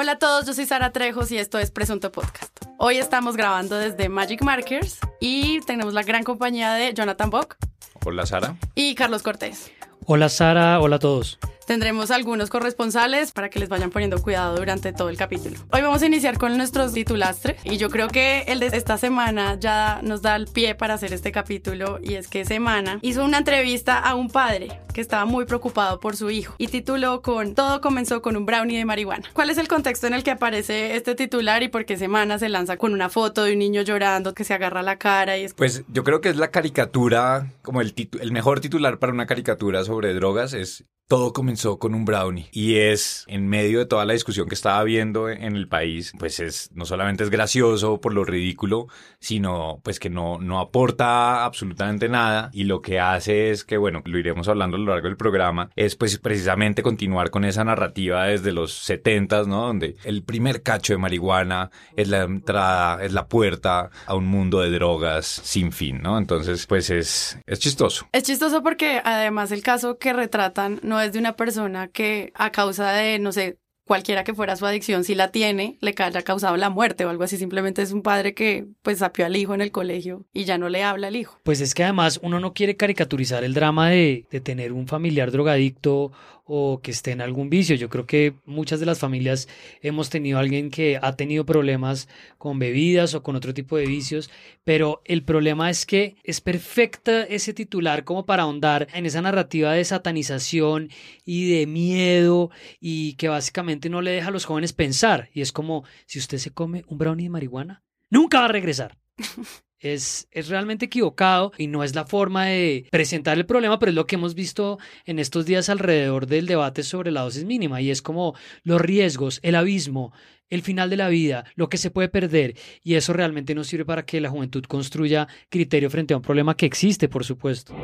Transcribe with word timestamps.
Hola 0.00 0.12
a 0.12 0.18
todos, 0.20 0.46
yo 0.46 0.54
soy 0.54 0.64
Sara 0.64 0.92
Trejos 0.92 1.32
y 1.32 1.38
esto 1.38 1.58
es 1.58 1.72
Presunto 1.72 2.12
Podcast. 2.12 2.56
Hoy 2.76 2.98
estamos 2.98 3.36
grabando 3.36 3.76
desde 3.76 4.08
Magic 4.08 4.42
Markers 4.42 5.00
y 5.18 5.58
tenemos 5.62 5.92
la 5.92 6.04
gran 6.04 6.22
compañía 6.22 6.72
de 6.74 6.94
Jonathan 6.94 7.30
Bock. 7.30 7.56
Hola 8.06 8.24
Sara. 8.24 8.54
Y 8.76 8.94
Carlos 8.94 9.24
Cortés. 9.24 9.72
Hola 10.06 10.28
Sara, 10.28 10.78
hola 10.78 10.94
a 10.94 10.98
todos. 11.00 11.40
Tendremos 11.68 12.10
algunos 12.10 12.48
corresponsales 12.48 13.32
para 13.32 13.50
que 13.50 13.58
les 13.58 13.68
vayan 13.68 13.90
poniendo 13.90 14.22
cuidado 14.22 14.56
durante 14.56 14.94
todo 14.94 15.10
el 15.10 15.18
capítulo. 15.18 15.58
Hoy 15.70 15.82
vamos 15.82 16.00
a 16.00 16.06
iniciar 16.06 16.38
con 16.38 16.56
nuestros 16.56 16.94
titulastres 16.94 17.60
y 17.62 17.76
yo 17.76 17.90
creo 17.90 18.08
que 18.08 18.44
el 18.48 18.58
de 18.58 18.68
esta 18.68 18.96
semana 18.96 19.54
ya 19.60 20.00
nos 20.02 20.22
da 20.22 20.34
el 20.36 20.46
pie 20.46 20.74
para 20.74 20.94
hacer 20.94 21.12
este 21.12 21.30
capítulo 21.30 21.98
y 22.02 22.14
es 22.14 22.28
que 22.28 22.46
Semana 22.46 23.00
hizo 23.02 23.22
una 23.22 23.36
entrevista 23.36 23.98
a 23.98 24.14
un 24.14 24.30
padre 24.30 24.80
que 24.94 25.02
estaba 25.02 25.26
muy 25.26 25.44
preocupado 25.44 26.00
por 26.00 26.16
su 26.16 26.30
hijo 26.30 26.54
y 26.56 26.68
tituló 26.68 27.20
con 27.20 27.54
Todo 27.54 27.82
comenzó 27.82 28.22
con 28.22 28.38
un 28.38 28.46
brownie 28.46 28.78
de 28.78 28.86
marihuana. 28.86 29.28
¿Cuál 29.34 29.50
es 29.50 29.58
el 29.58 29.68
contexto 29.68 30.06
en 30.06 30.14
el 30.14 30.22
que 30.22 30.30
aparece 30.30 30.96
este 30.96 31.14
titular 31.14 31.62
y 31.62 31.68
por 31.68 31.84
qué 31.84 31.98
Semana 31.98 32.38
se 32.38 32.48
lanza 32.48 32.78
con 32.78 32.94
una 32.94 33.10
foto 33.10 33.44
de 33.44 33.52
un 33.52 33.58
niño 33.58 33.82
llorando 33.82 34.32
que 34.32 34.44
se 34.44 34.54
agarra 34.54 34.80
la 34.80 34.96
cara? 34.96 35.36
Y 35.36 35.44
es... 35.44 35.52
Pues 35.52 35.84
yo 35.88 36.02
creo 36.02 36.22
que 36.22 36.30
es 36.30 36.36
la 36.36 36.50
caricatura, 36.50 37.52
como 37.60 37.82
el, 37.82 37.94
el 38.22 38.32
mejor 38.32 38.60
titular 38.60 38.98
para 38.98 39.12
una 39.12 39.26
caricatura 39.26 39.84
sobre 39.84 40.14
drogas 40.14 40.54
es 40.54 40.86
todo 41.08 41.32
comenzó 41.32 41.78
con 41.78 41.94
un 41.94 42.04
brownie 42.04 42.48
y 42.52 42.76
es 42.76 43.24
en 43.28 43.48
medio 43.48 43.78
de 43.78 43.86
toda 43.86 44.04
la 44.04 44.12
discusión 44.12 44.46
que 44.46 44.54
estaba 44.54 44.78
habiendo 44.78 45.30
en 45.30 45.56
el 45.56 45.66
país, 45.66 46.12
pues 46.18 46.38
es 46.38 46.70
no 46.74 46.84
solamente 46.84 47.24
es 47.24 47.30
gracioso 47.30 47.98
por 47.98 48.12
lo 48.12 48.26
ridículo, 48.26 48.88
sino 49.18 49.80
pues 49.82 49.98
que 49.98 50.10
no, 50.10 50.38
no 50.38 50.60
aporta 50.60 51.46
absolutamente 51.46 52.10
nada 52.10 52.50
y 52.52 52.64
lo 52.64 52.82
que 52.82 53.00
hace 53.00 53.50
es 53.50 53.64
que, 53.64 53.78
bueno, 53.78 54.02
lo 54.04 54.18
iremos 54.18 54.48
hablando 54.48 54.76
a 54.76 54.80
lo 54.80 54.92
largo 54.92 55.08
del 55.08 55.16
programa, 55.16 55.70
es 55.76 55.96
pues 55.96 56.18
precisamente 56.18 56.82
continuar 56.82 57.30
con 57.30 57.46
esa 57.46 57.64
narrativa 57.64 58.26
desde 58.26 58.52
los 58.52 58.74
70, 58.74 59.44
¿no? 59.44 59.62
Donde 59.62 59.96
el 60.04 60.22
primer 60.22 60.62
cacho 60.62 60.92
de 60.92 60.98
marihuana 60.98 61.70
es 61.96 62.08
la 62.08 62.24
entrada, 62.24 63.02
es 63.02 63.14
la 63.14 63.28
puerta 63.28 63.88
a 64.04 64.14
un 64.14 64.26
mundo 64.26 64.60
de 64.60 64.70
drogas 64.70 65.24
sin 65.26 65.72
fin, 65.72 66.02
¿no? 66.02 66.18
Entonces, 66.18 66.66
pues 66.66 66.90
es, 66.90 67.38
es 67.46 67.58
chistoso. 67.58 68.06
Es 68.12 68.24
chistoso 68.24 68.62
porque 68.62 69.00
además 69.02 69.52
el 69.52 69.62
caso 69.62 69.96
que 69.96 70.12
retratan 70.12 70.80
no 70.82 70.97
es 71.00 71.12
de 71.12 71.18
una 71.18 71.36
persona 71.36 71.88
que 71.88 72.32
a 72.34 72.50
causa 72.50 72.92
de, 72.92 73.18
no 73.18 73.32
sé, 73.32 73.58
cualquiera 73.88 74.22
que 74.22 74.34
fuera 74.34 74.54
su 74.54 74.66
adicción, 74.66 75.02
si 75.02 75.16
la 75.16 75.32
tiene, 75.32 75.78
le 75.80 75.94
haya 75.98 76.22
causado 76.22 76.56
la 76.56 76.70
muerte 76.70 77.04
o 77.04 77.08
algo 77.08 77.24
así. 77.24 77.36
Simplemente 77.36 77.82
es 77.82 77.90
un 77.90 78.02
padre 78.02 78.34
que 78.34 78.66
pues 78.82 78.98
sapió 78.98 79.26
al 79.26 79.34
hijo 79.34 79.54
en 79.54 79.62
el 79.62 79.72
colegio 79.72 80.26
y 80.32 80.44
ya 80.44 80.58
no 80.58 80.68
le 80.68 80.84
habla 80.84 81.08
al 81.08 81.16
hijo. 81.16 81.40
Pues 81.42 81.60
es 81.60 81.74
que 81.74 81.82
además 81.82 82.20
uno 82.22 82.38
no 82.38 82.52
quiere 82.52 82.76
caricaturizar 82.76 83.42
el 83.42 83.54
drama 83.54 83.90
de, 83.90 84.26
de 84.30 84.40
tener 84.40 84.72
un 84.72 84.86
familiar 84.86 85.32
drogadicto 85.32 86.12
o 86.48 86.80
que 86.82 86.90
esté 86.90 87.12
en 87.12 87.20
algún 87.20 87.50
vicio. 87.50 87.76
Yo 87.76 87.88
creo 87.88 88.06
que 88.06 88.34
muchas 88.46 88.80
de 88.80 88.86
las 88.86 88.98
familias 88.98 89.48
hemos 89.82 90.10
tenido 90.10 90.38
alguien 90.38 90.70
que 90.70 90.98
ha 91.00 91.14
tenido 91.14 91.44
problemas 91.44 92.08
con 92.38 92.58
bebidas 92.58 93.14
o 93.14 93.22
con 93.22 93.36
otro 93.36 93.54
tipo 93.54 93.76
de 93.76 93.86
vicios, 93.86 94.30
pero 94.64 95.02
el 95.04 95.22
problema 95.22 95.70
es 95.70 95.86
que 95.86 96.16
es 96.24 96.40
perfecta 96.40 97.22
ese 97.22 97.52
titular 97.52 98.04
como 98.04 98.24
para 98.24 98.44
ahondar 98.44 98.88
en 98.94 99.06
esa 99.06 99.20
narrativa 99.20 99.72
de 99.72 99.84
satanización 99.84 100.88
y 101.24 101.50
de 101.50 101.66
miedo 101.66 102.50
y 102.80 103.12
que 103.14 103.28
básicamente 103.28 103.90
no 103.90 104.00
le 104.00 104.12
deja 104.12 104.28
a 104.28 104.32
los 104.32 104.46
jóvenes 104.46 104.72
pensar. 104.72 105.28
Y 105.34 105.42
es 105.42 105.52
como 105.52 105.84
si 106.06 106.18
usted 106.18 106.38
se 106.38 106.50
come 106.50 106.84
un 106.88 106.98
brownie 106.98 107.24
de 107.24 107.30
marihuana, 107.30 107.82
nunca 108.08 108.40
va 108.40 108.46
a 108.46 108.48
regresar. 108.52 108.96
es, 109.80 110.28
es, 110.32 110.48
realmente 110.48 110.86
equivocado 110.86 111.52
y 111.58 111.66
no 111.66 111.84
es 111.84 111.94
la 111.94 112.04
forma 112.04 112.46
de 112.46 112.86
presentar 112.90 113.38
el 113.38 113.46
problema, 113.46 113.78
pero 113.78 113.90
es 113.90 113.96
lo 113.96 114.06
que 114.06 114.16
hemos 114.16 114.34
visto 114.34 114.78
en 115.04 115.18
estos 115.18 115.46
días 115.46 115.68
alrededor 115.68 116.26
del 116.26 116.46
debate 116.46 116.82
sobre 116.82 117.10
la 117.10 117.22
dosis 117.22 117.44
mínima 117.44 117.80
y 117.80 117.90
es 117.90 118.02
como 118.02 118.34
los 118.64 118.80
riesgos, 118.80 119.40
el 119.42 119.54
abismo, 119.54 120.12
el 120.50 120.62
final 120.62 120.90
de 120.90 120.96
la 120.96 121.08
vida, 121.08 121.44
lo 121.56 121.68
que 121.68 121.76
se 121.76 121.90
puede 121.90 122.08
perder 122.08 122.54
y 122.82 122.94
eso 122.94 123.12
realmente 123.12 123.54
no 123.54 123.64
sirve 123.64 123.84
para 123.84 124.04
que 124.04 124.20
la 124.20 124.30
juventud 124.30 124.64
construya 124.64 125.28
criterio 125.48 125.90
frente 125.90 126.14
a 126.14 126.16
un 126.16 126.22
problema 126.22 126.56
que 126.56 126.66
existe, 126.66 127.08
por 127.08 127.24
supuesto. 127.24 127.74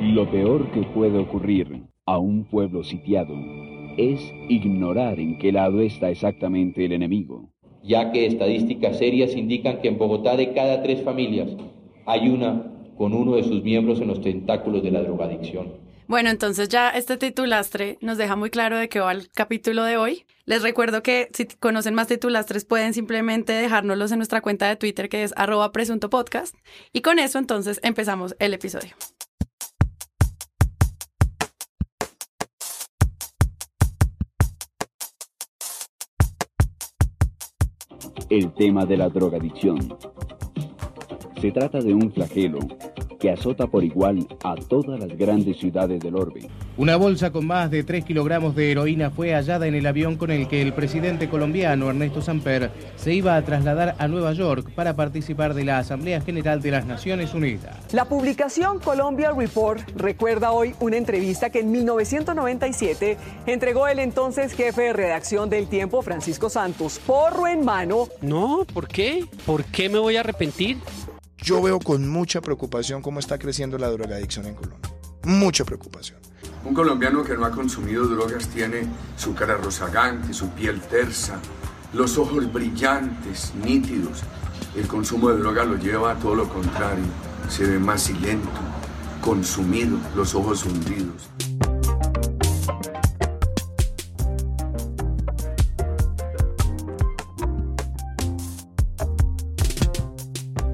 Lo 0.00 0.30
peor 0.30 0.70
que 0.72 0.82
puede 0.82 1.18
ocurrir 1.18 1.82
a 2.06 2.18
un 2.18 2.44
pueblo 2.44 2.82
sitiado 2.84 3.34
es 3.96 4.20
ignorar 4.48 5.18
en 5.18 5.38
qué 5.38 5.52
lado 5.52 5.80
está 5.80 6.10
exactamente 6.10 6.84
el 6.84 6.92
enemigo 6.92 7.50
ya 7.82 8.12
que 8.12 8.26
estadísticas 8.26 8.98
serias 8.98 9.34
indican 9.34 9.80
que 9.80 9.88
en 9.88 9.98
Bogotá 9.98 10.36
de 10.36 10.52
cada 10.52 10.82
tres 10.82 11.02
familias 11.02 11.48
hay 12.06 12.28
una 12.28 12.66
con 12.96 13.14
uno 13.14 13.36
de 13.36 13.44
sus 13.44 13.62
miembros 13.62 14.00
en 14.00 14.08
los 14.08 14.20
tentáculos 14.20 14.82
de 14.82 14.90
la 14.90 15.02
drogadicción. 15.02 15.68
Bueno, 16.06 16.28
entonces 16.28 16.68
ya 16.68 16.90
este 16.90 17.16
titulastre 17.16 17.96
nos 18.00 18.18
deja 18.18 18.34
muy 18.34 18.50
claro 18.50 18.76
de 18.76 18.88
qué 18.88 18.98
va 18.98 19.12
el 19.12 19.30
capítulo 19.30 19.84
de 19.84 19.96
hoy. 19.96 20.26
Les 20.44 20.60
recuerdo 20.62 21.04
que 21.04 21.28
si 21.32 21.46
conocen 21.46 21.94
más 21.94 22.08
titulastres 22.08 22.64
pueden 22.64 22.94
simplemente 22.94 23.52
dejárnoslos 23.52 24.10
en 24.10 24.18
nuestra 24.18 24.40
cuenta 24.40 24.68
de 24.68 24.74
Twitter 24.74 25.08
que 25.08 25.22
es 25.22 25.32
arroba 25.36 25.70
presunto 25.70 26.10
podcast. 26.10 26.56
Y 26.92 27.02
con 27.02 27.20
eso 27.20 27.38
entonces 27.38 27.78
empezamos 27.84 28.34
el 28.40 28.54
episodio. 28.54 28.90
El 38.30 38.52
tema 38.52 38.86
de 38.86 38.96
la 38.96 39.08
drogadicción. 39.08 39.96
Se 41.40 41.50
trata 41.50 41.80
de 41.80 41.92
un 41.92 42.12
flagelo 42.12 42.60
que 43.20 43.30
azota 43.30 43.68
por 43.68 43.84
igual 43.84 44.26
a 44.42 44.56
todas 44.56 44.98
las 44.98 45.16
grandes 45.16 45.58
ciudades 45.58 46.00
del 46.00 46.16
orbe. 46.16 46.48
Una 46.76 46.96
bolsa 46.96 47.30
con 47.30 47.46
más 47.46 47.70
de 47.70 47.84
3 47.84 48.04
kilogramos 48.04 48.56
de 48.56 48.72
heroína 48.72 49.10
fue 49.10 49.34
hallada 49.34 49.66
en 49.66 49.74
el 49.74 49.86
avión 49.86 50.16
con 50.16 50.30
el 50.30 50.48
que 50.48 50.62
el 50.62 50.72
presidente 50.72 51.28
colombiano 51.28 51.90
Ernesto 51.90 52.22
Samper 52.22 52.70
se 52.96 53.14
iba 53.14 53.36
a 53.36 53.44
trasladar 53.44 53.94
a 53.98 54.08
Nueva 54.08 54.32
York 54.32 54.70
para 54.74 54.96
participar 54.96 55.54
de 55.54 55.64
la 55.64 55.78
Asamblea 55.78 56.20
General 56.22 56.62
de 56.62 56.70
las 56.70 56.86
Naciones 56.86 57.34
Unidas. 57.34 57.76
La 57.92 58.06
publicación 58.06 58.80
Colombia 58.80 59.32
Report 59.32 59.80
recuerda 59.94 60.52
hoy 60.52 60.74
una 60.80 60.96
entrevista 60.96 61.50
que 61.50 61.60
en 61.60 61.70
1997 61.70 63.18
entregó 63.46 63.86
el 63.86 63.98
entonces 63.98 64.54
jefe 64.54 64.82
de 64.82 64.92
redacción 64.94 65.50
del 65.50 65.66
Tiempo, 65.66 66.00
Francisco 66.00 66.48
Santos, 66.48 66.98
porro 67.06 67.46
en 67.46 67.64
mano. 67.64 68.08
No, 68.22 68.64
¿por 68.72 68.88
qué? 68.88 69.26
¿Por 69.44 69.64
qué 69.64 69.90
me 69.90 69.98
voy 69.98 70.16
a 70.16 70.20
arrepentir? 70.20 70.78
Yo 71.42 71.62
veo 71.62 71.78
con 71.78 72.06
mucha 72.08 72.40
preocupación 72.40 73.00
cómo 73.00 73.18
está 73.18 73.38
creciendo 73.38 73.78
la 73.78 73.88
drogadicción 73.88 74.46
en 74.46 74.54
Colombia. 74.54 74.90
Mucha 75.24 75.64
preocupación. 75.64 76.18
Un 76.64 76.74
colombiano 76.74 77.24
que 77.24 77.34
no 77.34 77.46
ha 77.46 77.50
consumido 77.50 78.06
drogas 78.06 78.48
tiene 78.48 78.86
su 79.16 79.34
cara 79.34 79.56
rozagante, 79.56 80.34
su 80.34 80.50
piel 80.50 80.80
tersa, 80.82 81.38
los 81.94 82.18
ojos 82.18 82.52
brillantes, 82.52 83.52
nítidos. 83.54 84.20
El 84.76 84.86
consumo 84.86 85.30
de 85.30 85.38
droga 85.38 85.64
lo 85.64 85.76
lleva 85.76 86.12
a 86.12 86.14
todo 86.16 86.34
lo 86.34 86.48
contrario. 86.48 87.04
Se 87.48 87.64
ve 87.64 87.78
más 87.78 88.02
silento, 88.02 88.48
consumido, 89.22 89.96
los 90.14 90.34
ojos 90.34 90.64
hundidos. 90.64 91.30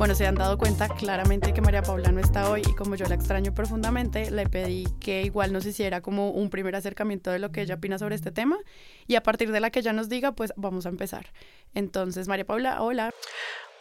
Bueno, 0.06 0.16
se 0.16 0.24
han 0.24 0.36
dado 0.36 0.56
cuenta 0.56 0.86
claramente 0.86 1.52
que 1.52 1.60
María 1.60 1.82
Paula 1.82 2.12
no 2.12 2.20
está 2.20 2.48
hoy 2.48 2.62
y 2.64 2.76
como 2.76 2.94
yo 2.94 3.06
la 3.06 3.16
extraño 3.16 3.52
profundamente, 3.52 4.30
le 4.30 4.46
pedí 4.46 4.86
que 5.00 5.22
igual 5.22 5.52
nos 5.52 5.66
hiciera 5.66 6.00
como 6.00 6.30
un 6.30 6.48
primer 6.48 6.76
acercamiento 6.76 7.32
de 7.32 7.40
lo 7.40 7.50
que 7.50 7.62
ella 7.62 7.74
opina 7.74 7.98
sobre 7.98 8.14
este 8.14 8.30
tema 8.30 8.56
y 9.08 9.16
a 9.16 9.24
partir 9.24 9.50
de 9.50 9.58
la 9.58 9.70
que 9.70 9.80
ella 9.80 9.92
nos 9.92 10.08
diga, 10.08 10.30
pues 10.30 10.52
vamos 10.54 10.86
a 10.86 10.90
empezar. 10.90 11.32
Entonces, 11.74 12.28
María 12.28 12.44
Paula, 12.44 12.82
hola. 12.82 13.12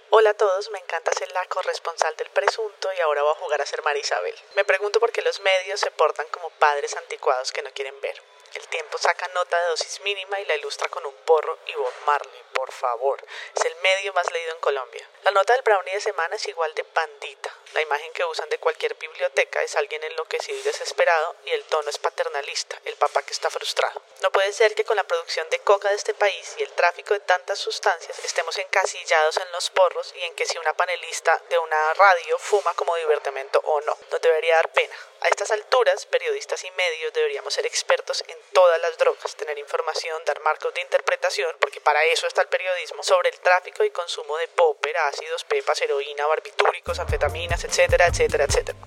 Hola 0.09 0.31
a 0.31 0.33
todos, 0.33 0.71
me 0.71 0.79
encanta 0.79 1.11
ser 1.13 1.31
la 1.31 1.45
corresponsal 1.45 2.15
del 2.17 2.29
presunto 2.29 2.89
y 2.97 3.01
ahora 3.01 3.21
voy 3.21 3.31
a 3.31 3.43
jugar 3.43 3.61
a 3.61 3.65
ser 3.67 3.83
María 3.83 4.01
Isabel. 4.01 4.33
Me 4.55 4.65
pregunto 4.65 4.99
por 4.99 5.11
qué 5.11 5.21
los 5.21 5.39
medios 5.41 5.79
se 5.79 5.91
portan 5.91 6.25
como 6.31 6.49
padres 6.57 6.97
anticuados 6.97 7.51
que 7.51 7.61
no 7.61 7.69
quieren 7.75 7.93
ver. 8.01 8.16
El 8.55 8.67
tiempo 8.69 8.97
saca 8.97 9.28
nota 9.35 9.61
de 9.61 9.67
dosis 9.67 10.01
mínima 10.03 10.39
y 10.39 10.45
la 10.45 10.55
ilustra 10.55 10.87
con 10.89 11.05
un 11.05 11.13
porro 11.23 11.59
y 11.67 11.73
Bob 11.75 11.93
Marley, 12.07 12.41
por 12.55 12.72
favor. 12.72 13.23
Es 13.55 13.66
el 13.66 13.75
medio 13.84 14.13
más 14.13 14.31
leído 14.31 14.53
en 14.53 14.59
Colombia. 14.59 15.07
La 15.23 15.31
nota 15.31 15.53
del 15.53 15.61
brownie 15.61 15.93
de 15.93 15.99
semana 15.99 16.35
es 16.35 16.47
igual 16.47 16.73
de 16.73 16.84
pandita. 16.84 17.53
La 17.73 17.81
imagen 17.81 18.11
que 18.13 18.23
usan 18.23 18.49
de 18.49 18.57
cualquier 18.57 18.96
biblioteca 18.96 19.61
es 19.61 19.75
alguien 19.75 20.03
enloquecido 20.03 20.57
y 20.57 20.63
desesperado 20.63 21.35
y 21.46 21.52
el 21.52 21.63
tono 21.66 21.90
es 21.90 21.97
paternalista, 21.99 22.79
el 22.85 22.96
papá 22.96 23.22
que 23.23 23.34
está 23.34 23.49
frustrado. 23.49 24.02
No 24.22 24.31
puede 24.31 24.53
ser 24.53 24.73
que 24.73 24.85
con 24.85 24.96
la 24.96 25.03
producción 25.03 25.49
de 25.49 25.59
coca 25.59 25.90
de 25.90 25.96
este 25.96 26.13
país 26.13 26.55
y 26.57 26.63
el 26.63 26.72
tráfico 26.72 27.13
de 27.13 27.19
tantas 27.19 27.59
sustancias 27.59 28.17
estemos 28.23 28.57
encasillados 28.57 29.37
en 29.37 29.52
los 29.52 29.69
porros 29.69 30.13
y 30.16 30.23
en 30.23 30.34
que 30.35 30.46
si 30.46 30.57
una 30.57 30.73
panelista 30.73 31.41
de 31.49 31.57
una 31.59 31.93
radio 31.96 32.40
fuma 32.40 32.73
como 32.75 32.96
divertimento 32.96 33.59
o 33.66 33.81
no. 33.81 33.97
Nos 34.09 34.22
debería 34.22 34.55
dar 34.55 34.72
pena. 34.72 34.96
A 35.22 35.28
estas 35.28 35.52
alturas, 35.52 36.05
periodistas 36.05 36.63
y 36.63 36.72
medios 36.72 37.11
deberíamos 37.13 37.53
ser 37.53 37.66
expertos 37.66 38.23
en 38.28 38.37
todas 38.53 38.79
las 38.79 38.97
drogas, 38.97 39.35
tener 39.35 39.57
información, 39.57 40.23
dar 40.23 40.40
marcos 40.41 40.73
de 40.73 40.81
interpretación, 40.81 41.55
porque 41.59 41.81
para 41.81 42.03
eso 42.05 42.28
está 42.28 42.44
periodismo, 42.47 43.03
sobre 43.03 43.29
el 43.29 43.39
tráfico 43.39 43.83
y 43.83 43.89
consumo 43.91 44.37
de 44.37 44.47
popper, 44.49 44.95
ácidos, 45.09 45.43
pepas, 45.45 45.81
heroína, 45.81 46.27
barbitúricos, 46.27 46.99
anfetaminas, 46.99 47.63
etcétera, 47.63 48.07
etcétera, 48.07 48.45
etcétera. 48.45 48.77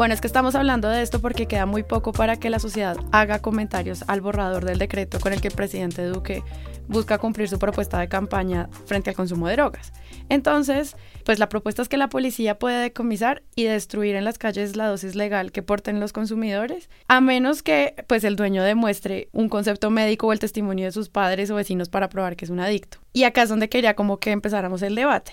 Bueno, 0.00 0.14
es 0.14 0.22
que 0.22 0.26
estamos 0.26 0.54
hablando 0.54 0.88
de 0.88 1.02
esto 1.02 1.20
porque 1.20 1.46
queda 1.46 1.66
muy 1.66 1.82
poco 1.82 2.12
para 2.12 2.38
que 2.38 2.48
la 2.48 2.58
sociedad 2.58 2.96
haga 3.12 3.42
comentarios 3.42 4.02
al 4.08 4.22
borrador 4.22 4.64
del 4.64 4.78
decreto 4.78 5.20
con 5.20 5.34
el 5.34 5.42
que 5.42 5.48
el 5.48 5.54
presidente 5.54 6.04
Duque 6.04 6.42
busca 6.90 7.18
cumplir 7.18 7.48
su 7.48 7.58
propuesta 7.58 7.98
de 7.98 8.08
campaña 8.08 8.68
frente 8.84 9.10
al 9.10 9.16
consumo 9.16 9.46
de 9.46 9.54
drogas. 9.54 9.92
Entonces, 10.28 10.96
pues 11.24 11.38
la 11.38 11.48
propuesta 11.48 11.82
es 11.82 11.88
que 11.88 11.96
la 11.96 12.08
policía 12.08 12.58
puede 12.58 12.80
decomisar 12.80 13.42
y 13.54 13.64
destruir 13.64 14.16
en 14.16 14.24
las 14.24 14.38
calles 14.38 14.76
la 14.76 14.88
dosis 14.88 15.14
legal 15.14 15.52
que 15.52 15.62
porten 15.62 16.00
los 16.00 16.12
consumidores, 16.12 16.90
a 17.08 17.20
menos 17.20 17.62
que 17.62 17.94
pues 18.06 18.24
el 18.24 18.36
dueño 18.36 18.62
demuestre 18.62 19.28
un 19.32 19.48
concepto 19.48 19.90
médico 19.90 20.26
o 20.26 20.32
el 20.32 20.40
testimonio 20.40 20.86
de 20.86 20.92
sus 20.92 21.08
padres 21.08 21.50
o 21.50 21.54
vecinos 21.54 21.88
para 21.88 22.08
probar 22.08 22.36
que 22.36 22.44
es 22.44 22.50
un 22.50 22.60
adicto. 22.60 22.98
Y 23.12 23.22
acá 23.24 23.42
es 23.42 23.48
donde 23.48 23.68
quería 23.68 23.94
como 23.94 24.18
que 24.18 24.32
empezáramos 24.32 24.82
el 24.82 24.94
debate. 24.94 25.32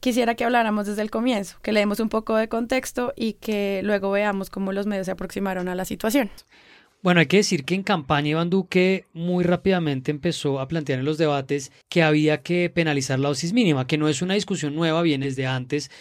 Quisiera 0.00 0.36
que 0.36 0.44
habláramos 0.44 0.86
desde 0.86 1.02
el 1.02 1.10
comienzo, 1.10 1.58
que 1.60 1.72
le 1.72 1.80
demos 1.80 1.98
un 1.98 2.08
poco 2.08 2.36
de 2.36 2.48
contexto 2.48 3.12
y 3.16 3.32
que 3.32 3.80
luego 3.82 4.10
veamos 4.12 4.48
cómo 4.48 4.72
los 4.72 4.86
medios 4.86 5.06
se 5.06 5.12
aproximaron 5.12 5.68
a 5.68 5.74
la 5.74 5.84
situación. 5.84 6.30
Bueno, 7.00 7.20
hay 7.20 7.26
que 7.26 7.36
decir 7.36 7.64
que 7.64 7.76
en 7.76 7.84
campaña 7.84 8.30
Iván 8.30 8.50
Duque 8.50 9.04
muy 9.12 9.44
rápidamente 9.44 10.10
empezó 10.10 10.58
a 10.58 10.66
plantear 10.66 10.98
en 10.98 11.04
los 11.04 11.16
debates 11.16 11.70
que 11.88 12.02
había 12.02 12.42
que 12.42 12.70
penalizar 12.70 13.20
la 13.20 13.28
dosis 13.28 13.52
mínima, 13.52 13.86
que 13.86 13.98
no 13.98 14.08
es 14.08 14.20
una 14.20 14.34
discusión 14.34 14.74
nueva, 14.74 15.02
viene 15.02 15.26
desde 15.26 15.46
antes 15.46 15.92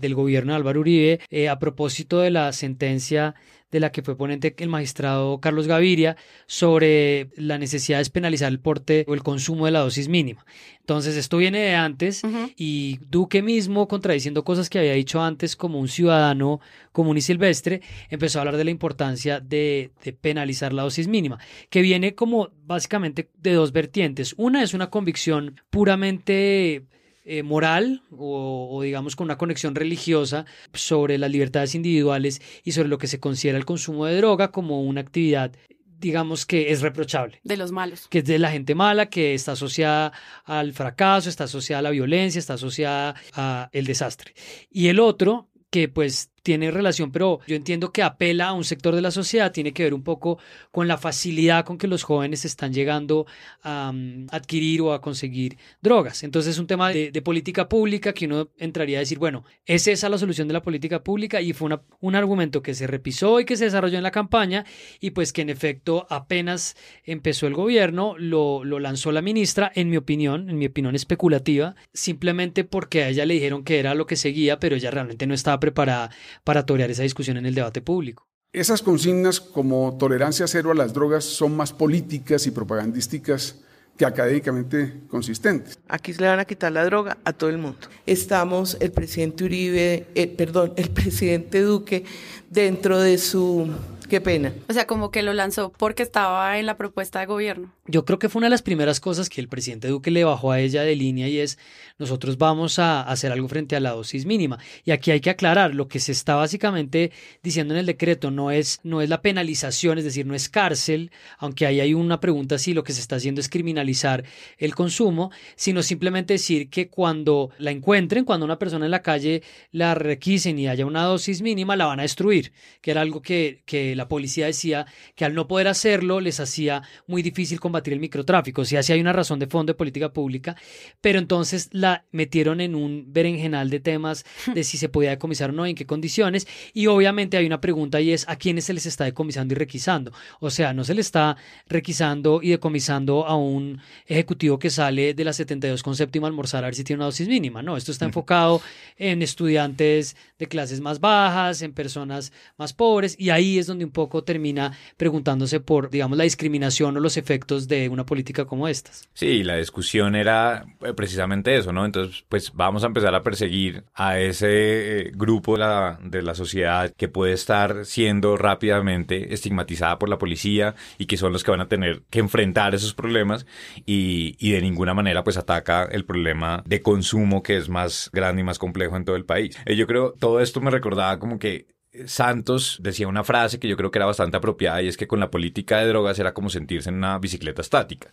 del 0.00 0.16
gobierno 0.16 0.52
de 0.52 0.56
Álvaro 0.56 0.80
Uribe, 0.80 1.20
eh, 1.30 1.48
a 1.48 1.60
propósito 1.60 2.18
de 2.18 2.30
la 2.30 2.52
sentencia 2.52 3.36
de 3.70 3.80
la 3.80 3.92
que 3.92 4.02
fue 4.02 4.16
ponente 4.16 4.54
el 4.58 4.68
magistrado 4.68 5.40
Carlos 5.40 5.66
Gaviria 5.66 6.16
sobre 6.46 7.30
la 7.36 7.58
necesidad 7.58 8.02
de 8.02 8.10
penalizar 8.10 8.50
el 8.50 8.60
porte 8.60 9.04
o 9.08 9.14
el 9.14 9.22
consumo 9.22 9.66
de 9.66 9.72
la 9.72 9.80
dosis 9.80 10.08
mínima. 10.08 10.44
Entonces, 10.80 11.16
esto 11.16 11.36
viene 11.36 11.60
de 11.60 11.74
antes 11.74 12.22
y 12.56 12.98
Duque 13.08 13.42
mismo, 13.42 13.86
contradiciendo 13.86 14.42
cosas 14.42 14.68
que 14.68 14.80
había 14.80 14.94
dicho 14.94 15.22
antes 15.22 15.54
como 15.54 15.78
un 15.78 15.88
ciudadano 15.88 16.60
común 16.90 17.16
y 17.16 17.20
silvestre, 17.20 17.80
empezó 18.08 18.38
a 18.38 18.42
hablar 18.42 18.56
de 18.56 18.64
la 18.64 18.70
importancia 18.72 19.38
de, 19.38 19.92
de 20.02 20.12
penalizar 20.12 20.72
la 20.72 20.82
dosis 20.82 21.06
mínima, 21.06 21.38
que 21.68 21.82
viene 21.82 22.14
como 22.14 22.50
básicamente 22.66 23.30
de 23.38 23.52
dos 23.52 23.72
vertientes. 23.72 24.34
Una 24.36 24.64
es 24.64 24.74
una 24.74 24.90
convicción 24.90 25.60
puramente 25.70 26.86
eh, 27.24 27.42
moral 27.42 28.02
o, 28.10 28.80
digamos 28.82 29.16
con 29.16 29.26
una 29.26 29.38
conexión 29.38 29.74
religiosa 29.74 30.46
sobre 30.72 31.18
las 31.18 31.30
libertades 31.30 31.74
individuales 31.74 32.40
y 32.64 32.72
sobre 32.72 32.88
lo 32.88 32.98
que 32.98 33.06
se 33.06 33.20
considera 33.20 33.58
el 33.58 33.64
consumo 33.64 34.06
de 34.06 34.16
droga 34.16 34.50
como 34.50 34.82
una 34.82 35.00
actividad 35.00 35.52
digamos 35.98 36.46
que 36.46 36.72
es 36.72 36.80
reprochable. 36.80 37.40
De 37.44 37.58
los 37.58 37.72
malos. 37.72 38.08
Que 38.08 38.20
es 38.20 38.24
de 38.24 38.38
la 38.38 38.50
gente 38.50 38.74
mala, 38.74 39.10
que 39.10 39.34
está 39.34 39.52
asociada 39.52 40.12
al 40.46 40.72
fracaso, 40.72 41.28
está 41.28 41.44
asociada 41.44 41.80
a 41.80 41.82
la 41.82 41.90
violencia, 41.90 42.38
está 42.38 42.54
asociada 42.54 43.14
al 43.34 43.84
desastre. 43.84 44.32
Y 44.70 44.88
el 44.88 44.98
otro, 44.98 45.50
que 45.68 45.88
pues 45.88 46.30
tiene 46.42 46.70
relación, 46.70 47.12
pero 47.12 47.40
yo 47.46 47.56
entiendo 47.56 47.92
que 47.92 48.02
apela 48.02 48.48
a 48.48 48.52
un 48.52 48.64
sector 48.64 48.94
de 48.94 49.02
la 49.02 49.10
sociedad, 49.10 49.52
tiene 49.52 49.72
que 49.72 49.84
ver 49.84 49.94
un 49.94 50.02
poco 50.02 50.38
con 50.70 50.88
la 50.88 50.98
facilidad 50.98 51.64
con 51.64 51.78
que 51.78 51.86
los 51.86 52.02
jóvenes 52.02 52.44
están 52.44 52.72
llegando 52.72 53.26
a 53.62 53.92
mm, 53.92 54.28
adquirir 54.30 54.82
o 54.82 54.92
a 54.92 55.00
conseguir 55.00 55.58
drogas. 55.80 56.22
Entonces 56.22 56.54
es 56.54 56.58
un 56.58 56.66
tema 56.66 56.90
de, 56.90 57.20
política 57.20 57.68
pública 57.68 58.14
que 58.14 58.24
uno 58.24 58.48
entraría 58.58 58.98
a 58.98 59.00
decir, 59.00 59.18
bueno, 59.18 59.44
¿es 59.66 59.86
esa 59.86 60.08
la 60.08 60.16
solución 60.16 60.48
de 60.48 60.54
la 60.54 60.62
política 60.62 61.04
pública? 61.04 61.40
Y 61.40 61.52
fue 61.52 61.68
un 62.00 62.14
argumento 62.14 62.62
que 62.62 62.74
se 62.74 62.86
repisó 62.86 63.40
y 63.40 63.44
que 63.44 63.56
se 63.56 63.64
desarrolló 63.64 63.98
en 63.98 64.02
la 64.02 64.10
campaña 64.10 64.64
y 65.00 65.10
pues 65.10 65.32
que 65.32 65.42
en 65.42 65.50
efecto 65.50 66.06
apenas 66.08 66.76
empezó 67.04 67.46
el 67.46 67.54
gobierno, 67.54 68.14
lo, 68.16 68.64
lo 68.64 68.78
lanzó 68.78 69.12
la 69.12 69.20
ministra, 69.20 69.70
en 69.74 69.90
mi 69.90 69.98
opinión, 69.98 70.48
en 70.48 70.58
mi 70.58 70.66
opinión 70.66 70.94
especulativa, 70.94 71.74
simplemente 71.92 72.64
porque 72.64 73.02
a 73.02 73.08
ella 73.08 73.26
le 73.26 73.34
dijeron 73.34 73.64
que 73.64 73.78
era 73.78 73.94
lo 73.94 74.06
que 74.06 74.16
seguía, 74.16 74.58
pero 74.58 74.76
ella 74.76 74.90
realmente 74.90 75.26
no 75.26 75.34
estaba 75.34 75.60
preparada 75.60 76.10
para 76.44 76.64
torear 76.66 76.90
esa 76.90 77.02
discusión 77.02 77.36
en 77.36 77.46
el 77.46 77.54
debate 77.54 77.80
público. 77.80 78.26
Esas 78.52 78.82
consignas 78.82 79.40
como 79.40 79.96
tolerancia 79.96 80.46
cero 80.48 80.72
a 80.72 80.74
las 80.74 80.92
drogas 80.92 81.24
son 81.24 81.56
más 81.56 81.72
políticas 81.72 82.46
y 82.46 82.50
propagandísticas 82.50 83.60
que 83.96 84.04
académicamente 84.04 85.02
consistentes. 85.08 85.78
Aquí 85.86 86.12
se 86.14 86.22
le 86.22 86.28
van 86.28 86.40
a 86.40 86.44
quitar 86.44 86.72
la 86.72 86.84
droga 86.84 87.18
a 87.24 87.32
todo 87.32 87.50
el 87.50 87.58
mundo. 87.58 87.78
Estamos 88.06 88.76
el 88.80 88.92
presidente 88.92 89.44
Uribe, 89.44 90.06
eh, 90.14 90.26
perdón, 90.26 90.72
el 90.76 90.90
presidente 90.90 91.60
Duque 91.60 92.04
dentro 92.48 92.98
de 92.98 93.18
su 93.18 93.68
Qué 94.10 94.20
pena. 94.20 94.52
O 94.68 94.72
sea, 94.72 94.88
como 94.88 95.12
que 95.12 95.22
lo 95.22 95.32
lanzó 95.32 95.70
porque 95.70 96.02
estaba 96.02 96.58
en 96.58 96.66
la 96.66 96.76
propuesta 96.76 97.20
de 97.20 97.26
gobierno. 97.26 97.72
Yo 97.86 98.04
creo 98.04 98.18
que 98.18 98.28
fue 98.28 98.40
una 98.40 98.46
de 98.46 98.50
las 98.50 98.62
primeras 98.62 98.98
cosas 98.98 99.28
que 99.28 99.40
el 99.40 99.46
presidente 99.46 99.86
Duque 99.86 100.10
le 100.10 100.24
bajó 100.24 100.50
a 100.50 100.58
ella 100.58 100.82
de 100.82 100.96
línea 100.96 101.28
y 101.28 101.38
es 101.38 101.58
nosotros 101.96 102.36
vamos 102.36 102.80
a 102.80 103.02
hacer 103.02 103.30
algo 103.30 103.46
frente 103.46 103.76
a 103.76 103.80
la 103.80 103.90
dosis 103.90 104.26
mínima. 104.26 104.58
Y 104.84 104.90
aquí 104.90 105.12
hay 105.12 105.20
que 105.20 105.30
aclarar, 105.30 105.76
lo 105.76 105.86
que 105.86 106.00
se 106.00 106.10
está 106.10 106.34
básicamente 106.34 107.12
diciendo 107.44 107.72
en 107.72 107.78
el 107.78 107.86
decreto 107.86 108.32
no 108.32 108.50
es, 108.50 108.80
no 108.82 109.00
es 109.00 109.08
la 109.08 109.22
penalización, 109.22 109.98
es 109.98 110.04
decir, 110.04 110.26
no 110.26 110.34
es 110.34 110.48
cárcel, 110.48 111.12
aunque 111.38 111.66
ahí 111.66 111.78
hay 111.78 111.94
una 111.94 112.18
pregunta 112.18 112.58
si 112.58 112.74
lo 112.74 112.82
que 112.82 112.92
se 112.92 113.00
está 113.00 113.14
haciendo 113.14 113.40
es 113.40 113.48
criminalizar 113.48 114.24
el 114.58 114.74
consumo, 114.74 115.30
sino 115.54 115.84
simplemente 115.84 116.34
decir 116.34 116.68
que 116.68 116.88
cuando 116.88 117.50
la 117.58 117.70
encuentren, 117.70 118.24
cuando 118.24 118.44
una 118.44 118.58
persona 118.58 118.86
en 118.86 118.90
la 118.90 119.02
calle 119.02 119.44
la 119.70 119.94
requisen 119.94 120.58
y 120.58 120.66
haya 120.66 120.84
una 120.84 121.04
dosis 121.04 121.42
mínima, 121.42 121.76
la 121.76 121.86
van 121.86 122.00
a 122.00 122.02
destruir, 122.02 122.52
que 122.80 122.90
era 122.90 123.02
algo 123.02 123.22
que, 123.22 123.62
que 123.66 123.99
la 124.00 124.08
policía 124.08 124.46
decía 124.46 124.86
que 125.14 125.26
al 125.26 125.34
no 125.34 125.46
poder 125.46 125.68
hacerlo 125.68 126.20
les 126.20 126.40
hacía 126.40 126.82
muy 127.06 127.22
difícil 127.22 127.60
combatir 127.60 127.92
el 127.92 128.00
microtráfico. 128.00 128.62
O 128.62 128.64
sea, 128.64 128.82
sí 128.82 128.92
hay 128.94 129.00
una 129.00 129.12
razón 129.12 129.38
de 129.38 129.46
fondo 129.46 129.72
de 129.72 129.76
política 129.76 130.10
pública, 130.10 130.56
pero 131.02 131.18
entonces 131.18 131.68
la 131.72 132.06
metieron 132.12 132.62
en 132.62 132.74
un 132.74 133.04
berenjenal 133.08 133.68
de 133.68 133.78
temas 133.78 134.24
de 134.54 134.64
si 134.64 134.78
se 134.78 134.88
podía 134.88 135.10
decomisar 135.10 135.50
o 135.50 135.52
no, 135.52 135.66
en 135.66 135.74
qué 135.74 135.84
condiciones. 135.84 136.48
Y 136.72 136.86
obviamente 136.86 137.36
hay 137.36 137.44
una 137.44 137.60
pregunta 137.60 138.00
y 138.00 138.12
es 138.12 138.26
a 138.26 138.36
quiénes 138.36 138.64
se 138.64 138.72
les 138.72 138.86
está 138.86 139.04
decomisando 139.04 139.52
y 139.52 139.56
requisando. 139.56 140.12
O 140.40 140.48
sea, 140.48 140.72
no 140.72 140.82
se 140.84 140.94
le 140.94 141.02
está 141.02 141.36
requisando 141.68 142.40
y 142.42 142.50
decomisando 142.50 143.26
a 143.26 143.36
un 143.36 143.80
ejecutivo 144.06 144.58
que 144.58 144.70
sale 144.70 145.12
de 145.12 145.24
la 145.24 145.34
72 145.34 145.82
con 145.82 145.94
séptima 145.94 146.26
almorzar 146.26 146.64
a 146.64 146.68
ver 146.68 146.74
si 146.74 146.84
tiene 146.84 147.00
una 147.00 147.06
dosis 147.06 147.28
mínima. 147.28 147.62
No, 147.62 147.76
esto 147.76 147.92
está 147.92 148.06
enfocado 148.06 148.62
en 148.96 149.20
estudiantes 149.20 150.16
de 150.38 150.46
clases 150.46 150.80
más 150.80 151.00
bajas, 151.00 151.60
en 151.60 151.74
personas 151.74 152.32
más 152.56 152.72
pobres, 152.72 153.14
y 153.18 153.30
ahí 153.30 153.58
es 153.58 153.66
donde 153.66 153.84
un 153.90 153.92
poco 153.92 154.22
termina 154.22 154.72
preguntándose 154.96 155.58
por, 155.58 155.90
digamos, 155.90 156.16
la 156.16 156.24
discriminación 156.24 156.96
o 156.96 157.00
los 157.00 157.16
efectos 157.16 157.66
de 157.66 157.88
una 157.88 158.06
política 158.06 158.44
como 158.44 158.68
estas. 158.68 159.08
Sí, 159.14 159.42
la 159.42 159.56
discusión 159.56 160.14
era 160.14 160.64
eh, 160.80 160.92
precisamente 160.94 161.56
eso, 161.56 161.72
¿no? 161.72 161.84
Entonces, 161.84 162.24
pues 162.28 162.52
vamos 162.54 162.84
a 162.84 162.86
empezar 162.86 163.14
a 163.14 163.22
perseguir 163.22 163.84
a 163.94 164.18
ese 164.20 164.48
eh, 164.48 165.12
grupo 165.14 165.54
de 165.54 165.58
la, 165.58 165.98
de 166.02 166.22
la 166.22 166.34
sociedad 166.34 166.92
que 166.96 167.08
puede 167.08 167.32
estar 167.32 167.84
siendo 167.84 168.36
rápidamente 168.36 169.34
estigmatizada 169.34 169.98
por 169.98 170.08
la 170.08 170.18
policía 170.18 170.76
y 170.96 171.06
que 171.06 171.16
son 171.16 171.32
los 171.32 171.42
que 171.42 171.50
van 171.50 171.60
a 171.60 171.68
tener 171.68 172.02
que 172.10 172.20
enfrentar 172.20 172.74
esos 172.74 172.94
problemas 172.94 173.46
y, 173.86 174.36
y 174.38 174.52
de 174.52 174.62
ninguna 174.62 174.94
manera 174.94 175.24
pues 175.24 175.36
ataca 175.36 175.84
el 175.90 176.04
problema 176.04 176.62
de 176.66 176.80
consumo 176.80 177.42
que 177.42 177.56
es 177.56 177.68
más 177.68 178.10
grande 178.12 178.42
y 178.42 178.44
más 178.44 178.58
complejo 178.58 178.96
en 178.96 179.04
todo 179.04 179.16
el 179.16 179.24
país. 179.24 179.58
Eh, 179.66 179.74
yo 179.74 179.86
creo 179.86 180.12
todo 180.12 180.40
esto 180.40 180.60
me 180.60 180.70
recordaba 180.70 181.18
como 181.18 181.38
que 181.38 181.66
Santos 182.06 182.78
decía 182.80 183.08
una 183.08 183.24
frase 183.24 183.58
que 183.58 183.66
yo 183.66 183.76
creo 183.76 183.90
que 183.90 183.98
era 183.98 184.06
bastante 184.06 184.36
apropiada 184.36 184.80
y 184.80 184.86
es 184.86 184.96
que 184.96 185.08
con 185.08 185.18
la 185.18 185.30
política 185.30 185.78
de 185.78 185.88
drogas 185.88 186.18
era 186.20 186.32
como 186.32 186.48
sentirse 186.48 186.88
en 186.88 186.96
una 186.96 187.18
bicicleta 187.18 187.62
estática, 187.62 188.12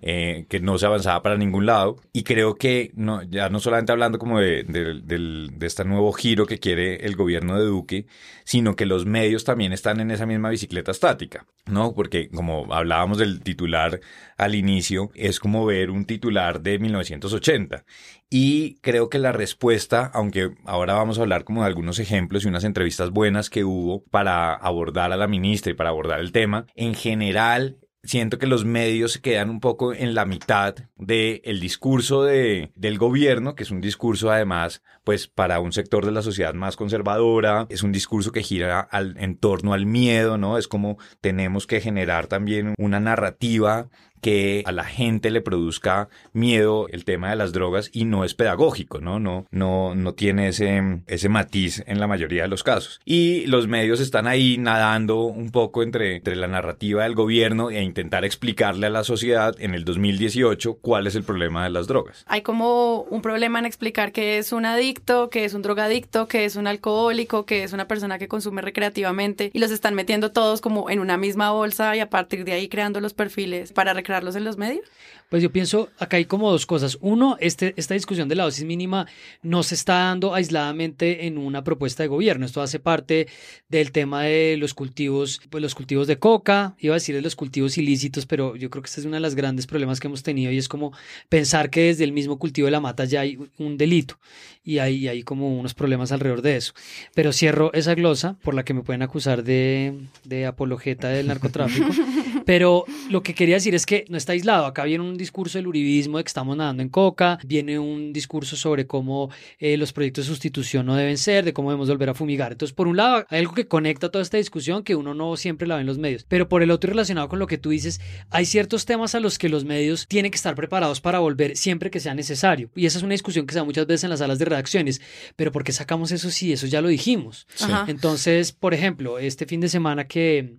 eh, 0.00 0.46
que 0.48 0.60
no 0.60 0.78
se 0.78 0.86
avanzaba 0.86 1.22
para 1.22 1.36
ningún 1.36 1.66
lado. 1.66 1.96
Y 2.14 2.22
creo 2.22 2.54
que 2.54 2.90
no, 2.94 3.22
ya 3.22 3.50
no 3.50 3.60
solamente 3.60 3.92
hablando 3.92 4.18
como 4.18 4.40
de, 4.40 4.64
de, 4.64 5.66
este 5.66 5.84
nuevo 5.84 6.10
giro 6.12 6.46
que 6.46 6.58
quiere 6.58 7.04
el 7.04 7.16
gobierno 7.16 7.58
de 7.58 7.66
Duque, 7.66 8.06
sino 8.44 8.76
que 8.76 8.86
los 8.86 9.04
medios 9.04 9.44
también 9.44 9.74
están 9.74 10.00
en 10.00 10.10
esa 10.10 10.24
misma 10.24 10.48
bicicleta 10.48 10.90
estática, 10.90 11.44
¿no? 11.66 11.94
Porque 11.94 12.30
como 12.30 12.72
hablábamos 12.72 13.18
del 13.18 13.40
titular 13.42 14.00
al 14.38 14.54
inicio, 14.54 15.10
es 15.14 15.40
como 15.40 15.66
ver 15.66 15.90
un 15.90 16.04
titular 16.04 16.62
de 16.62 16.78
1980 16.78 17.84
y 18.30 18.76
creo 18.80 19.10
que 19.10 19.18
la 19.18 19.32
respuesta, 19.32 20.10
aunque 20.14 20.50
ahora 20.64 20.94
vamos 20.94 21.18
a 21.18 21.22
hablar 21.22 21.44
como 21.44 21.62
de 21.62 21.66
algunos 21.66 21.98
ejemplos 21.98 22.44
y 22.44 22.48
unas 22.48 22.64
entrevistas 22.64 23.10
buenas 23.10 23.50
que 23.50 23.64
hubo 23.64 24.04
para 24.04 24.54
abordar 24.54 25.12
a 25.12 25.16
la 25.16 25.26
ministra 25.26 25.72
y 25.72 25.74
para 25.74 25.90
abordar 25.90 26.20
el 26.20 26.32
tema, 26.32 26.66
en 26.74 26.94
general 26.94 27.78
siento 28.02 28.38
que 28.38 28.46
los 28.46 28.64
medios 28.64 29.12
se 29.12 29.20
quedan 29.20 29.50
un 29.50 29.60
poco 29.60 29.92
en 29.92 30.14
la 30.14 30.24
mitad 30.24 30.74
del 30.96 31.40
el 31.44 31.60
discurso 31.60 32.22
de, 32.22 32.72
del 32.74 32.98
gobierno, 32.98 33.54
que 33.54 33.64
es 33.64 33.70
un 33.70 33.80
discurso 33.80 34.30
además, 34.30 34.82
pues 35.04 35.26
para 35.26 35.60
un 35.60 35.72
sector 35.72 36.06
de 36.06 36.12
la 36.12 36.22
sociedad 36.22 36.54
más 36.54 36.76
conservadora, 36.76 37.66
es 37.70 37.82
un 37.82 37.92
discurso 37.92 38.32
que 38.32 38.42
gira 38.42 38.80
al, 38.80 39.16
en 39.18 39.36
torno 39.36 39.72
al 39.72 39.86
miedo, 39.86 40.38
¿no? 40.38 40.58
Es 40.58 40.68
como 40.68 40.98
tenemos 41.20 41.66
que 41.66 41.80
generar 41.80 42.28
también 42.28 42.74
una 42.78 43.00
narrativa 43.00 43.88
que 44.20 44.62
a 44.66 44.72
la 44.72 44.84
gente 44.84 45.30
le 45.30 45.40
produzca 45.40 46.08
miedo 46.32 46.88
el 46.88 47.04
tema 47.04 47.30
de 47.30 47.36
las 47.36 47.52
drogas 47.52 47.90
y 47.92 48.04
no 48.04 48.24
es 48.24 48.34
pedagógico, 48.34 49.00
¿no? 49.00 49.18
No, 49.18 49.46
no, 49.50 49.94
no 49.94 50.14
tiene 50.14 50.48
ese, 50.48 51.00
ese 51.06 51.28
matiz 51.28 51.82
en 51.86 52.00
la 52.00 52.06
mayoría 52.06 52.42
de 52.42 52.48
los 52.48 52.62
casos. 52.62 53.00
Y 53.04 53.46
los 53.46 53.68
medios 53.68 54.00
están 54.00 54.26
ahí 54.26 54.56
nadando 54.58 55.22
un 55.22 55.50
poco 55.50 55.82
entre, 55.82 56.16
entre 56.16 56.36
la 56.36 56.48
narrativa 56.48 57.04
del 57.04 57.14
gobierno 57.14 57.70
e 57.70 57.82
intentar 57.82 58.24
explicarle 58.24 58.86
a 58.86 58.90
la 58.90 59.04
sociedad 59.04 59.54
en 59.58 59.74
el 59.74 59.84
2018 59.84 60.78
cuál 60.80 61.06
es 61.06 61.14
el 61.14 61.22
problema 61.22 61.64
de 61.64 61.70
las 61.70 61.86
drogas. 61.86 62.24
Hay 62.26 62.42
como 62.42 63.02
un 63.02 63.22
problema 63.22 63.58
en 63.58 63.66
explicar 63.66 64.12
que 64.12 64.38
es 64.38 64.52
un 64.52 64.64
adicto, 64.64 65.30
que 65.30 65.44
es 65.44 65.54
un 65.54 65.62
drogadicto, 65.62 66.28
que 66.28 66.44
es 66.44 66.56
un 66.56 66.66
alcohólico, 66.66 67.46
que 67.46 67.62
es 67.64 67.72
una 67.72 67.88
persona 67.88 68.18
que 68.18 68.28
consume 68.28 68.62
recreativamente 68.62 69.50
y 69.52 69.58
los 69.58 69.70
están 69.70 69.94
metiendo 69.94 70.32
todos 70.32 70.60
como 70.60 70.90
en 70.90 71.00
una 71.00 71.16
misma 71.16 71.50
bolsa 71.50 71.96
y 71.96 72.00
a 72.00 72.10
partir 72.10 72.44
de 72.44 72.52
ahí 72.52 72.68
creando 72.68 73.00
los 73.00 73.14
perfiles 73.14 73.72
para 73.72 73.94
recrearlos 74.08 74.36
en 74.36 74.44
los 74.44 74.56
medios? 74.56 74.86
Pues 75.28 75.42
yo 75.42 75.52
pienso, 75.52 75.90
acá 75.98 76.16
hay 76.16 76.24
como 76.24 76.50
dos 76.50 76.64
cosas. 76.64 76.96
Uno, 77.02 77.36
este, 77.38 77.74
esta 77.76 77.92
discusión 77.92 78.30
de 78.30 78.34
la 78.34 78.44
dosis 78.44 78.64
mínima 78.64 79.06
no 79.42 79.62
se 79.62 79.74
está 79.74 79.94
dando 79.94 80.34
aisladamente 80.34 81.26
en 81.26 81.36
una 81.36 81.62
propuesta 81.62 82.02
de 82.02 82.08
gobierno. 82.08 82.46
Esto 82.46 82.62
hace 82.62 82.80
parte 82.80 83.28
del 83.68 83.92
tema 83.92 84.22
de 84.22 84.56
los 84.56 84.72
cultivos, 84.72 85.42
pues 85.50 85.60
los 85.60 85.74
cultivos 85.74 86.06
de 86.06 86.18
coca, 86.18 86.74
iba 86.78 86.94
a 86.94 86.96
decir 86.96 87.14
de 87.14 87.20
los 87.20 87.36
cultivos 87.36 87.76
ilícitos, 87.76 88.24
pero 88.24 88.56
yo 88.56 88.70
creo 88.70 88.82
que 88.82 88.88
este 88.88 89.00
es 89.02 89.06
uno 89.06 89.16
de 89.16 89.20
los 89.20 89.34
grandes 89.34 89.66
problemas 89.66 90.00
que 90.00 90.06
hemos 90.06 90.22
tenido 90.22 90.50
y 90.50 90.56
es 90.56 90.68
como 90.68 90.94
pensar 91.28 91.68
que 91.68 91.82
desde 91.82 92.04
el 92.04 92.12
mismo 92.12 92.38
cultivo 92.38 92.64
de 92.64 92.72
la 92.72 92.80
mata 92.80 93.04
ya 93.04 93.20
hay 93.20 93.38
un 93.58 93.76
delito 93.76 94.18
y 94.64 94.78
hay, 94.78 95.08
hay 95.08 95.22
como 95.24 95.58
unos 95.58 95.74
problemas 95.74 96.10
alrededor 96.10 96.40
de 96.40 96.56
eso. 96.56 96.72
Pero 97.14 97.34
cierro 97.34 97.70
esa 97.74 97.94
glosa 97.94 98.38
por 98.42 98.54
la 98.54 98.64
que 98.64 98.72
me 98.72 98.82
pueden 98.82 99.02
acusar 99.02 99.44
de, 99.44 99.98
de 100.24 100.46
apologeta 100.46 101.08
del 101.08 101.26
narcotráfico. 101.26 101.88
Pero 102.48 102.86
lo 103.10 103.22
que 103.22 103.34
quería 103.34 103.56
decir 103.56 103.74
es 103.74 103.84
que 103.84 104.06
no 104.08 104.16
está 104.16 104.32
aislado. 104.32 104.64
Acá 104.64 104.84
viene 104.84 105.04
un 105.04 105.18
discurso 105.18 105.58
del 105.58 105.66
uribismo 105.66 106.16
de 106.16 106.24
que 106.24 106.28
estamos 106.28 106.56
nadando 106.56 106.82
en 106.82 106.88
coca, 106.88 107.38
viene 107.44 107.78
un 107.78 108.14
discurso 108.14 108.56
sobre 108.56 108.86
cómo 108.86 109.28
eh, 109.58 109.76
los 109.76 109.92
proyectos 109.92 110.24
de 110.24 110.30
sustitución 110.30 110.86
no 110.86 110.96
deben 110.96 111.18
ser, 111.18 111.44
de 111.44 111.52
cómo 111.52 111.68
debemos 111.68 111.90
volver 111.90 112.08
a 112.08 112.14
fumigar. 112.14 112.52
Entonces, 112.52 112.74
por 112.74 112.88
un 112.88 112.96
lado, 112.96 113.26
hay 113.28 113.40
algo 113.40 113.52
que 113.52 113.68
conecta 113.68 114.10
toda 114.10 114.22
esta 114.22 114.38
discusión 114.38 114.82
que 114.82 114.96
uno 114.96 115.12
no 115.12 115.36
siempre 115.36 115.68
la 115.68 115.74
ve 115.74 115.82
en 115.82 115.88
los 115.88 115.98
medios. 115.98 116.24
Pero 116.26 116.48
por 116.48 116.62
el 116.62 116.70
otro, 116.70 116.88
relacionado 116.88 117.28
con 117.28 117.38
lo 117.38 117.46
que 117.46 117.58
tú 117.58 117.68
dices, 117.68 118.00
hay 118.30 118.46
ciertos 118.46 118.86
temas 118.86 119.14
a 119.14 119.20
los 119.20 119.36
que 119.36 119.50
los 119.50 119.66
medios 119.66 120.06
tienen 120.08 120.30
que 120.30 120.36
estar 120.36 120.54
preparados 120.54 121.02
para 121.02 121.18
volver 121.18 121.54
siempre 121.54 121.90
que 121.90 122.00
sea 122.00 122.14
necesario. 122.14 122.70
Y 122.74 122.86
esa 122.86 122.96
es 122.96 123.04
una 123.04 123.12
discusión 123.12 123.46
que 123.46 123.52
se 123.52 123.58
da 123.58 123.64
muchas 123.66 123.86
veces 123.86 124.04
en 124.04 124.10
las 124.10 124.20
salas 124.20 124.38
de 124.38 124.46
redacciones. 124.46 125.02
Pero 125.36 125.52
¿por 125.52 125.64
qué 125.64 125.72
sacamos 125.72 126.12
eso 126.12 126.30
si 126.30 126.50
eso 126.50 126.66
ya 126.66 126.80
lo 126.80 126.88
dijimos? 126.88 127.46
Entonces, 127.88 128.52
por 128.52 128.72
ejemplo, 128.72 129.18
este 129.18 129.44
fin 129.44 129.60
de 129.60 129.68
semana 129.68 130.06
que 130.06 130.56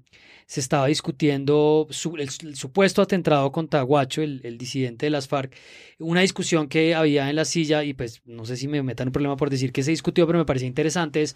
se 0.50 0.62
estaba 0.62 0.88
discutiendo 0.88 1.88
el, 2.18 2.56
supuesto 2.56 3.04
atentado 3.04 3.52
contra 3.52 3.84
Guacho, 3.84 4.24
el, 4.24 4.58
disidente 4.58 5.06
de 5.06 5.12
las 5.12 5.28
FARC, 5.28 5.56
una 6.00 6.22
discusión 6.22 6.68
que 6.68 6.96
había 6.96 7.30
en 7.30 7.36
la 7.36 7.46
silla, 7.46 7.84
y 7.84 7.94
pues 7.94 8.24
no 8.26 8.46
sé 8.46 8.58
si 8.58 8.68
me 8.68 8.82
metan 8.82 9.10
un 9.10 9.12
problema 9.12 9.38
por 9.38 9.52
decir 9.52 9.72
que 9.72 9.84
se 9.84 9.92
discutió, 9.92 10.26
pero 10.26 10.40
me 10.40 10.46
parecía 10.46 10.68
interesante, 10.68 11.22
es 11.22 11.36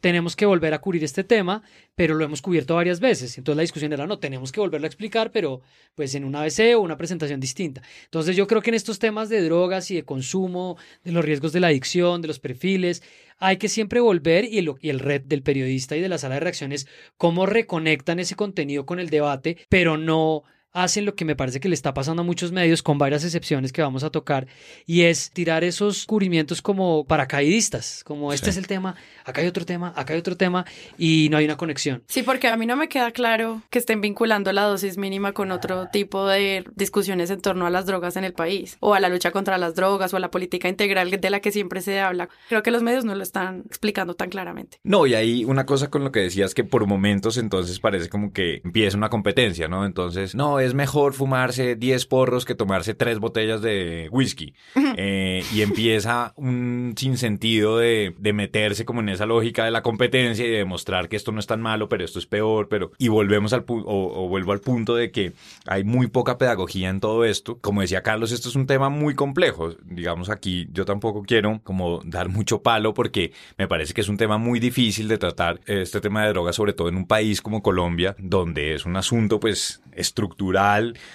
tenemos 0.00 0.36
que 0.36 0.46
volver 0.46 0.74
a 0.74 0.80
cubrir 0.80 1.04
este 1.04 1.24
tema, 1.24 1.62
pero 1.94 2.14
lo 2.14 2.24
hemos 2.24 2.42
cubierto 2.42 2.74
varias 2.74 3.00
veces. 3.00 3.36
Entonces 3.38 3.56
la 3.56 3.62
discusión 3.62 3.92
era, 3.92 4.06
no, 4.06 4.18
tenemos 4.18 4.52
que 4.52 4.60
volverlo 4.60 4.86
a 4.86 4.88
explicar, 4.88 5.30
pero 5.32 5.60
pues 5.94 6.14
en 6.14 6.24
una 6.24 6.40
ABC 6.40 6.76
o 6.76 6.80
una 6.80 6.96
presentación 6.96 7.40
distinta. 7.40 7.82
Entonces 8.04 8.36
yo 8.36 8.46
creo 8.46 8.62
que 8.62 8.70
en 8.70 8.74
estos 8.74 8.98
temas 8.98 9.28
de 9.28 9.42
drogas 9.42 9.90
y 9.90 9.96
de 9.96 10.04
consumo, 10.04 10.76
de 11.04 11.12
los 11.12 11.24
riesgos 11.24 11.52
de 11.52 11.60
la 11.60 11.68
adicción, 11.68 12.22
de 12.22 12.28
los 12.28 12.38
perfiles, 12.38 13.02
hay 13.38 13.56
que 13.56 13.68
siempre 13.68 14.00
volver 14.00 14.44
y 14.44 14.58
el 14.58 14.98
red 14.98 15.22
del 15.22 15.42
periodista 15.42 15.96
y 15.96 16.00
de 16.00 16.08
la 16.08 16.18
sala 16.18 16.34
de 16.34 16.40
reacciones, 16.40 16.86
cómo 17.16 17.46
reconectan 17.46 18.20
ese 18.20 18.36
contenido 18.36 18.84
con 18.86 19.00
el 19.00 19.08
debate, 19.08 19.56
pero 19.68 19.96
no 19.96 20.44
hacen 20.72 21.04
lo 21.04 21.14
que 21.14 21.24
me 21.24 21.36
parece 21.36 21.60
que 21.60 21.68
le 21.68 21.74
está 21.74 21.94
pasando 21.94 22.22
a 22.22 22.24
muchos 22.24 22.52
medios, 22.52 22.82
con 22.82 22.98
varias 22.98 23.24
excepciones 23.24 23.72
que 23.72 23.82
vamos 23.82 24.04
a 24.04 24.10
tocar, 24.10 24.46
y 24.86 25.02
es 25.02 25.30
tirar 25.30 25.64
esos 25.64 26.06
cubrimientos 26.06 26.62
como 26.62 27.04
paracaidistas, 27.04 28.04
como 28.04 28.32
este 28.32 28.50
es 28.50 28.56
el 28.56 28.66
tema, 28.66 28.94
acá 29.24 29.40
hay 29.40 29.48
otro 29.48 29.64
tema, 29.64 29.92
acá 29.96 30.14
hay 30.14 30.20
otro 30.20 30.36
tema, 30.36 30.64
y 30.98 31.28
no 31.30 31.36
hay 31.36 31.44
una 31.44 31.56
conexión. 31.56 32.02
Sí, 32.06 32.22
porque 32.22 32.48
a 32.48 32.56
mí 32.56 32.66
no 32.66 32.76
me 32.76 32.88
queda 32.88 33.10
claro 33.10 33.62
que 33.70 33.78
estén 33.78 34.00
vinculando 34.00 34.52
la 34.52 34.62
dosis 34.62 34.96
mínima 34.96 35.32
con 35.32 35.50
otro 35.50 35.88
tipo 35.88 36.26
de 36.26 36.64
discusiones 36.76 37.30
en 37.30 37.40
torno 37.40 37.66
a 37.66 37.70
las 37.70 37.86
drogas 37.86 38.16
en 38.16 38.24
el 38.24 38.32
país, 38.32 38.76
o 38.80 38.94
a 38.94 39.00
la 39.00 39.08
lucha 39.08 39.30
contra 39.32 39.58
las 39.58 39.74
drogas, 39.74 40.14
o 40.14 40.16
a 40.16 40.20
la 40.20 40.30
política 40.30 40.68
integral 40.68 41.10
de 41.10 41.30
la 41.30 41.40
que 41.40 41.52
siempre 41.52 41.80
se 41.80 42.00
habla. 42.00 42.28
Creo 42.48 42.62
que 42.62 42.70
los 42.70 42.82
medios 42.82 43.04
no 43.04 43.14
lo 43.14 43.22
están 43.22 43.64
explicando 43.66 44.14
tan 44.14 44.30
claramente. 44.30 44.78
No, 44.84 45.06
y 45.06 45.14
ahí 45.14 45.44
una 45.44 45.66
cosa 45.66 45.90
con 45.90 46.04
lo 46.04 46.12
que 46.12 46.20
decías 46.20 46.54
que 46.54 46.64
por 46.64 46.86
momentos 46.86 47.36
entonces 47.36 47.80
parece 47.80 48.08
como 48.08 48.32
que 48.32 48.60
empieza 48.64 48.96
una 48.96 49.08
competencia, 49.08 49.68
¿no? 49.68 49.84
Entonces, 49.84 50.34
no, 50.34 50.59
es 50.60 50.74
mejor 50.74 51.14
fumarse 51.14 51.76
10 51.76 52.06
porros 52.06 52.44
que 52.44 52.54
tomarse 52.54 52.94
3 52.94 53.18
botellas 53.18 53.62
de 53.62 54.08
whisky. 54.10 54.54
Eh, 54.96 55.44
y 55.54 55.62
empieza 55.62 56.32
un 56.36 56.94
sinsentido 56.96 57.78
de, 57.78 58.14
de 58.18 58.32
meterse 58.32 58.84
como 58.84 59.00
en 59.00 59.08
esa 59.08 59.26
lógica 59.26 59.64
de 59.64 59.70
la 59.70 59.82
competencia 59.82 60.44
y 60.44 60.50
de 60.50 60.58
demostrar 60.58 61.08
que 61.08 61.16
esto 61.16 61.32
no 61.32 61.40
es 61.40 61.46
tan 61.46 61.60
malo, 61.60 61.88
pero 61.88 62.04
esto 62.04 62.18
es 62.18 62.26
peor, 62.26 62.68
pero... 62.68 62.92
Y 62.98 63.08
volvemos 63.08 63.52
al 63.52 63.64
o, 63.68 64.24
o 64.24 64.28
vuelvo 64.28 64.52
al 64.52 64.60
punto 64.60 64.94
de 64.94 65.10
que 65.10 65.32
hay 65.66 65.84
muy 65.84 66.08
poca 66.08 66.38
pedagogía 66.38 66.88
en 66.88 67.00
todo 67.00 67.24
esto. 67.24 67.58
Como 67.60 67.80
decía 67.80 68.02
Carlos, 68.02 68.32
esto 68.32 68.48
es 68.48 68.56
un 68.56 68.66
tema 68.66 68.88
muy 68.88 69.14
complejo. 69.14 69.74
Digamos 69.84 70.30
aquí, 70.30 70.68
yo 70.72 70.84
tampoco 70.84 71.22
quiero 71.22 71.60
como 71.64 72.00
dar 72.04 72.28
mucho 72.28 72.62
palo 72.62 72.94
porque 72.94 73.32
me 73.58 73.68
parece 73.68 73.94
que 73.94 74.00
es 74.00 74.08
un 74.08 74.16
tema 74.16 74.38
muy 74.38 74.60
difícil 74.60 75.08
de 75.08 75.18
tratar 75.18 75.60
este 75.66 76.00
tema 76.00 76.24
de 76.24 76.30
drogas, 76.30 76.56
sobre 76.56 76.72
todo 76.72 76.88
en 76.88 76.96
un 76.96 77.06
país 77.06 77.40
como 77.40 77.62
Colombia, 77.62 78.14
donde 78.18 78.74
es 78.74 78.84
un 78.86 78.96
asunto 78.96 79.40
pues 79.40 79.82
estructural 79.92 80.49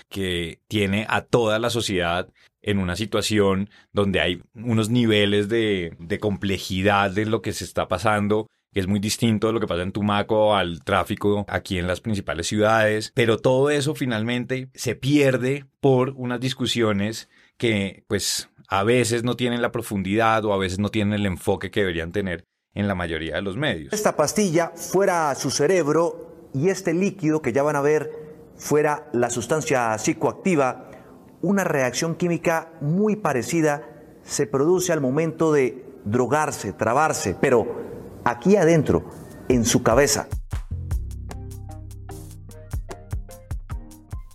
que 0.09 0.59
tiene 0.67 1.05
a 1.09 1.21
toda 1.21 1.59
la 1.59 1.69
sociedad 1.69 2.29
en 2.61 2.79
una 2.79 2.95
situación 2.95 3.69
donde 3.93 4.19
hay 4.19 4.41
unos 4.55 4.89
niveles 4.89 5.49
de, 5.49 5.95
complejidad 6.19 7.11
de 7.11 7.25
lo 7.25 7.41
que 7.41 7.53
se 7.53 7.63
está 7.63 7.87
pasando 7.87 8.47
que 8.73 8.81
es 8.81 8.87
muy 8.87 8.99
distinto 8.99 9.47
de 9.47 9.53
lo 9.53 9.61
que 9.61 9.67
pasa 9.67 9.83
en 9.83 9.93
Tumaco 9.93 10.53
al 10.53 10.83
tráfico 10.83 11.45
aquí 11.47 11.77
en 11.77 11.87
las 11.87 12.01
principales 12.01 12.47
ciudades, 12.47 13.13
pero 13.15 13.37
todo 13.37 13.69
eso 13.69 13.95
finalmente 13.95 14.69
se 14.73 14.95
pierde 14.95 15.63
por 15.79 16.09
unas 16.17 16.41
discusiones 16.41 17.29
que 17.55 18.03
pues 18.07 18.49
a 18.67 18.83
veces 18.83 19.23
no 19.23 19.37
tienen 19.37 19.61
la 19.61 19.71
profundidad 19.71 20.43
o 20.43 20.51
a 20.51 20.57
veces 20.57 20.79
no 20.79 20.89
tienen 20.89 21.13
el 21.13 21.25
enfoque 21.25 21.71
que 21.71 21.79
deberían 21.79 22.11
tener 22.11 22.43
en 22.73 22.89
la 22.89 22.95
mayoría 22.95 23.35
de 23.35 23.41
los 23.41 23.55
medios. 23.55 23.93
Esta 23.93 24.17
pastilla 24.17 24.73
fuera 24.75 25.33
su 25.35 25.51
cerebro 25.51 26.49
y 26.53 26.69
este 26.69 26.93
líquido 26.93 27.41
que 27.41 27.53
ya 27.53 27.63
van 27.63 27.77
a 27.77 27.81
ver 27.81 28.24
fuera 28.57 29.07
la 29.13 29.29
sustancia 29.29 29.97
psicoactiva, 29.97 30.89
una 31.41 31.63
reacción 31.63 32.15
química 32.15 32.71
muy 32.81 33.15
parecida 33.15 33.83
se 34.23 34.47
produce 34.47 34.91
al 34.91 35.01
momento 35.01 35.51
de 35.53 35.85
drogarse, 36.03 36.73
trabarse, 36.73 37.35
pero 37.39 38.21
aquí 38.23 38.55
adentro, 38.55 39.05
en 39.49 39.65
su 39.65 39.83
cabeza. 39.83 40.27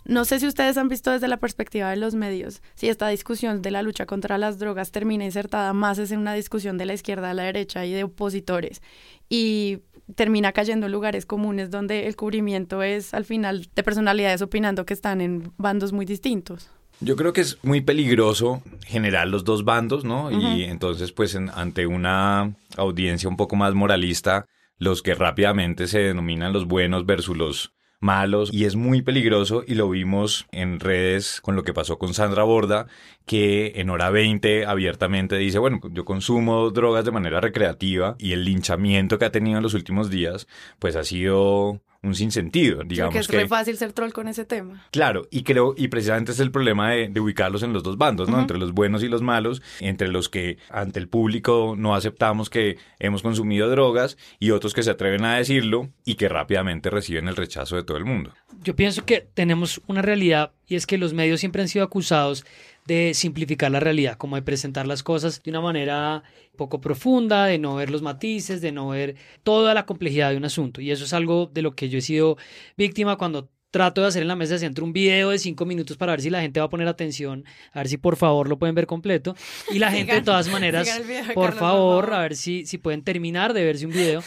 No 0.05 0.25
sé 0.25 0.41
si 0.41 0.47
ustedes 0.47 0.77
han 0.77 0.89
visto 0.89 1.11
desde 1.11 1.29
la 1.29 1.37
perspectiva 1.37 1.89
de 1.89 1.95
los 1.95 2.15
medios 2.15 2.61
si 2.75 2.89
esta 2.89 3.07
discusión 3.07 3.61
de 3.61 3.71
la 3.71 3.81
lucha 3.81 4.05
contra 4.05 4.37
las 4.37 4.59
drogas 4.59 4.91
termina 4.91 5.23
insertada 5.23 5.71
más 5.71 5.99
es 5.99 6.11
en 6.11 6.19
una 6.19 6.33
discusión 6.33 6.77
de 6.77 6.85
la 6.85 6.93
izquierda 6.93 7.29
a 7.29 7.33
la 7.33 7.43
derecha 7.43 7.85
y 7.85 7.93
de 7.93 8.03
opositores. 8.03 8.81
Y 9.29 9.83
termina 10.15 10.51
cayendo 10.51 10.85
en 10.85 10.91
lugares 10.91 11.25
comunes 11.25 11.71
donde 11.71 12.07
el 12.07 12.15
cubrimiento 12.15 12.83
es 12.83 13.13
al 13.13 13.25
final 13.25 13.67
de 13.75 13.83
personalidades 13.83 14.41
opinando 14.41 14.85
que 14.85 14.93
están 14.93 15.21
en 15.21 15.51
bandos 15.57 15.93
muy 15.93 16.05
distintos. 16.05 16.69
Yo 16.99 17.15
creo 17.15 17.33
que 17.33 17.41
es 17.41 17.57
muy 17.63 17.81
peligroso 17.81 18.61
generar 18.85 19.27
los 19.27 19.43
dos 19.43 19.65
bandos, 19.65 20.05
¿no? 20.05 20.29
Y 20.29 20.65
entonces, 20.65 21.11
pues, 21.11 21.35
ante 21.35 21.87
una 21.87 22.53
audiencia 22.77 23.27
un 23.27 23.37
poco 23.37 23.55
más 23.55 23.73
moralista, 23.73 24.45
los 24.77 25.01
que 25.01 25.15
rápidamente 25.15 25.87
se 25.87 25.99
denominan 25.99 26.53
los 26.53 26.67
buenos 26.67 27.07
versus 27.07 27.35
los 27.35 27.73
malos 28.01 28.49
y 28.51 28.65
es 28.65 28.75
muy 28.75 29.01
peligroso 29.01 29.63
y 29.65 29.75
lo 29.75 29.89
vimos 29.89 30.47
en 30.51 30.79
redes 30.79 31.39
con 31.39 31.55
lo 31.55 31.63
que 31.63 31.73
pasó 31.73 31.97
con 31.97 32.13
Sandra 32.13 32.43
Borda 32.43 32.87
que 33.25 33.73
en 33.75 33.89
hora 33.89 34.09
20 34.09 34.65
abiertamente 34.65 35.37
dice, 35.37 35.59
bueno, 35.59 35.79
yo 35.91 36.03
consumo 36.03 36.71
drogas 36.71 37.05
de 37.05 37.11
manera 37.11 37.39
recreativa 37.39 38.15
y 38.19 38.33
el 38.33 38.43
linchamiento 38.43 39.17
que 39.17 39.25
ha 39.25 39.31
tenido 39.31 39.57
en 39.57 39.63
los 39.63 39.75
últimos 39.75 40.09
días 40.09 40.47
pues 40.79 40.95
ha 40.95 41.03
sido 41.03 41.79
un 42.03 42.15
sinsentido, 42.15 42.83
digamos. 42.83 43.13
Creo 43.13 43.27
que 43.27 43.35
es 43.35 43.41
muy 43.41 43.47
fácil 43.47 43.77
ser 43.77 43.93
troll 43.93 44.11
con 44.11 44.27
ese 44.27 44.43
tema. 44.43 44.87
Claro, 44.91 45.27
y 45.29 45.43
creo, 45.43 45.75
y 45.77 45.87
precisamente 45.87 46.31
es 46.31 46.39
el 46.39 46.51
problema 46.51 46.91
de, 46.91 47.19
ubicarlos 47.19 47.61
en 47.61 47.73
los 47.73 47.83
dos 47.83 47.97
bandos, 47.97 48.27
¿no? 48.27 48.39
Entre 48.39 48.57
los 48.57 48.71
buenos 48.71 49.03
y 49.03 49.07
los 49.07 49.21
malos, 49.21 49.61
entre 49.79 50.07
los 50.07 50.27
que 50.27 50.57
ante 50.69 50.99
el 50.99 51.07
público 51.07 51.75
no 51.77 51.93
aceptamos 51.93 52.49
que 52.49 52.77
hemos 52.99 53.21
consumido 53.21 53.69
drogas 53.69 54.17
y 54.39 54.49
otros 54.49 54.73
que 54.73 54.81
se 54.81 54.89
atreven 54.89 55.25
a 55.25 55.37
decirlo 55.37 55.89
y 56.03 56.15
que 56.15 56.27
rápidamente 56.27 56.89
reciben 56.89 57.27
el 57.27 57.35
rechazo 57.35 57.75
de 57.75 57.83
todo 57.83 57.97
el 57.97 58.05
mundo. 58.05 58.33
Yo 58.63 58.75
pienso 58.75 59.05
que 59.05 59.27
tenemos 59.33 59.81
una 59.85 60.01
realidad 60.01 60.51
y 60.67 60.75
es 60.75 60.87
que 60.87 60.97
los 60.97 61.13
medios 61.13 61.39
siempre 61.39 61.61
han 61.61 61.67
sido 61.67 61.85
acusados 61.85 62.45
de 62.91 63.13
simplificar 63.13 63.71
la 63.71 63.79
realidad, 63.79 64.17
como 64.17 64.35
de 64.35 64.41
presentar 64.41 64.85
las 64.85 65.01
cosas 65.01 65.41
de 65.41 65.49
una 65.49 65.61
manera 65.61 66.23
poco 66.57 66.81
profunda, 66.81 67.45
de 67.45 67.57
no 67.57 67.75
ver 67.75 67.89
los 67.89 68.01
matices, 68.01 68.59
de 68.59 68.73
no 68.73 68.89
ver 68.89 69.15
toda 69.43 69.73
la 69.73 69.85
complejidad 69.85 70.31
de 70.31 70.35
un 70.35 70.43
asunto. 70.43 70.81
Y 70.81 70.91
eso 70.91 71.05
es 71.05 71.13
algo 71.13 71.45
de 71.45 71.61
lo 71.61 71.73
que 71.73 71.87
yo 71.87 71.99
he 71.99 72.01
sido 72.01 72.37
víctima 72.75 73.15
cuando 73.15 73.49
trato 73.71 74.01
de 74.01 74.07
hacer 74.07 74.23
en 74.23 74.27
la 74.27 74.35
mesa 74.35 74.55
de 74.55 74.59
centro 74.59 74.83
un 74.83 74.91
video 74.91 75.29
de 75.29 75.39
cinco 75.39 75.65
minutos 75.65 75.95
para 75.95 76.11
ver 76.11 76.21
si 76.21 76.29
la 76.29 76.41
gente 76.41 76.59
va 76.59 76.65
a 76.65 76.69
poner 76.69 76.89
atención, 76.89 77.45
a 77.71 77.79
ver 77.79 77.87
si 77.87 77.95
por 77.95 78.17
favor 78.17 78.49
lo 78.49 78.59
pueden 78.59 78.75
ver 78.75 78.87
completo. 78.87 79.37
Y 79.71 79.79
la 79.79 79.89
gente 79.93 80.13
de 80.13 80.21
todas 80.21 80.47
maneras, 80.51 81.01
por 81.33 81.53
favor, 81.53 82.13
a 82.13 82.19
ver 82.19 82.35
si, 82.35 82.65
si 82.65 82.77
pueden 82.77 83.03
terminar 83.03 83.53
de 83.53 83.63
verse 83.63 83.85
un 83.85 83.93
video. 83.93 84.21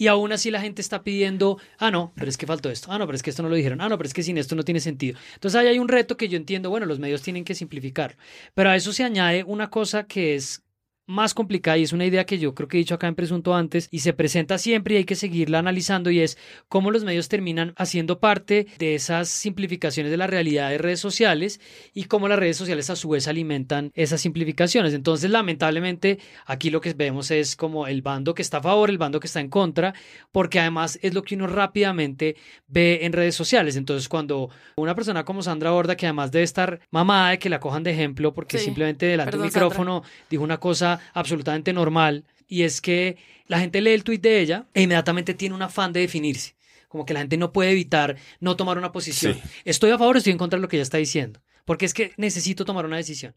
Y 0.00 0.06
aún 0.06 0.32
así 0.32 0.50
la 0.50 0.62
gente 0.62 0.80
está 0.80 1.02
pidiendo, 1.02 1.58
ah, 1.76 1.90
no, 1.90 2.14
pero 2.16 2.30
es 2.30 2.38
que 2.38 2.46
faltó 2.46 2.70
esto, 2.70 2.90
ah, 2.90 2.96
no, 2.96 3.04
pero 3.04 3.16
es 3.16 3.22
que 3.22 3.28
esto 3.28 3.42
no 3.42 3.50
lo 3.50 3.54
dijeron, 3.54 3.82
ah, 3.82 3.88
no, 3.90 3.98
pero 3.98 4.08
es 4.08 4.14
que 4.14 4.22
sin 4.22 4.38
esto 4.38 4.56
no 4.56 4.62
tiene 4.62 4.80
sentido. 4.80 5.18
Entonces 5.34 5.60
ahí 5.60 5.66
hay 5.66 5.78
un 5.78 5.88
reto 5.88 6.16
que 6.16 6.26
yo 6.26 6.38
entiendo, 6.38 6.70
bueno, 6.70 6.86
los 6.86 6.98
medios 6.98 7.20
tienen 7.20 7.44
que 7.44 7.54
simplificar, 7.54 8.16
pero 8.54 8.70
a 8.70 8.76
eso 8.76 8.94
se 8.94 9.04
añade 9.04 9.44
una 9.44 9.68
cosa 9.68 10.06
que 10.06 10.36
es 10.36 10.62
más 11.10 11.34
complicada 11.34 11.76
y 11.76 11.82
es 11.82 11.92
una 11.92 12.06
idea 12.06 12.24
que 12.24 12.38
yo 12.38 12.54
creo 12.54 12.68
que 12.68 12.76
he 12.76 12.78
dicho 12.78 12.94
acá 12.94 13.08
en 13.08 13.16
Presunto 13.16 13.54
antes 13.54 13.88
y 13.90 13.98
se 13.98 14.12
presenta 14.12 14.58
siempre 14.58 14.94
y 14.94 14.98
hay 14.98 15.04
que 15.04 15.16
seguirla 15.16 15.58
analizando 15.58 16.10
y 16.10 16.20
es 16.20 16.38
cómo 16.68 16.90
los 16.90 17.04
medios 17.04 17.28
terminan 17.28 17.74
haciendo 17.76 18.20
parte 18.20 18.68
de 18.78 18.94
esas 18.94 19.28
simplificaciones 19.28 20.10
de 20.10 20.16
la 20.16 20.28
realidad 20.28 20.70
de 20.70 20.78
redes 20.78 21.00
sociales 21.00 21.60
y 21.92 22.04
cómo 22.04 22.28
las 22.28 22.38
redes 22.38 22.56
sociales 22.56 22.90
a 22.90 22.96
su 22.96 23.08
vez 23.08 23.26
alimentan 23.26 23.90
esas 23.94 24.20
simplificaciones. 24.20 24.94
Entonces, 24.94 25.30
lamentablemente, 25.30 26.20
aquí 26.46 26.70
lo 26.70 26.80
que 26.80 26.94
vemos 26.94 27.32
es 27.32 27.56
como 27.56 27.88
el 27.88 28.02
bando 28.02 28.32
que 28.34 28.42
está 28.42 28.58
a 28.58 28.62
favor, 28.62 28.88
el 28.88 28.98
bando 28.98 29.18
que 29.18 29.26
está 29.26 29.40
en 29.40 29.48
contra, 29.48 29.94
porque 30.30 30.60
además 30.60 30.98
es 31.02 31.12
lo 31.12 31.22
que 31.22 31.34
uno 31.34 31.48
rápidamente 31.48 32.36
ve 32.68 33.00
en 33.02 33.12
redes 33.12 33.34
sociales. 33.34 33.74
Entonces, 33.74 34.08
cuando 34.08 34.48
una 34.76 34.94
persona 34.94 35.24
como 35.24 35.42
Sandra 35.42 35.72
Borda, 35.72 35.96
que 35.96 36.06
además 36.06 36.30
debe 36.30 36.44
estar 36.44 36.80
mamada 36.92 37.30
de 37.30 37.38
que 37.40 37.50
la 37.50 37.58
cojan 37.58 37.82
de 37.82 37.90
ejemplo 37.90 38.32
porque 38.32 38.58
simplemente 38.58 39.06
delante 39.06 39.36
del 39.36 39.46
micrófono 39.46 40.04
dijo 40.28 40.44
una 40.44 40.58
cosa 40.58 40.99
absolutamente 41.14 41.72
normal 41.72 42.24
y 42.48 42.62
es 42.62 42.80
que 42.80 43.16
la 43.46 43.60
gente 43.60 43.80
lee 43.80 43.90
el 43.90 44.04
tuit 44.04 44.20
de 44.20 44.40
ella 44.40 44.66
e 44.74 44.82
inmediatamente 44.82 45.34
tiene 45.34 45.54
un 45.54 45.62
afán 45.62 45.92
de 45.92 46.00
definirse. 46.00 46.54
Como 46.88 47.06
que 47.06 47.14
la 47.14 47.20
gente 47.20 47.36
no 47.36 47.52
puede 47.52 47.70
evitar 47.70 48.16
no 48.40 48.56
tomar 48.56 48.76
una 48.76 48.90
posición. 48.90 49.38
Estoy 49.64 49.90
a 49.90 49.98
favor 49.98 50.16
o 50.16 50.18
estoy 50.18 50.32
en 50.32 50.38
contra 50.38 50.58
de 50.58 50.62
lo 50.62 50.68
que 50.68 50.76
ella 50.76 50.82
está 50.82 50.98
diciendo 50.98 51.40
porque 51.70 51.86
es 51.86 51.94
que 51.94 52.10
necesito 52.16 52.64
tomar 52.64 52.84
una 52.84 52.96
decisión. 52.96 53.32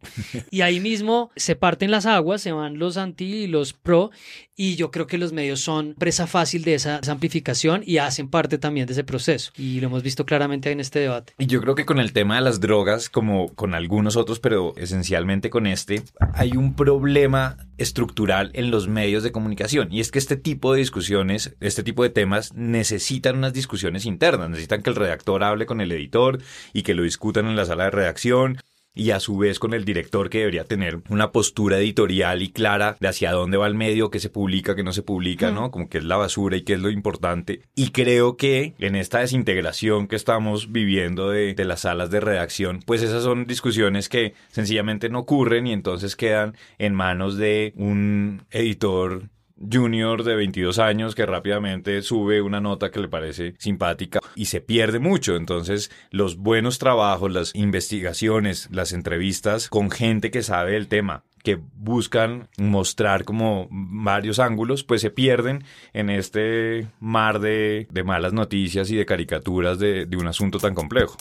Y 0.49 0.61
ahí 0.61 0.79
mismo 0.79 1.29
se 1.35 1.55
parten 1.55 1.91
las 1.91 2.07
aguas, 2.07 2.41
se 2.41 2.51
van 2.51 2.79
los 2.79 2.97
anti 2.97 3.25
y 3.25 3.47
los 3.47 3.73
pro, 3.73 4.09
y 4.55 4.75
yo 4.75 4.89
creo 4.89 5.05
que 5.05 5.19
los 5.19 5.33
medios 5.33 5.59
son 5.59 5.93
presa 5.99 6.25
fácil 6.25 6.63
de 6.63 6.73
esa, 6.73 6.99
amplificación 7.07 7.83
y 7.85 7.97
hacen 7.97 8.27
parte 8.27 8.57
también 8.57 8.87
de 8.87 8.93
ese 8.93 9.03
proceso. 9.03 9.51
Y 9.55 9.79
lo 9.81 9.87
hemos 9.87 10.01
visto 10.01 10.25
claramente 10.25 10.71
en 10.71 10.79
este 10.79 10.97
debate. 10.97 11.33
Y 11.37 11.45
yo 11.45 11.61
creo 11.61 11.75
que 11.75 11.85
con 11.85 11.99
el 11.99 12.11
tema 12.11 12.35
de 12.35 12.41
las 12.41 12.59
drogas, 12.59 13.07
como 13.07 13.53
con 13.53 13.75
algunos 13.75 14.15
otros, 14.15 14.39
pero 14.39 14.73
esencialmente 14.77 15.51
con 15.51 15.67
este, 15.67 16.01
hay 16.33 16.53
un 16.57 16.75
problema 16.75 17.57
estructural 17.77 18.51
en 18.53 18.71
los 18.71 18.87
medios 18.87 19.23
de 19.23 19.31
comunicación. 19.31 19.91
Y 19.91 19.99
es 19.99 20.11
que 20.11 20.19
este 20.19 20.37
tipo 20.37 20.73
de 20.73 20.79
discusiones, 20.79 21.55
este 21.59 21.83
tipo 21.83 22.01
de 22.01 22.09
temas 22.09 22.53
necesitan 22.53 23.37
unas 23.37 23.53
discusiones 23.53 24.05
internas, 24.05 24.49
necesitan 24.49 24.81
que 24.81 24.89
el 24.89 24.95
redactor 24.95 25.43
hable 25.43 25.65
con 25.65 25.81
el 25.81 25.91
editor 25.91 26.39
y 26.73 26.83
que 26.83 26.93
lo 26.93 27.03
discutan 27.03 27.47
en 27.47 27.55
la 27.55 27.65
sala 27.65 27.85
de 27.85 27.91
redacción 27.91 28.22
y 28.95 29.11
a 29.11 29.19
su 29.19 29.37
vez 29.37 29.59
con 29.59 29.73
el 29.73 29.85
director 29.85 30.29
que 30.29 30.39
debería 30.39 30.65
tener 30.65 31.01
una 31.09 31.31
postura 31.31 31.79
editorial 31.79 32.41
y 32.41 32.51
clara 32.51 32.95
de 32.99 33.07
hacia 33.07 33.31
dónde 33.31 33.57
va 33.57 33.67
el 33.67 33.75
medio, 33.75 34.11
qué 34.11 34.19
se 34.19 34.29
publica, 34.29 34.75
qué 34.75 34.83
no 34.83 34.93
se 34.93 35.01
publica, 35.01 35.51
¿no? 35.51 35.71
Como 35.71 35.89
que 35.89 35.97
es 35.97 36.03
la 36.03 36.17
basura 36.17 36.57
y 36.57 36.61
qué 36.61 36.73
es 36.73 36.79
lo 36.79 36.89
importante. 36.89 37.63
Y 37.75 37.89
creo 37.89 38.37
que 38.37 38.75
en 38.77 38.95
esta 38.95 39.19
desintegración 39.19 40.07
que 40.07 40.15
estamos 40.15 40.71
viviendo 40.71 41.29
de, 41.29 41.55
de 41.55 41.65
las 41.65 41.81
salas 41.81 42.11
de 42.11 42.19
redacción, 42.19 42.81
pues 42.85 43.01
esas 43.01 43.23
son 43.23 43.47
discusiones 43.47 44.09
que 44.09 44.35
sencillamente 44.51 45.09
no 45.09 45.19
ocurren 45.19 45.65
y 45.65 45.73
entonces 45.73 46.15
quedan 46.15 46.55
en 46.77 46.93
manos 46.93 47.37
de 47.37 47.73
un 47.75 48.45
editor 48.51 49.23
junior 49.57 50.23
de 50.23 50.35
22 50.35 50.79
años 50.79 51.15
que 51.15 51.25
rápidamente 51.25 52.01
sube 52.01 52.41
una 52.41 52.61
nota 52.61 52.91
que 52.91 52.99
le 52.99 53.07
parece 53.07 53.53
simpática 53.57 54.19
y 54.35 54.45
se 54.45 54.61
pierde 54.61 54.99
mucho. 54.99 55.35
Entonces, 55.35 55.91
los 56.11 56.37
buenos 56.37 56.79
trabajos, 56.79 57.31
las 57.31 57.55
investigaciones, 57.55 58.69
las 58.71 58.93
entrevistas 58.93 59.69
con 59.69 59.91
gente 59.91 60.31
que 60.31 60.43
sabe 60.43 60.75
el 60.77 60.87
tema, 60.87 61.23
que 61.43 61.59
buscan 61.75 62.49
mostrar 62.57 63.25
como 63.25 63.67
varios 63.69 64.39
ángulos, 64.39 64.83
pues 64.83 65.01
se 65.01 65.09
pierden 65.09 65.63
en 65.93 66.09
este 66.09 66.87
mar 66.99 67.39
de, 67.39 67.87
malas 68.05 68.33
noticias 68.33 68.89
y 68.91 68.95
de 68.95 69.05
caricaturas 69.05 69.79
de 69.79 70.07
un 70.17 70.27
asunto 70.27 70.59
tan 70.59 70.73
complejo. 70.73 71.17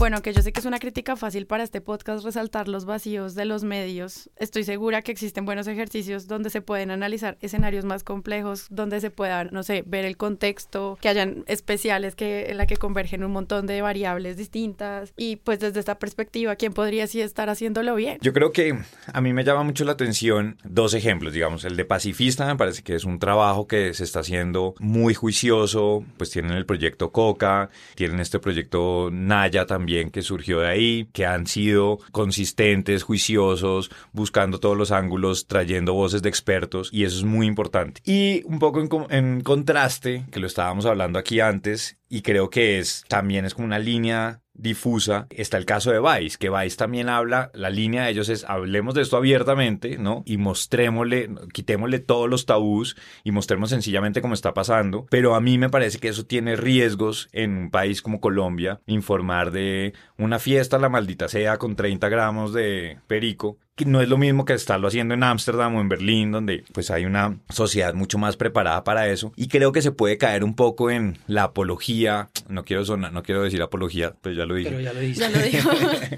Bueno, 0.00 0.22
que 0.22 0.32
yo 0.32 0.40
sé 0.40 0.50
que 0.50 0.60
es 0.60 0.64
una 0.64 0.78
crítica 0.78 1.14
fácil 1.14 1.44
para 1.44 1.62
este 1.62 1.82
podcast 1.82 2.24
resaltar 2.24 2.68
los 2.68 2.86
vacíos 2.86 3.34
de 3.34 3.44
los 3.44 3.64
medios. 3.64 4.30
Estoy 4.36 4.64
segura 4.64 5.02
que 5.02 5.12
existen 5.12 5.44
buenos 5.44 5.66
ejercicios 5.66 6.26
donde 6.26 6.48
se 6.48 6.62
pueden 6.62 6.90
analizar 6.90 7.36
escenarios 7.42 7.84
más 7.84 8.02
complejos, 8.02 8.66
donde 8.70 9.02
se 9.02 9.10
pueda, 9.10 9.44
no 9.44 9.62
sé, 9.62 9.84
ver 9.86 10.06
el 10.06 10.16
contexto, 10.16 10.96
que 11.02 11.10
hayan 11.10 11.44
especiales 11.48 12.14
que 12.14 12.46
en 12.46 12.56
la 12.56 12.64
que 12.64 12.78
convergen 12.78 13.24
un 13.24 13.32
montón 13.32 13.66
de 13.66 13.82
variables 13.82 14.38
distintas 14.38 15.12
y 15.18 15.36
pues 15.36 15.60
desde 15.60 15.80
esta 15.80 15.98
perspectiva, 15.98 16.56
¿quién 16.56 16.72
podría 16.72 17.06
sí 17.06 17.20
estar 17.20 17.50
haciéndolo 17.50 17.94
bien? 17.94 18.16
Yo 18.22 18.32
creo 18.32 18.52
que 18.52 18.78
a 19.12 19.20
mí 19.20 19.34
me 19.34 19.44
llama 19.44 19.64
mucho 19.64 19.84
la 19.84 19.92
atención 19.92 20.56
dos 20.64 20.94
ejemplos, 20.94 21.34
digamos, 21.34 21.66
el 21.66 21.76
de 21.76 21.84
pacifista 21.84 22.46
me 22.46 22.56
parece 22.56 22.82
que 22.82 22.94
es 22.94 23.04
un 23.04 23.18
trabajo 23.18 23.66
que 23.66 23.92
se 23.92 24.04
está 24.04 24.20
haciendo 24.20 24.74
muy 24.78 25.12
juicioso, 25.12 26.02
pues 26.16 26.30
tienen 26.30 26.52
el 26.52 26.64
proyecto 26.64 27.12
Coca, 27.12 27.68
tienen 27.96 28.18
este 28.20 28.38
proyecto 28.38 29.10
Naya 29.12 29.66
también 29.66 29.89
que 30.10 30.22
surgió 30.22 30.60
de 30.60 30.68
ahí, 30.68 31.08
que 31.12 31.26
han 31.26 31.46
sido 31.46 31.98
consistentes, 32.12 33.02
juiciosos, 33.02 33.90
buscando 34.12 34.60
todos 34.60 34.76
los 34.76 34.92
ángulos, 34.92 35.46
trayendo 35.46 35.94
voces 35.94 36.22
de 36.22 36.28
expertos 36.28 36.90
y 36.92 37.04
eso 37.04 37.18
es 37.18 37.24
muy 37.24 37.46
importante. 37.46 38.00
Y 38.04 38.42
un 38.44 38.58
poco 38.58 38.80
en, 38.80 38.88
en 39.10 39.40
contraste, 39.40 40.24
que 40.30 40.40
lo 40.40 40.46
estábamos 40.46 40.86
hablando 40.86 41.18
aquí 41.18 41.40
antes, 41.40 41.96
y 42.08 42.22
creo 42.22 42.50
que 42.50 42.78
es 42.78 43.04
también 43.08 43.44
es 43.44 43.54
como 43.54 43.66
una 43.66 43.78
línea 43.78 44.40
difusa. 44.60 45.26
Está 45.30 45.56
el 45.56 45.64
caso 45.64 45.90
de 45.90 46.00
Vice, 46.00 46.38
que 46.38 46.50
Vice 46.50 46.76
también 46.76 47.08
habla, 47.08 47.50
la 47.54 47.70
línea 47.70 48.04
de 48.04 48.10
ellos 48.10 48.28
es 48.28 48.44
hablemos 48.44 48.94
de 48.94 49.02
esto 49.02 49.16
abiertamente, 49.16 49.98
¿no? 49.98 50.22
Y 50.26 50.36
mostrémosle, 50.36 51.30
quitémosle 51.52 51.98
todos 51.98 52.28
los 52.28 52.46
tabús 52.46 52.96
y 53.24 53.32
mostremos 53.32 53.70
sencillamente 53.70 54.20
cómo 54.20 54.34
está 54.34 54.54
pasando. 54.54 55.06
Pero 55.10 55.34
a 55.34 55.40
mí 55.40 55.58
me 55.58 55.70
parece 55.70 55.98
que 55.98 56.08
eso 56.08 56.26
tiene 56.26 56.56
riesgos 56.56 57.28
en 57.32 57.56
un 57.56 57.70
país 57.70 58.02
como 58.02 58.20
Colombia, 58.20 58.80
informar 58.86 59.50
de 59.50 59.94
una 60.18 60.38
fiesta, 60.38 60.78
la 60.78 60.88
maldita 60.88 61.28
sea, 61.28 61.58
con 61.58 61.76
30 61.76 62.08
gramos 62.08 62.52
de 62.52 62.98
perico 63.06 63.58
no 63.86 64.00
es 64.00 64.08
lo 64.08 64.18
mismo 64.18 64.44
que 64.44 64.54
estarlo 64.54 64.88
haciendo 64.88 65.14
en 65.14 65.22
Ámsterdam 65.22 65.76
o 65.76 65.80
en 65.80 65.88
Berlín, 65.88 66.32
donde 66.32 66.64
pues 66.72 66.90
hay 66.90 67.04
una 67.04 67.36
sociedad 67.48 67.94
mucho 67.94 68.18
más 68.18 68.36
preparada 68.36 68.84
para 68.84 69.08
eso. 69.08 69.32
Y 69.36 69.48
creo 69.48 69.72
que 69.72 69.82
se 69.82 69.92
puede 69.92 70.18
caer 70.18 70.44
un 70.44 70.54
poco 70.54 70.90
en 70.90 71.18
la 71.26 71.44
apología, 71.44 72.28
no 72.48 72.64
quiero 72.64 72.84
sonar, 72.84 73.12
no 73.12 73.22
quiero 73.22 73.42
decir 73.42 73.62
apología, 73.62 74.14
pues 74.20 74.36
ya 74.36 74.46
lo 74.46 74.54
dije. 74.54 74.70
Pero 74.70 74.82
ya 74.82 74.92
lo 74.92 75.00
dije. 75.00 75.20
Ya 75.20 75.30
lo 75.30 75.38
dijo. 75.38 75.70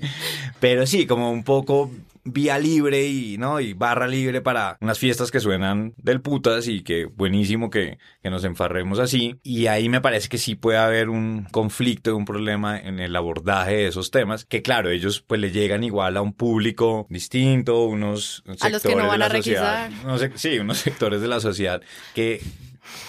Pero 0.61 0.87
sí, 0.87 1.07
como 1.07 1.31
un 1.31 1.45
poco 1.45 1.91
vía 2.25 2.59
libre 2.59 3.07
y, 3.07 3.37
¿no? 3.39 3.61
y 3.61 3.73
barra 3.73 4.07
libre 4.07 4.41
para 4.41 4.77
unas 4.81 4.99
fiestas 4.99 5.31
que 5.31 5.41
suenan 5.41 5.95
del 5.97 6.21
putas 6.21 6.69
y 6.69 6.83
que 6.83 7.07
buenísimo 7.07 7.71
que, 7.71 7.99
que 8.23 8.31
nos 8.31 8.45
enfarremos 8.45 8.99
así. 8.99 9.39
Y 9.43 9.67
ahí 9.67 9.89
me 9.89 10.01
parece 10.01 10.29
que 10.29 10.39
sí 10.39 10.55
puede 10.55 10.79
haber 10.79 11.09
un 11.09 11.47
conflicto, 11.51 12.17
un 12.17 12.25
problema 12.25 12.79
en 12.79 13.01
el 13.01 13.15
abordaje 13.17 13.75
de 13.75 13.87
esos 13.89 14.11
temas, 14.11 14.45
que 14.45 14.63
claro, 14.63 14.91
ellos 14.91 15.21
pues 15.21 15.41
le 15.41 15.51
llegan 15.51 15.85
igual 15.85 16.17
a 16.17 16.23
un 16.23 16.33
público 16.33 17.07
distinto, 17.11 17.85
unos 17.85 18.43
sectores 18.47 18.63
a 18.63 18.69
los 18.71 18.83
que 18.83 18.95
no 18.95 19.07
van 19.09 19.23
a 19.23 19.29
de 19.29 19.35
la 19.35 19.37
sociedad. 19.37 19.91
sí, 20.35 20.59
unos 20.59 20.79
sectores 20.79 21.21
de 21.21 21.29
la 21.29 21.41
sociedad 21.41 21.83
que 22.15 22.41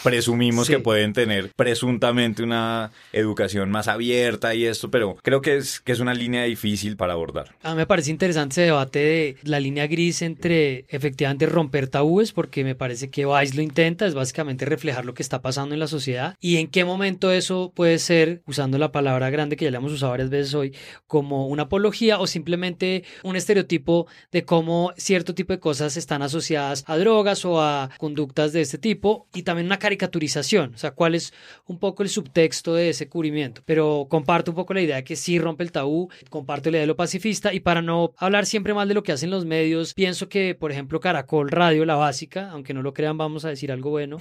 presumimos 0.03 0.67
que 0.67 0.79
pueden 0.79 1.13
tener 1.13 1.51
presuntamente 1.55 2.43
una 2.43 2.91
educación 3.11 3.71
más 3.71 3.87
abierta 3.87 4.55
y 4.55 4.65
esto, 4.65 4.89
pero 4.91 5.17
creo 5.21 5.41
que 5.41 5.57
es, 5.57 5.79
que 5.79 5.91
es 5.91 5.99
una 5.99 6.13
línea 6.13 6.43
difícil 6.43 6.97
para 6.97 7.13
abordar. 7.13 7.55
A 7.63 7.71
mí 7.71 7.77
me 7.77 7.85
parece 7.85 8.11
interesante 8.11 8.53
ese 8.53 8.61
debate 8.61 8.99
de 8.99 9.37
la 9.43 9.59
línea 9.59 9.87
gris 9.87 10.21
entre 10.21 10.85
efectivamente 10.89 11.45
romper 11.45 11.87
tabúes, 11.87 12.31
porque 12.31 12.63
me 12.63 12.75
parece 12.75 13.09
que 13.09 13.25
Vice 13.25 13.55
lo 13.55 13.61
intenta, 13.61 14.05
es 14.05 14.13
básicamente 14.13 14.65
reflejar 14.65 15.05
lo 15.05 15.13
que 15.13 15.23
está 15.23 15.41
pasando 15.41 15.73
en 15.73 15.79
la 15.79 15.87
sociedad. 15.87 16.35
Y 16.39 16.57
en 16.57 16.67
qué 16.67 16.85
momento 16.85 17.31
eso 17.31 17.71
puede 17.75 17.99
ser, 17.99 18.41
usando 18.45 18.77
la 18.77 18.91
palabra 18.91 19.29
grande 19.29 19.55
que 19.55 19.65
ya 19.65 19.71
le 19.71 19.77
hemos 19.77 19.91
usado 19.91 20.11
varias 20.11 20.29
veces 20.29 20.53
hoy, 20.53 20.75
como 21.07 21.47
una 21.47 21.63
apología 21.63 22.19
o 22.19 22.27
simplemente 22.27 23.03
un 23.23 23.35
estereotipo 23.35 24.07
de 24.31 24.43
cómo 24.43 24.93
cierto 24.97 25.33
tipo 25.33 25.53
de 25.53 25.59
cosas 25.59 25.97
están 25.97 26.21
asociadas 26.21 26.83
a 26.87 26.97
drogas 26.97 27.45
o 27.45 27.61
a 27.61 27.89
conductas 27.97 28.53
de 28.53 28.61
este 28.61 28.77
tipo. 28.77 29.27
Y 29.33 29.43
también 29.43 29.62
una 29.65 29.79
caricaturización, 29.79 30.73
o 30.75 30.77
sea, 30.77 30.91
cuál 30.91 31.15
es 31.15 31.33
un 31.65 31.79
poco 31.79 32.03
el 32.03 32.09
subtexto 32.09 32.73
de 32.73 32.89
ese 32.89 33.07
cubrimiento. 33.07 33.61
Pero 33.65 34.07
comparto 34.09 34.51
un 34.51 34.55
poco 34.55 34.73
la 34.73 34.81
idea 34.81 34.97
de 34.97 35.03
que 35.03 35.15
sí 35.15 35.39
rompe 35.39 35.63
el 35.63 35.71
tabú, 35.71 36.09
comparto 36.29 36.69
la 36.69 36.77
idea 36.77 36.81
de 36.81 36.87
lo 36.87 36.95
pacifista 36.95 37.53
y 37.53 37.59
para 37.59 37.81
no 37.81 38.13
hablar 38.17 38.45
siempre 38.45 38.73
mal 38.73 38.87
de 38.87 38.93
lo 38.93 39.03
que 39.03 39.11
hacen 39.11 39.29
los 39.29 39.45
medios, 39.45 39.93
pienso 39.93 40.29
que, 40.29 40.55
por 40.55 40.71
ejemplo, 40.71 40.99
Caracol 40.99 41.49
Radio, 41.49 41.85
la 41.85 41.95
básica, 41.95 42.49
aunque 42.51 42.73
no 42.73 42.81
lo 42.81 42.93
crean, 42.93 43.17
vamos 43.17 43.45
a 43.45 43.49
decir 43.49 43.71
algo 43.71 43.89
bueno. 43.89 44.17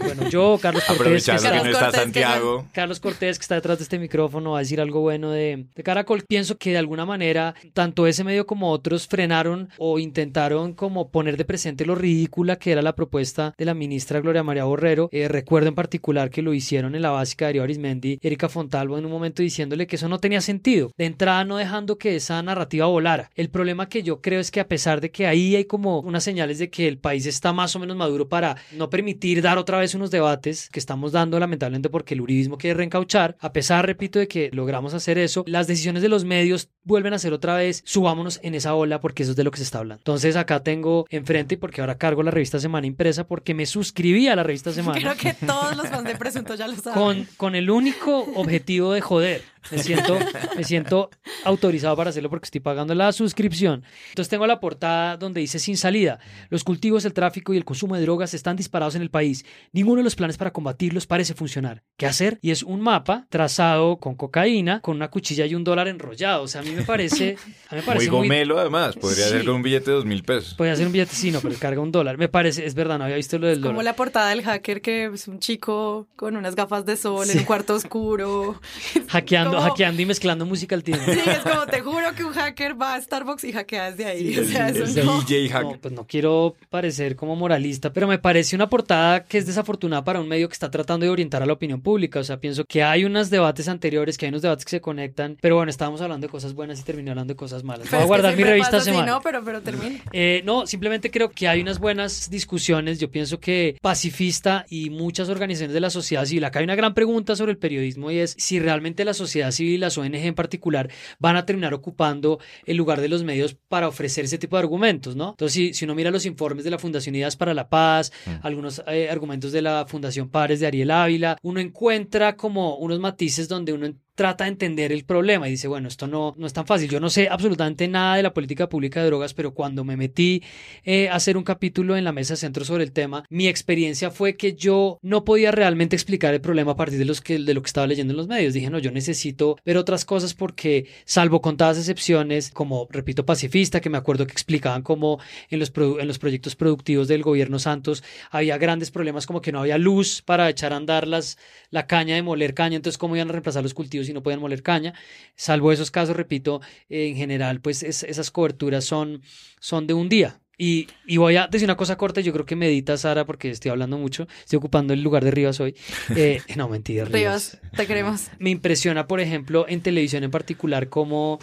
bueno, 0.00 0.28
yo, 0.28 0.58
Carlos 0.60 0.84
Cortés, 0.84 1.24
que 1.24 1.34
está, 1.34 1.92
Santiago. 1.92 2.66
Carlos 2.72 3.00
Cortés, 3.00 3.38
que 3.38 3.42
está 3.42 3.54
detrás 3.54 3.78
de 3.78 3.84
este 3.84 3.98
micrófono, 3.98 4.52
va 4.52 4.58
a 4.58 4.60
decir 4.60 4.80
algo 4.80 5.00
bueno 5.00 5.30
de, 5.30 5.66
de 5.74 5.82
Caracol. 5.82 6.24
Pienso 6.26 6.56
que 6.56 6.70
de 6.70 6.78
alguna 6.78 7.06
manera, 7.06 7.54
tanto 7.72 8.06
ese 8.06 8.24
medio 8.24 8.46
como 8.46 8.70
otros 8.70 9.06
frenaron 9.06 9.68
o 9.78 9.98
intentaron 9.98 10.74
como 10.74 11.10
poner 11.10 11.36
de 11.36 11.44
presente 11.44 11.84
lo 11.84 11.94
ridícula 11.94 12.56
que 12.56 12.72
era 12.72 12.82
la 12.82 12.94
propuesta 12.94 13.54
de 13.56 13.64
la 13.64 13.74
ministra 13.74 14.20
Gloria 14.20 14.42
María 14.50 14.64
Borrero. 14.64 15.08
Eh, 15.12 15.28
recuerdo 15.28 15.68
en 15.68 15.74
particular 15.74 16.30
que 16.30 16.42
lo 16.42 16.52
hicieron 16.54 16.94
en 16.94 17.02
la 17.02 17.10
básica 17.10 17.46
de 17.46 17.50
Darío 17.50 17.62
Arismendi, 17.62 18.18
Erika 18.22 18.48
Fontalvo 18.48 18.98
en 18.98 19.04
un 19.04 19.10
momento 19.10 19.42
diciéndole 19.42 19.86
que 19.86 19.96
eso 19.96 20.08
no 20.08 20.18
tenía 20.18 20.40
sentido. 20.40 20.92
De 20.96 21.06
entrada 21.06 21.44
no 21.44 21.56
dejando 21.56 21.98
que 21.98 22.16
esa 22.16 22.42
narrativa 22.42 22.86
volara. 22.86 23.30
El 23.34 23.50
problema 23.50 23.88
que 23.88 24.02
yo 24.02 24.20
creo 24.20 24.40
es 24.40 24.50
que 24.50 24.60
a 24.60 24.68
pesar 24.68 25.00
de 25.00 25.10
que 25.10 25.26
ahí 25.26 25.56
hay 25.56 25.64
como 25.64 26.00
unas 26.00 26.24
señales 26.24 26.58
de 26.58 26.70
que 26.70 26.88
el 26.88 26.98
país 26.98 27.26
está 27.26 27.52
más 27.52 27.74
o 27.76 27.78
menos 27.78 27.96
maduro 27.96 28.28
para 28.28 28.56
no 28.76 28.90
permitir 28.90 29.42
dar 29.42 29.58
otra 29.58 29.78
vez 29.78 29.94
unos 29.94 30.10
debates 30.10 30.68
que 30.70 30.80
estamos 30.80 31.12
dando 31.12 31.38
lamentablemente 31.38 31.88
porque 31.88 32.14
el 32.14 32.20
uribismo 32.20 32.58
quiere 32.58 32.74
reencauchar, 32.74 33.36
a 33.40 33.52
pesar, 33.52 33.86
repito, 33.86 34.18
de 34.18 34.28
que 34.28 34.50
logramos 34.52 34.94
hacer 34.94 35.18
eso, 35.18 35.44
las 35.46 35.66
decisiones 35.66 36.02
de 36.02 36.08
los 36.08 36.24
medios 36.24 36.68
vuelven 36.82 37.14
a 37.14 37.18
ser 37.18 37.32
otra 37.32 37.56
vez, 37.56 37.82
subámonos 37.84 38.40
en 38.42 38.54
esa 38.54 38.74
ola 38.74 39.00
porque 39.00 39.22
eso 39.22 39.32
es 39.32 39.36
de 39.36 39.44
lo 39.44 39.50
que 39.50 39.58
se 39.58 39.64
está 39.64 39.78
hablando. 39.78 40.00
Entonces 40.00 40.36
acá 40.36 40.62
tengo 40.62 41.06
enfrente, 41.10 41.56
porque 41.56 41.80
ahora 41.80 41.98
cargo 41.98 42.22
la 42.22 42.30
revista 42.30 42.58
Semana 42.58 42.86
impresa, 42.86 43.26
porque 43.26 43.54
me 43.54 43.66
suscribí 43.66 44.28
a 44.28 44.36
la 44.36 44.39
revista 44.42 44.72
Semana. 44.72 44.98
Creo 44.98 45.16
que 45.16 45.34
todos 45.34 45.76
los 45.76 45.88
fans 45.88 46.04
de 46.04 46.16
Presunto 46.16 46.54
ya 46.54 46.68
lo 46.68 46.76
saben. 46.76 46.94
Con, 46.94 47.28
con 47.36 47.54
el 47.54 47.70
único 47.70 48.20
objetivo 48.34 48.92
de 48.92 49.00
joder. 49.00 49.42
Me 49.70 49.78
siento, 49.78 50.18
me 50.56 50.64
siento 50.64 51.10
autorizado 51.44 51.96
para 51.96 52.10
hacerlo 52.10 52.30
porque 52.30 52.46
estoy 52.46 52.60
pagando 52.60 52.94
la 52.94 53.12
suscripción. 53.12 53.84
Entonces 54.08 54.28
tengo 54.28 54.46
la 54.46 54.60
portada 54.60 55.16
donde 55.16 55.40
dice 55.40 55.58
sin 55.58 55.76
salida. 55.76 56.18
Los 56.48 56.64
cultivos, 56.64 57.04
el 57.04 57.12
tráfico 57.12 57.54
y 57.54 57.56
el 57.56 57.64
consumo 57.64 57.94
de 57.96 58.02
drogas 58.02 58.34
están 58.34 58.56
disparados 58.56 58.94
en 58.94 59.02
el 59.02 59.10
país. 59.10 59.44
Ninguno 59.72 59.98
de 59.98 60.04
los 60.04 60.16
planes 60.16 60.38
para 60.38 60.52
combatirlos 60.52 61.06
parece 61.06 61.34
funcionar. 61.34 61.82
¿Qué 61.96 62.06
hacer? 62.06 62.38
Y 62.42 62.50
es 62.50 62.62
un 62.62 62.80
mapa 62.80 63.26
trazado 63.28 63.98
con 63.98 64.14
cocaína, 64.14 64.80
con 64.80 64.96
una 64.96 65.08
cuchilla 65.08 65.46
y 65.46 65.54
un 65.54 65.64
dólar 65.64 65.88
enrollado. 65.88 66.42
O 66.42 66.48
sea, 66.48 66.62
a 66.62 66.64
mí 66.64 66.70
me 66.70 66.82
parece... 66.82 67.36
A 67.68 67.74
mí 67.74 67.80
me 67.80 67.82
parece 67.82 68.10
muy 68.10 68.20
gomelo 68.22 68.58
además. 68.58 68.96
Podría 68.96 69.28
ser 69.28 69.44
con 69.44 69.56
un 69.56 69.62
billete 69.62 69.90
de 69.90 69.96
dos 69.96 70.04
mil 70.04 70.22
pesos. 70.24 70.54
Podría 70.54 70.74
ser 70.74 70.86
un 70.86 70.92
billete, 70.92 71.14
sí, 71.14 71.30
no, 71.30 71.40
pero 71.40 71.54
carga 71.58 71.80
un 71.80 71.92
dólar. 71.92 72.18
Me 72.18 72.28
parece, 72.28 72.66
es 72.66 72.74
verdad, 72.74 72.98
no 72.98 73.04
había 73.04 73.16
visto 73.16 73.38
lo 73.38 73.46
del 73.46 73.60
dólar. 73.60 73.74
Como 73.74 73.82
la 73.82 73.94
portada 73.94 74.30
del 74.30 74.42
hacker 74.42 74.80
que 74.80 75.06
es 75.06 75.28
un 75.28 75.38
chico 75.38 76.08
con 76.16 76.36
unas 76.36 76.56
gafas 76.56 76.84
de 76.86 76.96
sol 76.96 77.28
en 77.30 77.38
un 77.38 77.44
cuarto 77.44 77.74
oscuro. 77.74 78.60
Hackeando 79.08 79.49
hackeando 79.58 80.02
y 80.02 80.06
mezclando 80.06 80.46
música 80.46 80.74
al 80.74 80.82
tiempo. 80.82 81.04
Sí, 81.10 81.18
es 81.26 81.38
como 81.38 81.66
te 81.66 81.80
juro 81.80 82.14
que 82.14 82.24
un 82.24 82.32
hacker 82.32 82.80
va 82.80 82.94
a 82.94 83.00
Starbucks 83.00 83.44
y 83.44 83.52
hackea 83.52 83.90
desde 83.90 84.06
ahí. 84.06 84.38
o 84.38 84.44
sea, 84.44 84.68
eso 84.68 85.02
no. 85.04 85.22
no. 85.62 85.78
pues 85.80 85.94
no 85.94 86.06
quiero 86.06 86.56
parecer 86.68 87.16
como 87.16 87.36
moralista, 87.36 87.92
pero 87.92 88.06
me 88.06 88.18
parece 88.18 88.56
una 88.56 88.68
portada 88.68 89.24
que 89.24 89.38
es 89.38 89.46
desafortunada 89.46 90.04
para 90.04 90.20
un 90.20 90.28
medio 90.28 90.48
que 90.48 90.54
está 90.54 90.70
tratando 90.70 91.04
de 91.06 91.10
orientar 91.10 91.42
a 91.42 91.46
la 91.46 91.52
opinión 91.52 91.80
pública. 91.80 92.20
O 92.20 92.24
sea, 92.24 92.38
pienso 92.38 92.64
que 92.64 92.82
hay 92.82 93.04
unos 93.04 93.30
debates 93.30 93.68
anteriores, 93.68 94.18
que 94.18 94.26
hay 94.26 94.30
unos 94.30 94.42
debates 94.42 94.64
que 94.64 94.70
se 94.70 94.80
conectan, 94.80 95.36
pero 95.40 95.56
bueno, 95.56 95.70
estábamos 95.70 96.00
hablando 96.00 96.26
de 96.26 96.30
cosas 96.30 96.54
buenas 96.54 96.80
y 96.80 96.82
terminé 96.82 97.10
hablando 97.10 97.32
de 97.32 97.36
cosas 97.36 97.64
malas. 97.64 97.90
Voy 97.90 98.00
a 98.00 98.04
guardar 98.04 98.36
mi 98.36 98.44
revista 98.44 98.80
semana. 98.80 99.06
no, 99.06 99.20
pero, 99.20 99.42
pero 99.44 99.62
termine. 99.62 100.02
Eh, 100.12 100.42
no, 100.44 100.66
simplemente 100.66 101.10
creo 101.10 101.30
que 101.30 101.48
hay 101.48 101.60
unas 101.60 101.78
buenas 101.78 102.30
discusiones. 102.30 102.98
Yo 102.98 103.10
pienso 103.10 103.40
que 103.40 103.76
pacifista 103.80 104.66
y 104.68 104.90
muchas 104.90 105.28
organizaciones 105.28 105.74
de 105.74 105.80
la 105.80 105.90
sociedad 105.90 106.24
civil, 106.24 106.44
acá 106.44 106.58
hay 106.58 106.64
una 106.64 106.74
gran 106.74 106.94
pregunta 106.94 107.36
sobre 107.36 107.52
el 107.52 107.58
periodismo 107.58 108.10
y 108.10 108.18
es 108.18 108.34
si 108.38 108.58
realmente 108.58 109.04
la 109.04 109.14
sociedad 109.14 109.39
civil, 109.52 109.80
las 109.80 109.98
ONG 109.98 110.14
en 110.14 110.34
particular, 110.34 110.90
van 111.18 111.36
a 111.36 111.46
terminar 111.46 111.74
ocupando 111.74 112.38
el 112.64 112.76
lugar 112.76 113.00
de 113.00 113.08
los 113.08 113.24
medios 113.24 113.56
para 113.68 113.88
ofrecer 113.88 114.24
ese 114.24 114.38
tipo 114.38 114.56
de 114.56 114.60
argumentos, 114.60 115.16
¿no? 115.16 115.30
Entonces, 115.30 115.52
si, 115.52 115.74
si 115.74 115.84
uno 115.84 115.94
mira 115.94 116.10
los 116.10 116.26
informes 116.26 116.64
de 116.64 116.70
la 116.70 116.78
Fundación 116.78 117.14
Ideas 117.14 117.36
para 117.36 117.54
la 117.54 117.68
Paz, 117.68 118.12
mm. 118.26 118.30
algunos 118.46 118.82
eh, 118.86 119.08
argumentos 119.10 119.52
de 119.52 119.62
la 119.62 119.86
Fundación 119.88 120.28
Pares 120.28 120.60
de 120.60 120.66
Ariel 120.66 120.90
Ávila, 120.90 121.36
uno 121.42 121.60
encuentra 121.60 122.36
como 122.36 122.76
unos 122.76 123.00
matices 123.00 123.48
donde 123.48 123.72
uno 123.72 123.86
trata 124.20 124.44
de 124.44 124.50
entender 124.50 124.92
el 124.92 125.04
problema 125.04 125.48
y 125.48 125.52
dice, 125.52 125.66
bueno, 125.66 125.88
esto 125.88 126.06
no, 126.06 126.34
no 126.36 126.46
es 126.46 126.52
tan 126.52 126.66
fácil. 126.66 126.90
Yo 126.90 127.00
no 127.00 127.08
sé 127.08 127.28
absolutamente 127.30 127.88
nada 127.88 128.16
de 128.16 128.22
la 128.22 128.34
política 128.34 128.68
pública 128.68 129.00
de 129.00 129.06
drogas, 129.06 129.32
pero 129.32 129.54
cuando 129.54 129.82
me 129.82 129.96
metí 129.96 130.42
eh, 130.84 131.08
a 131.08 131.14
hacer 131.14 131.38
un 131.38 131.42
capítulo 131.42 131.96
en 131.96 132.04
la 132.04 132.12
mesa 132.12 132.36
centro 132.36 132.66
sobre 132.66 132.84
el 132.84 132.92
tema, 132.92 133.24
mi 133.30 133.48
experiencia 133.48 134.10
fue 134.10 134.36
que 134.36 134.52
yo 134.52 134.98
no 135.00 135.24
podía 135.24 135.52
realmente 135.52 135.96
explicar 135.96 136.34
el 136.34 136.42
problema 136.42 136.72
a 136.72 136.76
partir 136.76 136.98
de, 136.98 137.06
los 137.06 137.22
que, 137.22 137.38
de 137.38 137.54
lo 137.54 137.62
que 137.62 137.68
estaba 137.68 137.86
leyendo 137.86 138.12
en 138.12 138.18
los 138.18 138.28
medios. 138.28 138.52
Dije, 138.52 138.68
no, 138.68 138.78
yo 138.78 138.90
necesito 138.90 139.56
ver 139.64 139.78
otras 139.78 140.04
cosas 140.04 140.34
porque, 140.34 140.86
salvo 141.06 141.40
contadas 141.40 141.78
excepciones, 141.78 142.50
como, 142.50 142.88
repito, 142.90 143.24
pacifista, 143.24 143.80
que 143.80 143.88
me 143.88 143.96
acuerdo 143.96 144.26
que 144.26 144.32
explicaban 144.32 144.82
cómo 144.82 145.18
en 145.48 145.60
los, 145.60 145.72
en 145.74 146.06
los 146.06 146.18
proyectos 146.18 146.56
productivos 146.56 147.08
del 147.08 147.22
gobierno 147.22 147.58
Santos 147.58 148.04
había 148.30 148.58
grandes 148.58 148.90
problemas 148.90 149.26
como 149.26 149.40
que 149.40 149.50
no 149.50 149.60
había 149.60 149.78
luz 149.78 150.20
para 150.20 150.50
echar 150.50 150.74
a 150.74 150.76
andar 150.76 151.08
las, 151.08 151.38
la 151.70 151.86
caña 151.86 152.16
de 152.16 152.22
moler 152.22 152.52
caña, 152.52 152.76
entonces 152.76 152.98
cómo 152.98 153.16
iban 153.16 153.30
a 153.30 153.32
reemplazar 153.32 153.62
los 153.62 153.72
cultivos 153.72 154.09
y 154.10 154.14
no 154.14 154.22
podían 154.22 154.40
moler 154.40 154.62
caña. 154.62 154.94
Salvo 155.36 155.72
esos 155.72 155.90
casos, 155.90 156.16
repito, 156.16 156.60
en 156.88 157.16
general, 157.16 157.60
pues 157.60 157.82
esas 157.82 158.30
coberturas 158.30 158.84
son, 158.84 159.22
son 159.58 159.86
de 159.86 159.94
un 159.94 160.08
día. 160.08 160.40
Y, 160.62 160.88
y, 161.06 161.16
voy 161.16 161.36
a 161.36 161.46
decir 161.46 161.66
una 161.66 161.78
cosa 161.78 161.96
corta, 161.96 162.20
yo 162.20 162.34
creo 162.34 162.44
que 162.44 162.54
medita 162.54 162.94
Sara 162.98 163.24
porque 163.24 163.48
estoy 163.48 163.70
hablando 163.70 163.96
mucho, 163.96 164.28
estoy 164.40 164.58
ocupando 164.58 164.92
el 164.92 165.02
lugar 165.02 165.24
de 165.24 165.30
Rivas 165.30 165.58
hoy. 165.58 165.74
Eh, 166.14 166.42
no, 166.54 166.68
mentira. 166.68 167.06
Rivas, 167.06 167.58
te 167.74 167.86
queremos. 167.86 168.26
Me 168.38 168.50
impresiona, 168.50 169.06
por 169.06 169.20
ejemplo, 169.20 169.64
en 169.68 169.80
televisión 169.80 170.22
en 170.22 170.30
particular, 170.30 170.90
cómo 170.90 171.38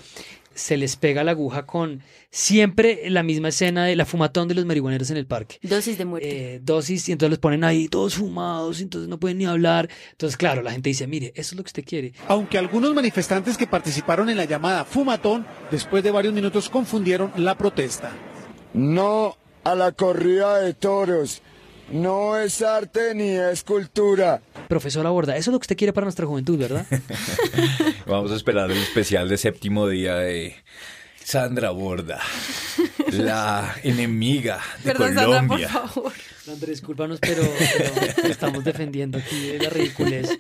se 0.58 0.76
les 0.76 0.96
pega 0.96 1.24
la 1.24 1.32
aguja 1.32 1.66
con 1.66 2.02
siempre 2.32 3.10
la 3.10 3.24
misma 3.24 3.50
escena 3.50 3.86
de 3.86 3.96
la 3.96 4.06
fumatón 4.06 4.48
de 4.48 4.56
los 4.56 4.66
marihuaneros 4.66 5.10
en 5.12 5.18
el 5.18 5.28
parque. 5.28 5.60
Dosis 5.62 5.98
de 5.98 6.06
muerte. 6.06 6.56
Eh, 6.56 6.60
dosis, 6.62 7.08
y 7.08 7.12
entonces 7.12 7.30
los 7.30 7.40
ponen 7.40 7.64
ahí 7.64 7.88
todos 7.88 8.16
fumados, 8.16 8.82
entonces 8.82 9.08
no 9.08 9.20
pueden 9.20 9.38
ni 9.38 9.46
hablar. 9.46 9.88
Entonces, 10.12 10.36
claro, 10.36 10.62
la 10.64 10.72
gente 10.72 10.90
dice, 10.90 11.08
mire, 11.08 11.32
eso 11.36 11.54
es 11.54 11.58
lo 11.58 11.64
que 11.64 11.70
usted 11.70 11.86
quiere. 11.86 12.14
Aunque 12.28 12.58
algunos 12.58 12.94
manifestantes 12.94 13.58
que 13.58 13.68
participaron 13.68 14.30
en 14.30 14.38
la 14.38 14.46
llamada 14.46 14.84
fumatón, 14.84 15.46
después 15.72 16.04
de 16.04 16.12
varios 16.12 16.34
minutos 16.34 16.70
confundieron 16.70 17.32
la 17.36 17.56
protesta. 17.56 18.12
No 18.74 19.38
a 19.64 19.76
la 19.76 19.92
corrida 19.92 20.60
de 20.60 20.74
toros. 20.74 21.42
No 21.92 22.38
es 22.38 22.62
arte 22.62 23.14
ni 23.16 23.30
es 23.30 23.64
cultura. 23.64 24.42
Profesora 24.68 25.10
Borda, 25.10 25.38
eso 25.38 25.50
es 25.50 25.54
lo 25.54 25.60
que 25.60 25.64
usted 25.64 25.78
quiere 25.78 25.94
para 25.94 26.06
nuestra 26.06 26.26
juventud, 26.26 26.58
¿verdad? 26.58 26.86
Vamos 28.06 28.32
a 28.32 28.36
esperar 28.36 28.70
el 28.70 28.78
especial 28.78 29.30
de 29.30 29.38
séptimo 29.38 29.88
día 29.88 30.16
de 30.16 30.56
Sandra 31.24 31.72
Borda, 31.72 32.20
la 33.12 33.76
enemiga 33.84 34.60
de 34.84 34.94
Perdón, 34.94 35.16
Colombia. 35.16 35.70
Sandra, 35.70 35.82
por 35.82 35.92
favor. 35.92 36.14
Sandra, 36.44 36.70
discúlpanos, 36.70 37.20
pero, 37.20 37.44
pero 38.16 38.28
estamos 38.28 38.64
defendiendo 38.64 39.18
aquí 39.18 39.58
la 39.58 39.70
ridiculez. 39.70 40.38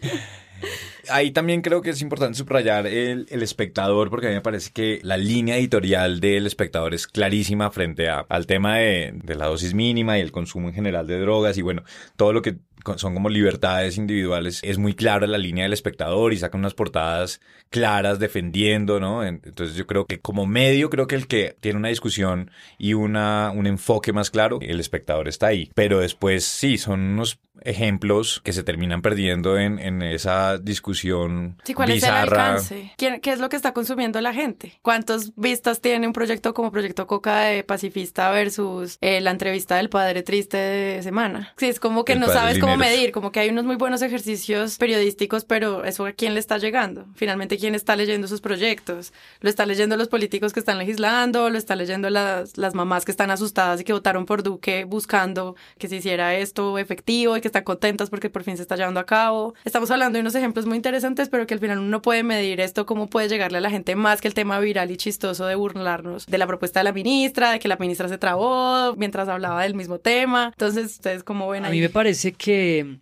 Ahí 1.09 1.31
también 1.31 1.61
creo 1.61 1.81
que 1.81 1.91
es 1.91 2.01
importante 2.01 2.37
subrayar 2.37 2.87
el, 2.87 3.27
el, 3.29 3.43
espectador, 3.43 4.09
porque 4.09 4.27
a 4.27 4.29
mí 4.29 4.35
me 4.35 4.41
parece 4.41 4.71
que 4.71 4.99
la 5.03 5.15
línea 5.15 5.57
editorial 5.57 6.19
del 6.19 6.47
espectador 6.47 6.93
es 6.93 7.07
clarísima 7.07 7.71
frente 7.71 8.09
a, 8.09 8.25
al 8.27 8.45
tema 8.45 8.77
de, 8.77 9.13
de 9.13 9.35
la 9.35 9.45
dosis 9.45 9.73
mínima 9.73 10.17
y 10.17 10.21
el 10.21 10.31
consumo 10.31 10.67
en 10.67 10.73
general 10.73 11.07
de 11.07 11.19
drogas 11.19 11.57
y 11.57 11.61
bueno, 11.61 11.83
todo 12.17 12.33
lo 12.33 12.41
que 12.41 12.57
son 12.97 13.13
como 13.13 13.29
libertades 13.29 13.97
individuales, 13.97 14.61
es 14.63 14.77
muy 14.77 14.93
clara 14.93 15.27
la 15.27 15.37
línea 15.37 15.63
del 15.63 15.73
espectador 15.73 16.33
y 16.33 16.37
saca 16.37 16.57
unas 16.57 16.73
portadas 16.73 17.41
claras 17.69 18.19
defendiendo, 18.19 18.99
¿no? 18.99 19.23
Entonces 19.23 19.75
yo 19.75 19.85
creo 19.85 20.05
que 20.05 20.19
como 20.19 20.45
medio, 20.45 20.89
creo 20.89 21.07
que 21.07 21.15
el 21.15 21.27
que 21.27 21.55
tiene 21.59 21.77
una 21.79 21.89
discusión 21.89 22.51
y 22.77 22.93
una, 22.93 23.51
un 23.53 23.67
enfoque 23.67 24.13
más 24.13 24.29
claro, 24.29 24.59
el 24.61 24.79
espectador 24.79 25.27
está 25.27 25.47
ahí. 25.47 25.69
Pero 25.75 25.99
después 25.99 26.45
sí, 26.45 26.77
son 26.77 27.01
unos 27.01 27.39
ejemplos 27.61 28.41
que 28.43 28.53
se 28.53 28.63
terminan 28.63 29.01
perdiendo 29.01 29.57
en, 29.57 29.79
en 29.79 30.01
esa 30.01 30.57
discusión 30.57 31.57
sí, 31.63 31.73
¿cuál 31.73 31.91
bizarra. 31.91 32.21
es 32.21 32.27
el 32.27 32.33
alcance? 32.33 32.93
¿Quién, 32.97 33.19
¿Qué 33.19 33.31
es 33.31 33.39
lo 33.39 33.49
que 33.49 33.55
está 33.55 33.73
consumiendo 33.73 34.21
la 34.21 34.33
gente? 34.33 34.79
¿Cuántas 34.81 35.35
vistas 35.35 35.81
tiene 35.81 36.07
un 36.07 36.13
proyecto 36.13 36.53
como 36.53 36.71
Proyecto 36.71 37.07
Coca 37.07 37.39
de 37.41 37.63
Pacifista 37.63 38.29
versus 38.31 38.97
eh, 39.01 39.21
la 39.21 39.31
entrevista 39.31 39.77
del 39.77 39.89
Padre 39.89 40.23
Triste 40.23 40.57
de 40.57 41.03
semana? 41.03 41.53
Sí, 41.57 41.67
es 41.67 41.79
como 41.79 42.05
que 42.05 42.13
El 42.13 42.19
no 42.19 42.27
sabes 42.27 42.59
cómo 42.59 42.76
Medir, 42.77 43.11
como 43.11 43.31
que 43.31 43.39
hay 43.39 43.49
unos 43.49 43.65
muy 43.65 43.75
buenos 43.75 44.01
ejercicios 44.01 44.77
periodísticos, 44.77 45.45
pero 45.45 45.83
eso 45.83 46.05
a 46.05 46.11
quién 46.13 46.33
le 46.35 46.39
está 46.39 46.57
llegando? 46.57 47.05
Finalmente, 47.15 47.57
¿quién 47.57 47.73
está 47.75 47.95
leyendo 47.95 48.27
sus 48.27 48.39
proyectos? 48.39 49.13
¿Lo 49.41 49.49
está 49.49 49.65
leyendo 49.65 49.97
los 49.97 50.07
políticos 50.07 50.53
que 50.53 50.59
están 50.59 50.77
legislando? 50.77 51.49
¿Lo 51.49 51.57
está 51.57 51.75
leyendo 51.75 52.09
las, 52.09 52.57
las 52.57 52.75
mamás 52.75 53.03
que 53.03 53.11
están 53.11 53.31
asustadas 53.31 53.81
y 53.81 53.83
que 53.83 53.93
votaron 53.93 54.25
por 54.25 54.43
Duque 54.43 54.83
buscando 54.85 55.55
que 55.79 55.87
se 55.87 55.95
hiciera 55.97 56.35
esto 56.35 56.77
efectivo 56.77 57.35
y 57.35 57.41
que 57.41 57.47
están 57.47 57.63
contentas 57.63 58.09
porque 58.11 58.29
por 58.29 58.43
fin 58.43 58.55
se 58.57 58.61
está 58.61 58.75
llevando 58.75 58.99
a 58.99 59.05
cabo? 59.05 59.55
Estamos 59.65 59.89
hablando 59.91 60.17
de 60.17 60.21
unos 60.21 60.35
ejemplos 60.35 60.65
muy 60.65 60.75
interesantes, 60.77 61.29
pero 61.29 61.47
que 61.47 61.55
al 61.55 61.59
final 61.59 61.79
uno 61.79 62.01
puede 62.01 62.23
medir 62.23 62.59
esto, 62.61 62.85
cómo 62.85 63.07
puede 63.07 63.27
llegarle 63.27 63.57
a 63.57 63.61
la 63.61 63.69
gente 63.71 63.95
más 63.95 64.21
que 64.21 64.27
el 64.27 64.33
tema 64.33 64.59
viral 64.59 64.91
y 64.91 64.97
chistoso 64.97 65.45
de 65.47 65.55
burlarnos 65.55 66.25
de 66.27 66.37
la 66.37 66.45
propuesta 66.47 66.79
de 66.79 66.83
la 66.85 66.91
ministra, 66.93 67.51
de 67.51 67.59
que 67.59 67.67
la 67.67 67.77
ministra 67.77 68.07
se 68.07 68.17
trabó 68.17 68.95
mientras 68.97 69.27
hablaba 69.29 69.63
del 69.63 69.73
mismo 69.73 69.97
tema. 69.99 70.49
Entonces, 70.53 70.91
ustedes 70.91 71.23
cómo 71.23 71.49
ven 71.49 71.65
A 71.65 71.69
ahí? 71.69 71.73
mí 71.73 71.81
me 71.81 71.89
parece 71.89 72.33
que 72.33 72.56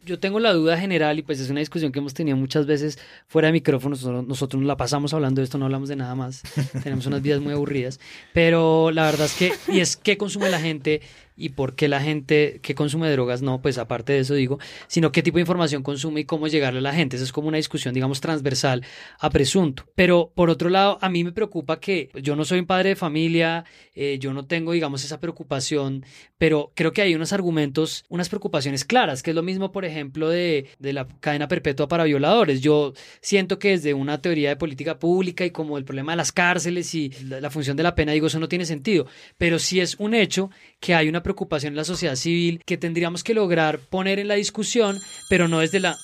yo 0.06 0.20
tengo 0.20 0.40
la 0.40 0.54
duda 0.54 0.78
general 0.78 1.20
y 1.20 1.22
pues 1.22 1.40
es 1.40 1.50
una 1.50 1.60
discusión 1.60 1.92
que 1.92 2.00
hemos 2.00 2.14
tenido 2.14 2.38
muchas 2.38 2.66
veces 2.66 3.00
fuera 3.28 3.48
de 3.48 3.54
micrófonos. 3.54 4.00
Nosotros, 4.02 4.28
nosotros 4.28 4.62
nos 4.62 4.68
la 4.68 4.78
pasamos 4.78 5.14
hablando 5.14 5.42
de 5.42 5.46
esto, 5.46 5.58
no 5.58 5.66
hablamos 5.66 5.90
de 5.90 5.96
nada 5.96 6.16
más. 6.16 6.44
Tenemos 6.84 7.06
unas 7.06 7.22
vidas 7.22 7.42
muy 7.42 7.54
aburridas. 7.54 8.00
Pero 8.34 8.92
la 8.92 9.06
verdad 9.06 9.26
es 9.26 9.34
que, 9.36 9.54
y 9.72 9.80
es 9.80 9.98
qué 9.98 10.18
consume 10.18 10.50
la 10.50 10.60
gente 10.60 11.02
y 11.38 11.50
por 11.50 11.76
qué 11.76 11.88
la 11.88 12.02
gente 12.02 12.60
que 12.62 12.76
consume 12.76 13.12
drogas 13.12 13.42
no, 13.42 13.62
pues 13.62 13.78
aparte 13.78 14.14
de 14.14 14.20
eso 14.20 14.34
digo, 14.34 14.60
sino 14.88 15.12
qué 15.12 15.22
tipo 15.22 15.38
de 15.38 15.42
información 15.42 15.84
consume 15.84 16.22
y 16.22 16.26
cómo 16.26 16.48
llegarle 16.48 16.80
a 16.80 16.82
la 16.84 16.94
gente. 16.94 17.16
Eso 17.16 17.26
es 17.26 17.32
como 17.32 17.48
una 17.48 17.58
discusión, 17.58 17.94
digamos, 17.94 18.22
transversal 18.22 18.84
a 19.20 19.30
presunto. 19.30 19.86
Pero 19.96 20.32
por 20.34 20.50
otro 20.50 20.70
lado, 20.70 20.98
a 21.02 21.10
mí 21.10 21.24
me 21.24 21.32
preocupa 21.32 21.80
que 21.80 22.10
yo 22.22 22.36
no 22.36 22.46
soy 22.46 22.60
un 22.60 22.66
padre 22.66 22.90
de 22.90 22.96
familia, 22.96 23.66
eh, 23.94 24.18
yo 24.20 24.34
no 24.34 24.46
tengo, 24.46 24.72
digamos, 24.72 25.04
esa 25.04 25.20
preocupación, 25.20 26.06
pero 26.38 26.72
creo 26.76 26.94
que 26.94 27.02
hay 27.02 27.16
unos 27.16 27.34
argumentos, 27.34 28.06
unas 28.10 28.30
preocupaciones 28.30 28.86
claras, 28.86 29.24
que 29.24 29.32
es 29.32 29.36
lo 29.36 29.44
mismo, 29.44 29.72
por 29.72 29.86
ejemplo, 29.86 30.30
de, 30.30 30.68
de 30.80 30.94
la 30.94 31.08
cadena 31.20 31.48
perpetua 31.48 31.88
para 31.88 32.06
violadores. 32.06 32.62
Yo 32.62 32.94
siento 33.22 33.60
que 33.60 33.70
desde 33.72 33.94
una 33.94 34.22
teoría 34.22 34.50
de 34.50 34.56
política 34.56 35.00
pública 35.00 35.46
y 35.46 35.52
como 35.52 35.78
el 35.78 35.86
problema 35.86 36.14
de 36.14 36.18
las 36.18 36.32
cárceles 36.32 36.94
y 36.96 37.10
la, 37.26 37.42
la 37.42 37.50
función 37.50 37.76
de 37.76 37.84
la 37.84 37.96
pena, 37.96 38.14
digo, 38.14 38.28
eso 38.28 38.40
no 38.40 38.48
tiene 38.48 38.66
sentido, 38.66 39.08
pero 39.38 39.60
sí 39.60 39.80
es 39.80 39.96
un 40.00 40.14
hecho 40.14 40.50
que 40.80 40.94
hay 40.94 41.10
una 41.10 41.24
preocupación 41.26 41.74
en 41.74 41.78
la 41.78 41.84
sociedad 41.84 42.16
civil 42.16 42.62
que 42.66 42.78
tendríamos 42.78 43.24
que 43.24 43.34
lograr 43.34 43.80
poner 43.80 44.20
en 44.20 44.28
la 44.28 44.36
discusión, 44.36 45.00
pero 45.28 45.48
no 45.48 45.60
desde 45.60 45.80
la 45.80 45.98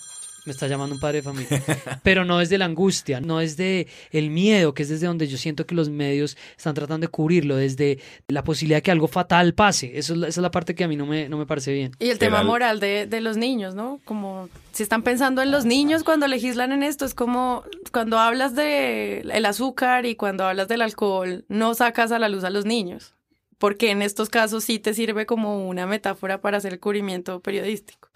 me 0.45 0.51
está 0.53 0.67
llamando 0.67 0.95
un 0.95 0.99
padre 0.99 1.17
de 1.17 1.21
familia, 1.21 1.61
pero 2.03 2.25
no 2.25 2.39
desde 2.39 2.57
la 2.57 2.65
angustia, 2.65 3.21
no 3.21 3.37
desde 3.37 3.85
el 4.11 4.31
miedo, 4.31 4.73
que 4.73 4.81
es 4.81 4.89
desde 4.89 5.05
donde 5.05 5.27
yo 5.27 5.37
siento 5.37 5.67
que 5.67 5.75
los 5.75 5.89
medios 5.89 6.35
están 6.57 6.73
tratando 6.73 7.05
de 7.05 7.09
cubrirlo, 7.09 7.55
desde 7.55 7.99
la 8.27 8.43
posibilidad 8.43 8.77
de 8.77 8.81
que 8.81 8.89
algo 8.89 9.07
fatal 9.07 9.53
pase. 9.53 9.91
Eso 9.99 10.13
es, 10.13 10.19
la, 10.19 10.27
esa 10.27 10.39
es 10.39 10.41
la 10.41 10.49
parte 10.49 10.73
que 10.73 10.83
a 10.83 10.87
mí 10.87 10.95
no 10.95 11.05
me, 11.05 11.29
no 11.29 11.37
me 11.37 11.45
parece 11.45 11.71
bien. 11.73 11.91
Y 11.99 12.09
el 12.09 12.17
tema 12.17 12.41
moral 12.41 12.79
de, 12.79 13.05
de 13.05 13.21
los 13.21 13.37
niños, 13.37 13.75
¿no? 13.75 13.99
Como 14.03 14.49
si 14.71 14.81
están 14.81 15.03
pensando 15.03 15.43
en 15.43 15.51
los 15.51 15.65
niños 15.65 16.03
cuando 16.03 16.27
legislan 16.27 16.71
en 16.71 16.81
esto, 16.81 17.05
es 17.05 17.13
como 17.13 17.63
cuando 17.91 18.17
hablas 18.17 18.55
de 18.55 19.19
el 19.19 19.45
azúcar 19.45 20.07
y 20.07 20.15
cuando 20.15 20.45
hablas 20.45 20.67
del 20.67 20.81
alcohol, 20.81 21.45
no 21.49 21.75
sacas 21.75 22.11
a 22.11 22.17
la 22.17 22.29
luz 22.29 22.43
a 22.43 22.49
los 22.49 22.65
niños 22.65 23.13
porque 23.61 23.91
en 23.91 24.01
estos 24.01 24.29
casos 24.29 24.63
sí 24.63 24.79
te 24.79 24.95
sirve 24.95 25.27
como 25.27 25.67
una 25.69 25.85
metáfora 25.85 26.41
para 26.41 26.57
hacer 26.57 26.73
el 26.73 26.79
cubrimiento 26.79 27.41
periodístico. 27.41 28.09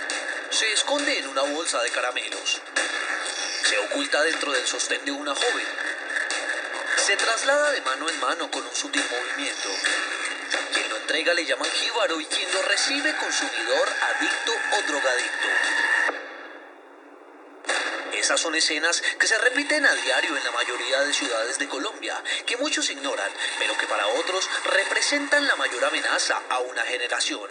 Se 0.50 0.66
esconde 0.74 1.20
en 1.20 1.28
una 1.28 1.44
bolsa 1.44 1.80
de 1.84 1.90
caramelos. 1.92 2.62
Se 3.64 3.78
oculta 3.78 4.24
dentro 4.24 4.52
del 4.52 4.66
sostén 4.66 5.06
de 5.06 5.12
una 5.12 5.36
joven. 5.36 5.68
Se 6.98 7.16
traslada 7.16 7.74
de 7.74 7.82
mano 7.82 8.10
en 8.10 8.20
mano 8.20 8.50
con 8.50 8.64
un 8.64 8.74
sutil 8.74 9.04
movimiento. 9.06 9.70
Quien 10.74 10.90
lo 10.90 10.98
entrega 10.98 11.36
le 11.36 11.46
llaman 11.46 11.70
jíbaro 11.70 12.20
y 12.20 12.26
quien 12.26 12.52
lo 12.52 12.62
recibe 12.64 13.16
consumidor, 13.16 13.88
adicto 14.18 14.52
o 14.52 14.88
drogadicto. 14.90 15.95
Esas 18.26 18.42
son 18.42 18.56
escenas 18.56 19.04
que 19.20 19.28
se 19.28 19.38
repiten 19.38 19.86
a 19.86 19.94
diario 19.94 20.36
en 20.36 20.44
la 20.44 20.50
mayoría 20.50 21.02
de 21.02 21.14
ciudades 21.14 21.60
de 21.60 21.70
Colombia, 21.70 22.24
que 22.48 22.58
muchos 22.58 22.90
ignoran, 22.90 23.32
pero 23.60 23.78
que 23.78 23.86
para 23.86 24.08
otros 24.08 24.50
representan 24.64 25.46
la 25.46 25.56
mayor 25.58 25.86
amenaza 25.86 26.42
a 26.50 26.58
una 26.58 26.82
generación. 26.86 27.48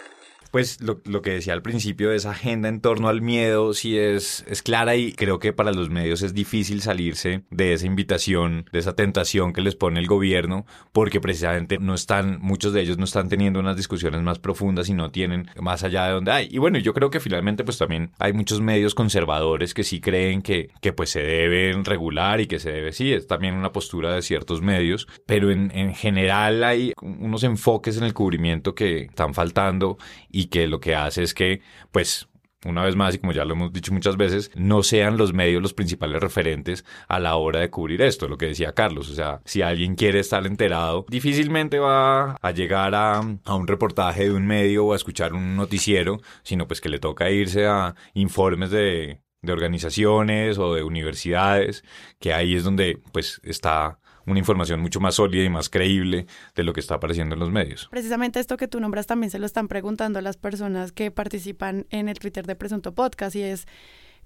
Pues 0.55 0.79
lo, 0.79 1.01
lo, 1.03 1.21
que 1.21 1.31
decía 1.31 1.51
al 1.51 1.61
principio 1.61 2.13
esa 2.13 2.31
agenda 2.31 2.69
en 2.69 2.79
torno 2.79 3.09
al 3.09 3.21
miedo 3.21 3.73
sí 3.73 3.97
es, 3.97 4.45
es 4.47 4.61
clara 4.61 4.95
y 4.95 5.11
creo 5.11 5.37
que 5.37 5.51
para 5.51 5.73
los 5.73 5.89
medios 5.89 6.21
es 6.21 6.33
difícil 6.33 6.81
salirse 6.81 7.43
de 7.49 7.73
esa 7.73 7.85
invitación, 7.85 8.69
de 8.71 8.79
esa 8.79 8.95
tentación 8.95 9.51
que 9.51 9.59
les 9.59 9.75
pone 9.75 9.99
el 9.99 10.07
gobierno, 10.07 10.65
porque 10.93 11.19
precisamente 11.19 11.77
no 11.77 11.93
están, 11.93 12.39
muchos 12.39 12.71
de 12.71 12.79
ellos 12.79 12.97
no 12.97 13.03
están 13.03 13.27
teniendo 13.27 13.59
unas 13.59 13.75
discusiones 13.75 14.21
más 14.21 14.39
profundas 14.39 14.87
y 14.87 14.93
no 14.93 15.11
tienen 15.11 15.49
más 15.59 15.83
allá 15.83 16.05
de 16.05 16.13
donde 16.13 16.31
hay. 16.31 16.47
Y 16.49 16.57
bueno, 16.57 16.79
yo 16.79 16.93
creo 16.93 17.09
que 17.09 17.19
finalmente 17.19 17.65
pues 17.65 17.77
también 17.77 18.11
hay 18.17 18.31
muchos 18.31 18.61
medios 18.61 18.95
conservadores 18.95 19.73
que 19.73 19.83
sí 19.83 19.99
creen 19.99 20.41
que, 20.41 20.69
que 20.79 20.93
pues 20.93 21.09
se 21.09 21.21
deben 21.21 21.83
regular 21.83 22.39
y 22.39 22.47
que 22.47 22.59
se 22.59 22.71
debe, 22.71 22.93
sí, 22.93 23.11
es 23.11 23.27
también 23.27 23.55
una 23.55 23.73
postura 23.73 24.15
de 24.15 24.21
ciertos 24.21 24.61
medios, 24.61 25.05
pero 25.25 25.51
en, 25.51 25.69
en 25.75 25.93
general 25.93 26.63
hay 26.63 26.93
unos 27.01 27.43
enfoques 27.43 27.97
en 27.97 28.05
el 28.05 28.13
cubrimiento 28.13 28.73
que 28.73 28.99
están 28.99 29.33
faltando 29.33 29.97
y 30.31 30.44
que 30.47 30.67
lo 30.67 30.79
que 30.79 30.95
hace 30.95 31.23
es 31.23 31.33
que, 31.33 31.61
pues, 31.91 32.27
una 32.65 32.83
vez 32.83 32.95
más, 32.95 33.13
y 33.13 33.19
como 33.19 33.31
ya 33.31 33.45
lo 33.45 33.53
hemos 33.53 33.71
dicho 33.71 33.93
muchas 33.93 34.17
veces, 34.17 34.51
no 34.55 34.81
sean 34.81 35.17
los 35.17 35.33
medios 35.33 35.61
los 35.61 35.73
principales 35.73 36.19
referentes 36.19 36.83
a 37.07 37.19
la 37.19 37.35
hora 37.35 37.59
de 37.59 37.69
cubrir 37.69 38.01
esto, 38.01 38.27
lo 38.27 38.37
que 38.37 38.47
decía 38.47 38.73
Carlos. 38.73 39.09
O 39.11 39.13
sea, 39.13 39.41
si 39.45 39.61
alguien 39.61 39.95
quiere 39.95 40.19
estar 40.19 40.45
enterado, 40.47 41.05
difícilmente 41.07 41.79
va 41.79 42.37
a 42.41 42.51
llegar 42.51 42.95
a, 42.95 43.19
a, 43.45 43.55
un 43.55 43.67
reportaje 43.67 44.25
de 44.25 44.31
un 44.31 44.47
medio 44.47 44.85
o 44.85 44.93
a 44.93 44.95
escuchar 44.95 45.33
un 45.33 45.55
noticiero, 45.55 46.19
sino 46.43 46.67
pues 46.67 46.81
que 46.81 46.89
le 46.89 46.99
toca 46.99 47.29
irse 47.29 47.67
a 47.67 47.95
informes 48.15 48.71
de, 48.71 49.21
de 49.45 49.53
organizaciones 49.53 50.57
o 50.57 50.73
de 50.73 50.83
universidades, 50.83 51.83
que 52.19 52.33
ahí 52.33 52.55
es 52.55 52.63
donde 52.63 52.99
pues 53.11 53.39
está 53.43 53.99
una 54.25 54.39
información 54.39 54.79
mucho 54.79 54.99
más 54.99 55.15
sólida 55.15 55.43
y 55.43 55.49
más 55.49 55.69
creíble 55.69 56.27
de 56.55 56.63
lo 56.63 56.73
que 56.73 56.79
está 56.79 56.95
apareciendo 56.95 57.35
en 57.35 57.39
los 57.39 57.51
medios. 57.51 57.87
Precisamente 57.91 58.39
esto 58.39 58.57
que 58.57 58.67
tú 58.67 58.79
nombras 58.79 59.07
también 59.07 59.31
se 59.31 59.39
lo 59.39 59.45
están 59.45 59.67
preguntando 59.67 60.21
las 60.21 60.37
personas 60.37 60.91
que 60.91 61.11
participan 61.11 61.85
en 61.89 62.09
el 62.09 62.19
Twitter 62.19 62.45
de 62.45 62.55
Presunto 62.55 62.93
Podcast 62.93 63.35
y 63.35 63.43
es 63.43 63.67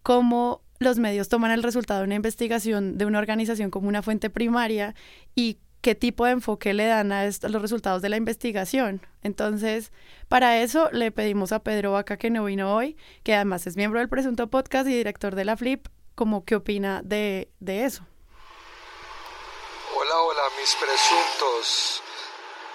cómo 0.01 0.61
los 0.79 0.97
medios 0.97 1.27
toman 1.27 1.51
el 1.51 1.63
resultado 1.63 1.99
de 1.99 2.05
una 2.05 2.15
investigación 2.15 2.97
de 2.97 3.05
una 3.05 3.19
organización 3.19 3.69
como 3.69 3.89
una 3.89 4.01
fuente 4.01 4.29
primaria 4.29 4.95
y 5.35 5.57
qué 5.81 5.95
tipo 5.95 6.25
de 6.25 6.31
enfoque 6.31 6.73
le 6.73 6.85
dan 6.85 7.11
a 7.11 7.25
los 7.25 7.61
resultados 7.61 8.01
de 8.01 8.09
la 8.09 8.17
investigación. 8.17 9.01
Entonces, 9.23 9.91
para 10.27 10.61
eso 10.61 10.89
le 10.91 11.11
pedimos 11.11 11.51
a 11.51 11.63
Pedro 11.63 11.93
Vaca, 11.93 12.17
que 12.17 12.29
no 12.29 12.45
vino 12.45 12.75
hoy, 12.75 12.97
que 13.23 13.33
además 13.33 13.65
es 13.67 13.77
miembro 13.77 13.99
del 13.99 14.09
Presunto 14.09 14.49
Podcast 14.49 14.87
y 14.89 14.93
director 14.93 15.35
de 15.35 15.45
la 15.45 15.55
Flip, 15.55 15.87
como 16.15 16.43
qué 16.43 16.55
opina 16.55 17.01
de 17.03 17.49
eso. 17.65 18.05
Mis 20.57 20.75
presuntos. 20.75 22.01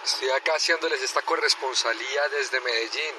Estoy 0.04 0.30
acá 0.30 0.54
haciéndoles 0.54 1.00
esta 1.02 1.22
corresponsalía 1.22 2.28
desde 2.28 2.60
Medellín, 2.60 3.14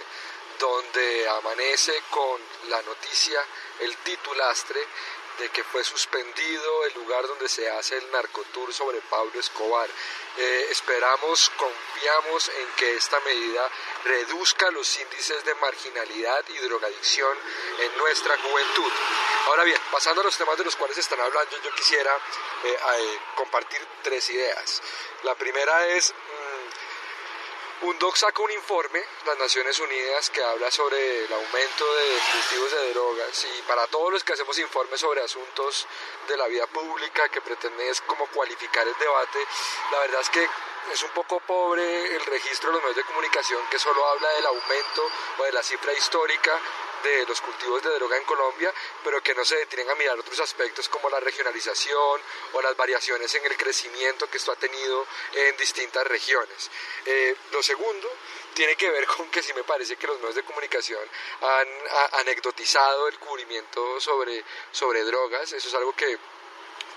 donde 0.60 1.30
amanece 1.30 1.94
con 2.10 2.42
la 2.70 2.82
noticia, 2.84 3.40
el 3.80 3.96
titulastre 3.98 4.80
de 5.40 5.50
que 5.50 5.64
fue 5.64 5.84
suspendido 5.84 6.86
el 6.86 6.94
lugar 6.96 7.28
donde 7.28 7.50
se 7.50 7.70
hace 7.70 7.98
el 7.98 8.12
narcotour 8.12 8.74
sobre 8.74 9.02
Pablo 9.02 9.40
Escobar. 9.40 9.90
Eh, 10.38 10.68
esperamos, 10.70 11.52
confiamos 11.58 12.50
en 12.50 12.68
que 12.76 12.96
esta 12.96 13.20
medida 13.22 13.70
reduzca 14.04 14.70
los 14.72 15.00
índices 15.00 15.44
de 15.46 15.56
marginalidad 15.56 16.44
y 16.50 16.58
drogadicción 16.60 17.38
en 17.80 17.98
nuestra 17.98 18.38
juventud. 18.38 18.92
Ahora 19.48 19.64
bien, 19.64 19.80
pasando 19.92 20.22
a 20.22 20.26
los 20.26 20.38
temas 20.38 20.58
de 20.58 20.66
los 20.66 20.76
cuales 20.76 20.98
están 20.98 21.20
hablando, 21.20 21.58
yo 21.62 21.74
quisiera 21.76 22.16
eh, 22.64 22.78
eh, 22.98 23.20
compartir 23.36 23.80
tres 24.04 24.30
ideas. 24.30 24.82
La 25.24 25.36
primera 25.36 25.88
es 25.88 26.14
UNDOC 27.86 28.16
saca 28.16 28.42
un 28.42 28.52
informe, 28.52 29.00
las 29.28 29.38
Naciones 29.38 29.80
Unidas, 29.80 30.32
que 30.32 30.44
habla 30.44 30.72
sobre 30.72 31.26
el 31.26 31.32
aumento 31.32 31.94
de 31.94 32.18
cultivos 32.32 32.72
de 32.72 32.94
drogas 32.94 33.46
y 33.46 33.62
para 33.62 33.86
todos 33.88 34.12
los 34.12 34.24
que 34.24 34.34
hacemos 34.34 34.58
informes 34.58 35.00
sobre 35.00 35.22
asuntos 35.22 35.86
de 36.28 36.36
la 36.36 36.48
vida 36.48 36.66
pública 36.66 37.30
que 37.30 37.42
pretende 37.42 37.88
es 37.88 38.02
como 38.02 38.26
cualificar 38.28 38.88
el 38.88 38.98
debate, 38.98 39.40
la 39.92 40.00
verdad 40.00 40.22
es 40.22 40.30
que 40.32 40.50
es 40.94 41.04
un 41.04 41.12
poco 41.12 41.40
pobre 41.42 42.16
el 42.16 42.26
registro 42.26 42.70
de 42.70 42.74
los 42.74 42.82
medios 42.82 42.98
de 42.98 43.04
comunicación 43.04 43.62
que 43.70 43.78
solo 43.78 44.04
habla 44.08 44.30
del 44.30 44.46
aumento 44.48 45.08
o 45.38 45.44
de 45.44 45.52
la 45.52 45.62
cifra 45.62 45.94
histórica 45.94 46.60
de 47.06 47.26
los 47.26 47.40
cultivos 47.42 47.84
de 47.84 47.90
droga 47.92 48.18
en 48.18 48.24
Colombia, 48.24 48.74
pero 49.04 49.22
que 49.22 49.36
no 49.36 49.46
se 49.46 49.56
detienen 49.58 49.90
a 49.90 49.96
mirar 49.96 50.20
otros 50.20 50.40
aspectos 50.40 50.90
como 50.90 51.10
la 51.10 51.20
regionalización 51.20 52.22
o 52.54 52.62
las 52.62 52.76
variaciones 52.76 53.34
en 53.36 53.46
el 53.46 53.56
crecimiento 53.56 54.30
que 54.30 54.38
esto 54.38 54.52
ha 54.52 54.56
tenido 54.56 55.06
en 55.34 55.56
distintas 55.58 56.06
regiones. 56.08 56.72
Eh, 57.06 57.36
lo 57.52 57.62
segundo 57.62 58.10
tiene 58.54 58.76
que 58.76 58.90
ver 58.90 59.06
con 59.06 59.30
que 59.30 59.44
sí 59.44 59.54
me 59.54 59.64
parece 59.64 59.98
que 59.98 60.08
los 60.08 60.18
medios 60.18 60.36
de 60.36 60.44
comunicación 60.44 61.02
han 61.42 61.68
a, 61.92 62.20
anecdotizado 62.20 63.08
el 63.08 63.20
cubrimiento 63.20 64.00
sobre, 64.00 64.44
sobre 64.72 65.04
drogas, 65.04 65.52
eso 65.54 65.68
es 65.68 65.74
algo 65.76 65.94
que 65.96 66.18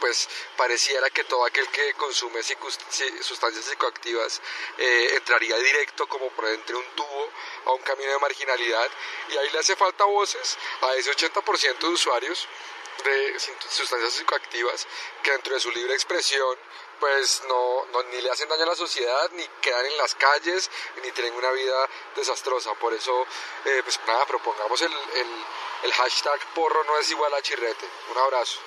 pues 0.01 0.29
pareciera 0.57 1.11
que 1.11 1.25
todo 1.25 1.45
aquel 1.45 1.69
que 1.69 1.95
consume 1.95 2.43
sustancias 2.43 3.65
psicoactivas 3.65 4.41
eh, 4.79 5.11
entraría 5.15 5.57
directo 5.57 6.07
como 6.09 6.29
por 6.31 6.47
entre 6.49 6.77
un 6.77 6.85
tubo 6.95 7.31
a 7.67 7.73
un 7.73 7.83
camino 7.83 8.13
de 8.13 8.19
marginalidad 8.19 8.89
y 9.31 9.37
ahí 9.37 9.51
le 9.51 9.59
hace 9.59 9.77
falta 9.77 10.05
voces 10.05 10.57
a 10.83 10.95
ese 10.95 11.11
80% 11.13 11.79
de 11.79 11.89
usuarios 11.89 12.49
de 13.05 13.39
sustancias 13.71 14.13
psicoactivas 14.15 14.87
que 15.23 15.31
dentro 15.31 15.55
de 15.55 15.61
su 15.61 15.71
libre 15.71 15.95
expresión 15.95 16.59
pues 16.99 17.43
no, 17.49 17.87
no, 17.93 18.03
ni 18.05 18.21
le 18.21 18.31
hacen 18.31 18.49
daño 18.49 18.65
a 18.65 18.67
la 18.67 18.75
sociedad, 18.75 19.31
ni 19.33 19.47
quedan 19.61 19.87
en 19.87 19.97
las 19.99 20.15
calles, 20.17 20.71
ni 21.03 21.13
tienen 21.13 21.35
una 21.35 21.51
vida 21.53 21.89
desastrosa. 22.17 22.75
Por 22.75 22.93
eso, 22.93 23.27
eh, 23.65 23.81
pues 23.85 24.01
nada, 24.07 24.27
propongamos 24.27 24.81
el, 24.83 24.93
el, 24.93 25.45
el 25.85 25.93
hashtag 25.93 26.41
porro 26.55 26.83
no 26.85 26.99
es 26.99 27.11
igual 27.11 27.33
a 27.35 27.43
chirrete. 27.43 27.87
Un 28.11 28.19
abrazo. 28.19 28.59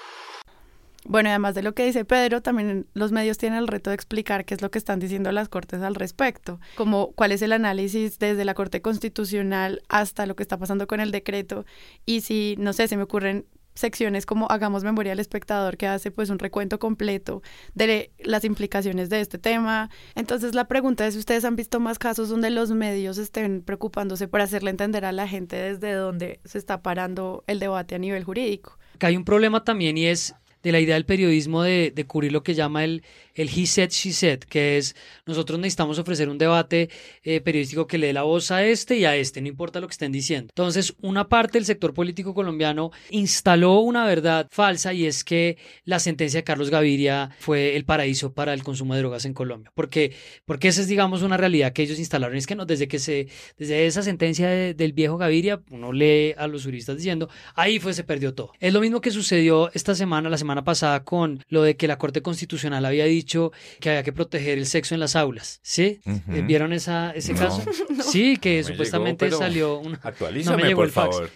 Bueno, 1.05 1.29
además 1.29 1.55
de 1.55 1.63
lo 1.63 1.73
que 1.73 1.85
dice 1.85 2.05
Pedro, 2.05 2.41
también 2.41 2.87
los 2.93 3.11
medios 3.11 3.37
tienen 3.37 3.59
el 3.59 3.67
reto 3.67 3.89
de 3.89 3.95
explicar 3.95 4.45
qué 4.45 4.53
es 4.53 4.61
lo 4.61 4.69
que 4.69 4.77
están 4.77 4.99
diciendo 4.99 5.31
las 5.31 5.49
Cortes 5.49 5.81
al 5.81 5.95
respecto, 5.95 6.59
como 6.75 7.11
cuál 7.13 7.31
es 7.31 7.41
el 7.41 7.53
análisis 7.53 8.19
desde 8.19 8.45
la 8.45 8.53
Corte 8.53 8.81
Constitucional 8.81 9.81
hasta 9.89 10.25
lo 10.25 10.35
que 10.35 10.43
está 10.43 10.57
pasando 10.57 10.87
con 10.87 10.99
el 10.99 11.11
decreto 11.11 11.65
y 12.05 12.21
si, 12.21 12.55
no 12.59 12.73
sé, 12.73 12.87
se 12.87 12.97
me 12.97 13.03
ocurren 13.03 13.45
secciones 13.73 14.25
como 14.25 14.47
Hagamos 14.49 14.83
Memoria 14.83 15.13
al 15.13 15.19
Espectador, 15.19 15.77
que 15.77 15.87
hace 15.87 16.11
pues 16.11 16.29
un 16.29 16.39
recuento 16.39 16.79
completo 16.79 17.41
de 17.73 18.11
las 18.19 18.43
implicaciones 18.43 19.09
de 19.09 19.21
este 19.21 19.37
tema. 19.37 19.89
Entonces 20.15 20.55
la 20.55 20.67
pregunta 20.67 21.07
es 21.07 21.13
si 21.13 21.19
ustedes 21.19 21.45
han 21.45 21.55
visto 21.55 21.79
más 21.79 21.99
casos 21.99 22.29
donde 22.29 22.49
los 22.49 22.71
medios 22.71 23.17
estén 23.17 23.61
preocupándose 23.61 24.27
por 24.27 24.41
hacerle 24.41 24.71
entender 24.71 25.05
a 25.05 25.11
la 25.11 25.27
gente 25.27 25.55
desde 25.55 25.93
dónde 25.93 26.39
se 26.45 26.57
está 26.57 26.81
parando 26.81 27.43
el 27.47 27.59
debate 27.59 27.95
a 27.95 27.99
nivel 27.99 28.23
jurídico. 28.23 28.77
Que 28.99 29.07
hay 29.07 29.17
un 29.17 29.25
problema 29.25 29.63
también 29.63 29.97
y 29.97 30.05
es 30.05 30.35
de 30.63 30.71
la 30.71 30.79
idea 30.79 30.95
del 30.95 31.05
periodismo 31.05 31.63
de, 31.63 31.91
de 31.93 32.05
cubrir 32.05 32.31
lo 32.31 32.43
que 32.43 32.53
llama 32.53 32.83
el, 32.83 33.03
el 33.35 33.49
he 33.49 33.65
said, 33.65 33.89
she 33.89 34.11
said, 34.11 34.39
que 34.39 34.77
es 34.77 34.95
nosotros 35.25 35.59
necesitamos 35.59 35.99
ofrecer 35.99 36.29
un 36.29 36.37
debate 36.37 36.89
eh, 37.23 37.41
periodístico 37.41 37.87
que 37.87 37.97
le 37.97 38.07
dé 38.07 38.13
la 38.13 38.23
voz 38.23 38.51
a 38.51 38.65
este 38.65 38.97
y 38.97 39.05
a 39.05 39.15
este, 39.15 39.41
no 39.41 39.47
importa 39.47 39.79
lo 39.79 39.87
que 39.87 39.93
estén 39.93 40.11
diciendo. 40.11 40.49
Entonces, 40.51 40.93
una 41.01 41.29
parte 41.29 41.57
del 41.57 41.65
sector 41.65 41.93
político 41.93 42.33
colombiano 42.33 42.91
instaló 43.09 43.79
una 43.79 44.05
verdad 44.05 44.47
falsa 44.51 44.93
y 44.93 45.05
es 45.05 45.23
que 45.23 45.57
la 45.85 45.99
sentencia 45.99 46.39
de 46.39 46.43
Carlos 46.43 46.69
Gaviria 46.69 47.31
fue 47.39 47.75
el 47.75 47.85
paraíso 47.85 48.33
para 48.33 48.53
el 48.53 48.63
consumo 48.63 48.93
de 48.93 49.01
drogas 49.01 49.25
en 49.25 49.33
Colombia. 49.33 49.71
Porque, 49.73 50.13
porque 50.45 50.67
esa 50.67 50.81
es, 50.81 50.87
digamos, 50.87 51.21
una 51.21 51.37
realidad 51.37 51.73
que 51.73 51.83
ellos 51.83 51.99
instalaron. 51.99 52.35
Es 52.35 52.47
que 52.47 52.55
no, 52.55 52.65
desde 52.65 52.87
que 52.87 52.99
se, 52.99 53.27
desde 53.57 53.85
esa 53.85 54.03
sentencia 54.03 54.49
del 54.49 54.93
viejo 54.93 55.17
Gaviria, 55.17 55.61
uno 55.69 55.93
lee 55.93 56.33
a 56.37 56.47
los 56.47 56.63
juristas 56.63 56.97
diciendo, 56.97 57.29
ahí 57.55 57.79
fue, 57.79 57.93
se 57.93 58.03
perdió 58.03 58.33
todo. 58.33 58.51
Es 58.59 58.73
lo 58.73 58.81
mismo 58.81 59.01
que 59.01 59.11
sucedió 59.11 59.71
esta 59.73 59.95
semana, 59.95 60.29
la 60.29 60.37
semana 60.37 60.50
pasada, 60.63 61.03
con 61.03 61.43
lo 61.49 61.63
de 61.63 61.75
que 61.77 61.87
la 61.87 61.97
Corte 61.97 62.21
Constitucional 62.21 62.85
había 62.85 63.05
dicho 63.05 63.51
que 63.79 63.89
había 63.89 64.03
que 64.03 64.11
proteger 64.13 64.57
el 64.57 64.65
sexo 64.65 64.93
en 64.93 64.99
las 64.99 65.15
aulas, 65.15 65.59
¿sí? 65.63 66.01
Ujú. 66.05 66.21
¿Vieron 66.45 66.73
esa, 66.73 67.11
ese 67.11 67.33
No. 67.33 67.39
caso? 67.39 67.63
No. 67.89 68.03
Sí, 68.03 68.37
que 68.37 68.61
No 68.61 68.67
me 68.67 68.73
supuestamente 68.73 69.25
llegó, 69.25 69.37
salió 69.37 69.77
un... 69.79 69.97
actualízame, 70.01 70.57
no 70.57 70.61
me 70.63 70.67
llegó 70.69 70.79
por 70.79 70.85
el 70.87 70.91
fax. 70.91 71.15
favor. 71.15 71.29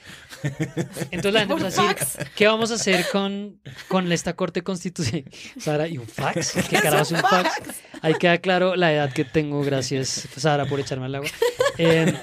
Entonces 1.12 1.34
la 1.34 1.46
gente 1.48 2.26
¿qué 2.36 2.48
vamos 2.48 2.72
a 2.72 2.76
hacer 2.76 3.06
con, 3.12 3.60
con 3.88 4.12
esta 4.12 4.34
corte 4.36 4.62
constitucional? 4.64 5.24
Sara, 5.60 5.88
¿y 5.88 5.98
un 5.98 6.08
fax? 6.08 6.54
¿Qué 6.70 6.78
carajo 6.80 7.04
es 7.04 7.12
un 7.12 7.18
fax? 7.20 7.50
Ahí 8.02 8.14
queda 8.16 8.38
claro 8.40 8.76
la 8.76 8.92
edad 8.94 9.14
que 9.14 9.26
tengo, 9.26 9.64
gracias 9.64 10.28
Sara 10.36 10.66
por 10.66 10.80
echarme 10.80 11.06
al 11.06 11.16
agua. 11.16 11.30
Eh, 11.78 12.14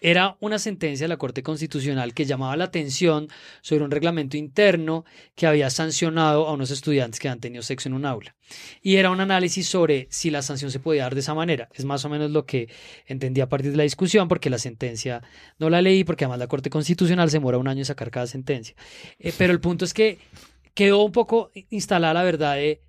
era 0.00 0.36
una 0.40 0.58
sentencia 0.58 1.04
de 1.04 1.08
la 1.08 1.16
Corte 1.16 1.42
Constitucional 1.42 2.14
que 2.14 2.24
llamaba 2.24 2.56
la 2.56 2.64
atención 2.64 3.28
sobre 3.60 3.84
un 3.84 3.90
reglamento 3.90 4.36
interno 4.36 5.04
que 5.34 5.46
había 5.46 5.70
sancionado 5.70 6.46
a 6.46 6.52
unos 6.52 6.70
estudiantes 6.70 7.20
que 7.20 7.28
han 7.28 7.40
tenido 7.40 7.62
sexo 7.62 7.88
en 7.88 7.94
un 7.94 8.06
aula. 8.06 8.34
Y 8.82 8.96
era 8.96 9.10
un 9.10 9.20
análisis 9.20 9.68
sobre 9.68 10.06
si 10.10 10.30
la 10.30 10.42
sanción 10.42 10.70
se 10.70 10.80
podía 10.80 11.02
dar 11.02 11.14
de 11.14 11.20
esa 11.20 11.34
manera. 11.34 11.68
Es 11.74 11.84
más 11.84 12.04
o 12.04 12.08
menos 12.08 12.30
lo 12.30 12.46
que 12.46 12.68
entendí 13.06 13.40
a 13.40 13.48
partir 13.48 13.70
de 13.70 13.76
la 13.76 13.82
discusión, 13.82 14.28
porque 14.28 14.50
la 14.50 14.58
sentencia 14.58 15.22
no 15.58 15.70
la 15.70 15.82
leí, 15.82 16.04
porque 16.04 16.24
además 16.24 16.38
la 16.38 16.46
Corte 16.46 16.70
Constitucional 16.70 17.30
se 17.30 17.36
demora 17.36 17.58
un 17.58 17.68
año 17.68 17.80
en 17.80 17.84
sacar 17.84 18.10
cada 18.10 18.26
sentencia. 18.26 18.74
Eh, 19.18 19.32
pero 19.36 19.52
el 19.52 19.60
punto 19.60 19.84
es 19.84 19.94
que 19.94 20.18
quedó 20.74 21.02
un 21.02 21.12
poco 21.12 21.50
instalada 21.70 22.14
la 22.14 22.22
verdad 22.22 22.54
de 22.54 22.82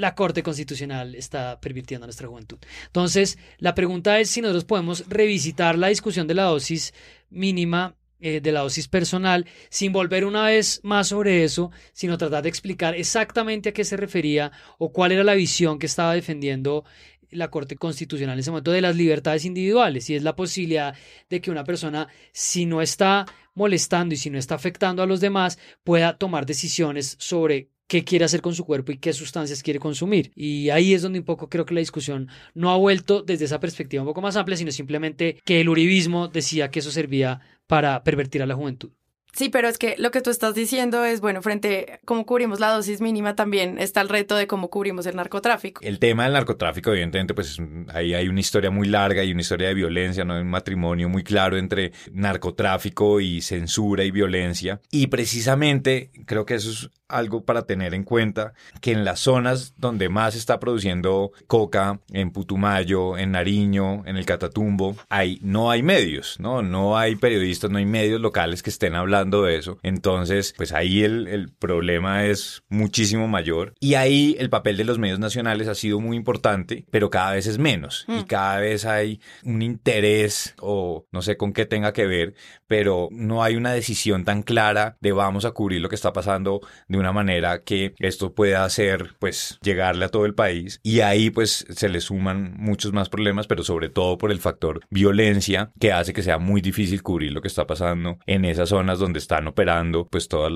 la 0.00 0.14
Corte 0.14 0.42
Constitucional 0.42 1.14
está 1.14 1.60
pervirtiendo 1.60 2.04
a 2.04 2.08
nuestra 2.08 2.26
juventud. 2.26 2.56
Entonces, 2.86 3.38
la 3.58 3.74
pregunta 3.74 4.18
es 4.18 4.30
si 4.30 4.40
nosotros 4.40 4.64
podemos 4.64 5.04
revisitar 5.08 5.76
la 5.76 5.88
discusión 5.88 6.26
de 6.26 6.34
la 6.34 6.44
dosis 6.44 6.94
mínima, 7.28 7.96
eh, 8.18 8.40
de 8.40 8.50
la 8.50 8.60
dosis 8.60 8.88
personal, 8.88 9.46
sin 9.68 9.92
volver 9.92 10.24
una 10.24 10.46
vez 10.46 10.80
más 10.84 11.08
sobre 11.08 11.44
eso, 11.44 11.70
sino 11.92 12.16
tratar 12.16 12.42
de 12.42 12.48
explicar 12.48 12.94
exactamente 12.94 13.68
a 13.68 13.72
qué 13.72 13.84
se 13.84 13.98
refería 13.98 14.52
o 14.78 14.90
cuál 14.90 15.12
era 15.12 15.22
la 15.22 15.34
visión 15.34 15.78
que 15.78 15.86
estaba 15.86 16.14
defendiendo 16.14 16.84
la 17.30 17.50
Corte 17.50 17.76
Constitucional 17.76 18.34
en 18.34 18.40
ese 18.40 18.50
momento 18.50 18.72
de 18.72 18.80
las 18.80 18.96
libertades 18.96 19.44
individuales 19.44 20.08
y 20.08 20.16
es 20.16 20.22
la 20.22 20.34
posibilidad 20.34 20.96
de 21.28 21.40
que 21.42 21.50
una 21.50 21.62
persona, 21.62 22.08
si 22.32 22.64
no 22.64 22.80
está 22.80 23.26
molestando 23.54 24.14
y 24.14 24.18
si 24.18 24.30
no 24.30 24.38
está 24.38 24.54
afectando 24.54 25.02
a 25.02 25.06
los 25.06 25.20
demás, 25.20 25.58
pueda 25.84 26.16
tomar 26.16 26.46
decisiones 26.46 27.16
sobre 27.18 27.68
qué 27.90 28.04
quiere 28.04 28.24
hacer 28.24 28.40
con 28.40 28.54
su 28.54 28.64
cuerpo 28.64 28.92
y 28.92 28.98
qué 28.98 29.12
sustancias 29.12 29.64
quiere 29.64 29.80
consumir. 29.80 30.30
Y 30.36 30.70
ahí 30.70 30.94
es 30.94 31.02
donde 31.02 31.18
un 31.18 31.24
poco 31.24 31.48
creo 31.48 31.66
que 31.66 31.74
la 31.74 31.80
discusión 31.80 32.28
no 32.54 32.70
ha 32.70 32.76
vuelto 32.76 33.22
desde 33.22 33.46
esa 33.46 33.58
perspectiva 33.58 34.04
un 34.04 34.08
poco 34.08 34.20
más 34.20 34.36
amplia, 34.36 34.56
sino 34.56 34.70
simplemente 34.70 35.40
que 35.44 35.60
el 35.60 35.68
uribismo 35.68 36.28
decía 36.28 36.70
que 36.70 36.78
eso 36.78 36.92
servía 36.92 37.40
para 37.66 38.04
pervertir 38.04 38.44
a 38.44 38.46
la 38.46 38.54
juventud. 38.54 38.90
Sí, 39.32 39.48
pero 39.48 39.68
es 39.68 39.76
que 39.76 39.96
lo 39.98 40.12
que 40.12 40.20
tú 40.20 40.30
estás 40.30 40.54
diciendo 40.54 41.04
es, 41.04 41.20
bueno, 41.20 41.42
frente 41.42 41.94
a 41.94 42.00
cómo 42.04 42.26
cubrimos 42.26 42.60
la 42.60 42.68
dosis 42.68 43.00
mínima, 43.00 43.34
también 43.34 43.78
está 43.78 44.00
el 44.00 44.08
reto 44.08 44.36
de 44.36 44.46
cómo 44.46 44.70
cubrimos 44.70 45.06
el 45.06 45.16
narcotráfico. 45.16 45.80
El 45.82 45.98
tema 45.98 46.24
del 46.24 46.32
narcotráfico, 46.32 46.90
evidentemente, 46.90 47.34
pues 47.34 47.58
ahí 47.88 48.14
hay 48.14 48.28
una 48.28 48.40
historia 48.40 48.70
muy 48.70 48.88
larga 48.88 49.24
y 49.24 49.32
una 49.32 49.40
historia 49.40 49.68
de 49.68 49.74
violencia, 49.74 50.24
¿no? 50.24 50.34
Hay 50.34 50.42
un 50.42 50.50
matrimonio 50.50 51.08
muy 51.08 51.24
claro 51.24 51.58
entre 51.58 51.92
narcotráfico 52.12 53.20
y 53.20 53.40
censura 53.40 54.04
y 54.04 54.10
violencia. 54.12 54.80
Y 54.90 55.08
precisamente 55.08 56.10
creo 56.26 56.44
que 56.44 56.54
eso 56.54 56.70
es 56.70 56.90
algo 57.10 57.44
para 57.44 57.62
tener 57.62 57.94
en 57.94 58.04
cuenta, 58.04 58.54
que 58.80 58.92
en 58.92 59.04
las 59.04 59.20
zonas 59.20 59.74
donde 59.76 60.08
más 60.08 60.34
se 60.34 60.38
está 60.38 60.60
produciendo 60.60 61.32
coca, 61.46 62.00
en 62.12 62.30
Putumayo, 62.30 63.18
en 63.18 63.32
Nariño, 63.32 64.04
en 64.06 64.16
el 64.16 64.26
Catatumbo, 64.26 64.96
hay, 65.08 65.38
no 65.42 65.70
hay 65.70 65.82
medios, 65.82 66.38
¿no? 66.40 66.62
No 66.62 66.96
hay 66.96 67.16
periodistas, 67.16 67.70
no 67.70 67.78
hay 67.78 67.86
medios 67.86 68.20
locales 68.20 68.62
que 68.62 68.70
estén 68.70 68.94
hablando 68.94 69.42
de 69.42 69.56
eso. 69.56 69.78
Entonces, 69.82 70.54
pues 70.56 70.72
ahí 70.72 71.02
el, 71.02 71.26
el 71.28 71.50
problema 71.50 72.24
es 72.26 72.62
muchísimo 72.68 73.28
mayor. 73.28 73.74
Y 73.80 73.94
ahí 73.94 74.36
el 74.38 74.50
papel 74.50 74.76
de 74.76 74.84
los 74.84 74.98
medios 74.98 75.18
nacionales 75.18 75.68
ha 75.68 75.74
sido 75.74 76.00
muy 76.00 76.16
importante, 76.16 76.84
pero 76.90 77.10
cada 77.10 77.32
vez 77.32 77.46
es 77.46 77.58
menos. 77.58 78.04
Y 78.08 78.24
cada 78.24 78.58
vez 78.60 78.84
hay 78.84 79.20
un 79.44 79.62
interés 79.62 80.54
o 80.60 81.06
no 81.12 81.22
sé 81.22 81.36
con 81.36 81.52
qué 81.52 81.66
tenga 81.66 81.92
que 81.92 82.06
ver, 82.06 82.34
pero 82.66 83.08
no 83.10 83.42
hay 83.42 83.56
una 83.56 83.72
decisión 83.72 84.24
tan 84.24 84.42
clara 84.42 84.96
de 85.00 85.12
vamos 85.12 85.44
a 85.44 85.52
cubrir 85.52 85.80
lo 85.80 85.88
que 85.88 85.94
está 85.94 86.12
pasando 86.12 86.60
de 86.88 86.98
una 87.00 87.12
manera 87.12 87.62
que 87.62 87.94
esto 87.98 88.32
pueda 88.34 88.64
hacer, 88.64 89.14
pues, 89.18 89.58
llegarle 89.62 90.04
a 90.04 90.08
todo 90.08 90.26
el 90.26 90.34
país. 90.34 90.80
Y 90.82 91.00
ahí, 91.00 91.30
pues, 91.30 91.66
se 91.68 91.88
le 91.88 92.00
suman 92.00 92.54
muchos 92.56 92.92
más 92.92 93.08
problemas, 93.08 93.46
pero 93.46 93.64
sobre 93.64 93.88
todo 93.88 94.18
por 94.18 94.30
el 94.30 94.40
factor 94.40 94.80
violencia, 94.90 95.72
que 95.80 95.92
hace 95.92 96.12
que 96.12 96.22
sea 96.22 96.38
muy 96.38 96.60
difícil 96.60 97.02
cubrir 97.02 97.32
lo 97.32 97.42
que 97.42 97.48
está 97.48 97.66
pasando 97.66 98.18
en 98.26 98.44
esas 98.44 98.68
zonas 98.68 98.98
donde 98.98 99.18
están 99.18 99.46
operando, 99.48 100.06
pues, 100.06 100.28
todos 100.28 100.50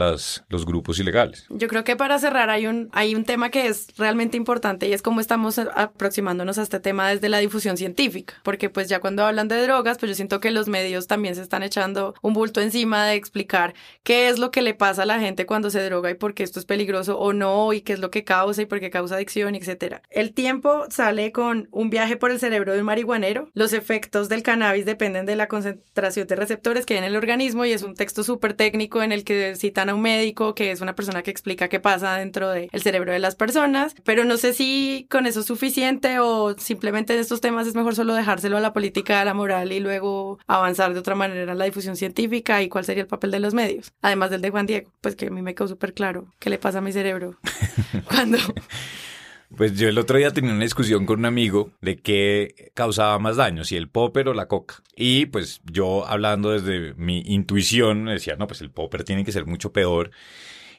los 0.49 0.67
grupos 0.67 0.99
ilegales. 0.99 1.47
Yo 1.51 1.69
creo 1.69 1.85
que 1.85 1.97
para 1.97 2.19
cerrar 2.19 2.51
hay 2.51 2.67
un, 2.67 2.89
hay 2.93 3.15
un 3.15 3.25
tema 3.25 3.51
que 3.51 3.67
es 3.67 3.89
realmente 3.97 4.37
importante 4.37 4.89
y 4.89 4.93
es 4.93 5.03
cómo 5.03 5.21
estamos 5.21 5.59
aproximándonos 5.59 6.59
a 6.59 6.63
este 6.63 6.81
tema 6.81 7.09
desde 7.09 7.29
la 7.29 7.39
difusión 7.39 7.77
científica, 7.77 8.35
porque 8.43 8.71
pues 8.71 8.89
ya 8.89 9.01
cuando 9.01 9.25
hablan 9.25 9.49
de 9.49 9.63
drogas, 9.63 9.99
pues 9.99 10.11
yo 10.11 10.17
siento 10.17 10.41
que 10.41 10.51
los 10.51 10.69
medios 10.69 11.07
también 11.07 11.35
se 11.35 11.43
están 11.43 11.63
echando 11.63 12.15
un 12.23 12.35
bulto 12.35 12.61
encima 12.61 13.07
de 13.07 13.15
explicar 13.15 13.75
qué 14.03 14.29
es 14.29 14.39
lo 14.39 14.51
que 14.51 14.63
le 14.63 14.75
pasa 14.75 15.03
a 15.03 15.07
la 15.07 15.21
gente 15.21 15.47
cuando 15.47 15.71
se 15.71 15.85
droga 15.85 16.11
y 16.11 16.15
por 16.15 16.34
qué 16.35 16.43
esto 16.43 16.59
es 16.59 16.67
peligroso 16.67 17.19
o 17.19 17.33
no 17.33 17.73
y 17.73 17.81
qué 17.81 17.95
es 17.95 18.01
lo 18.01 18.11
que 18.11 18.25
causa 18.25 18.63
y 18.63 18.67
por 18.67 18.81
qué 18.81 18.91
causa 18.91 19.17
adicción, 19.17 19.55
etcétera. 19.55 20.03
El 20.11 20.35
tiempo 20.35 20.85
sale 20.91 21.33
con 21.33 21.69
un 21.71 21.91
viaje 21.91 22.17
por 22.17 22.31
el 22.31 22.39
cerebro 22.39 22.73
de 22.73 22.81
un 22.81 22.87
marihuanero. 22.87 23.49
Los 23.55 23.73
efectos 23.73 24.29
del 24.29 24.43
cannabis 24.43 24.85
dependen 24.85 25.27
de 25.27 25.37
la 25.37 25.49
concentración 25.49 26.27
de 26.27 26.37
receptores 26.37 26.87
que 26.87 26.95
hay 26.95 26.99
en 26.99 27.05
el 27.05 27.17
organismo 27.17 27.65
y 27.65 27.73
es 27.73 27.83
un 27.83 27.95
texto 27.95 28.23
súper 28.23 28.55
técnico 28.55 29.03
en 29.03 29.13
el 29.13 29.25
que 29.25 29.57
citan 29.57 29.89
a 29.89 29.95
un 29.95 30.03
médico 30.03 30.55
que 30.55 30.71
es 30.71 30.81
una 30.81 30.95
persona 30.95 31.23
que 31.23 31.31
explica 31.31 31.69
qué 31.69 31.81
pasa 31.81 32.17
dentro 32.17 32.51
del 32.51 32.71
cerebro 32.83 33.13
de 33.13 33.19
las 33.19 33.35
personas, 33.37 33.95
pero 34.05 34.25
no 34.25 34.37
sé 34.37 34.53
si 34.53 35.07
con 35.11 35.27
eso 35.27 35.41
es 35.41 35.47
suficiente 35.47 36.19
o 36.19 36.57
simplemente 36.59 37.15
en 37.15 37.21
estos 37.21 37.41
temas 37.41 37.67
es 37.67 37.75
mejor 37.75 37.95
solo 37.95 38.15
dejárselo 38.15 38.57
a 38.57 38.61
la 38.61 38.73
política, 38.73 39.21
a 39.21 39.25
la 39.25 39.35
moral 39.35 39.73
y 39.73 39.81
luego 39.81 40.39
avanzar 40.47 40.93
de 40.93 41.01
otra 41.01 41.15
manera 41.15 41.53
en 41.53 41.59
la 41.59 41.65
difusión 41.65 41.97
científica 41.97 42.63
y 42.63 42.69
cuál 42.69 42.85
sería 42.85 43.03
el 43.03 43.09
papel 43.09 43.31
de 43.31 43.41
los 43.41 43.55
medios, 43.55 43.93
además 44.03 44.31
del 44.31 44.41
de 44.41 44.51
Juan 44.51 44.67
Diego, 44.67 44.91
pues 45.01 45.17
que 45.17 45.27
a 45.27 45.31
mí 45.31 45.43
me 45.43 45.55
quedó 45.55 45.69
súper 45.69 45.95
claro 45.95 46.24
qué 46.39 46.51
le 46.51 46.59
pasa 46.59 46.79
a 46.79 46.81
mi 46.81 46.93
cerebro 46.93 47.37
cuando 48.09 48.39
Pues 49.57 49.79
yo 49.79 49.89
el 49.89 49.99
otro 49.99 50.19
día 50.19 50.33
tenía 50.33 50.53
una 50.53 50.65
discusión 50.65 51.07
con 51.07 51.21
un 51.21 51.27
amigo 51.27 51.71
de 51.81 51.97
qué 51.97 52.73
causaba 52.75 53.19
más 53.21 53.37
daño, 53.37 53.63
si 53.63 53.77
el 53.77 53.89
popper 53.89 54.29
o 54.29 54.35
la 54.35 54.49
coca. 54.49 54.83
Y 54.97 55.27
pues 55.27 55.61
yo 55.71 56.07
hablando 56.07 56.51
desde 56.51 56.95
mi 56.95 57.21
intuición 57.21 58.07
decía, 58.07 58.35
no, 58.37 58.49
pues 58.49 58.63
el 58.63 58.71
popper 58.71 59.05
tiene 59.05 59.25
que 59.25 59.31
ser 59.31 59.47
mucho 59.47 59.73
peor. 59.73 60.11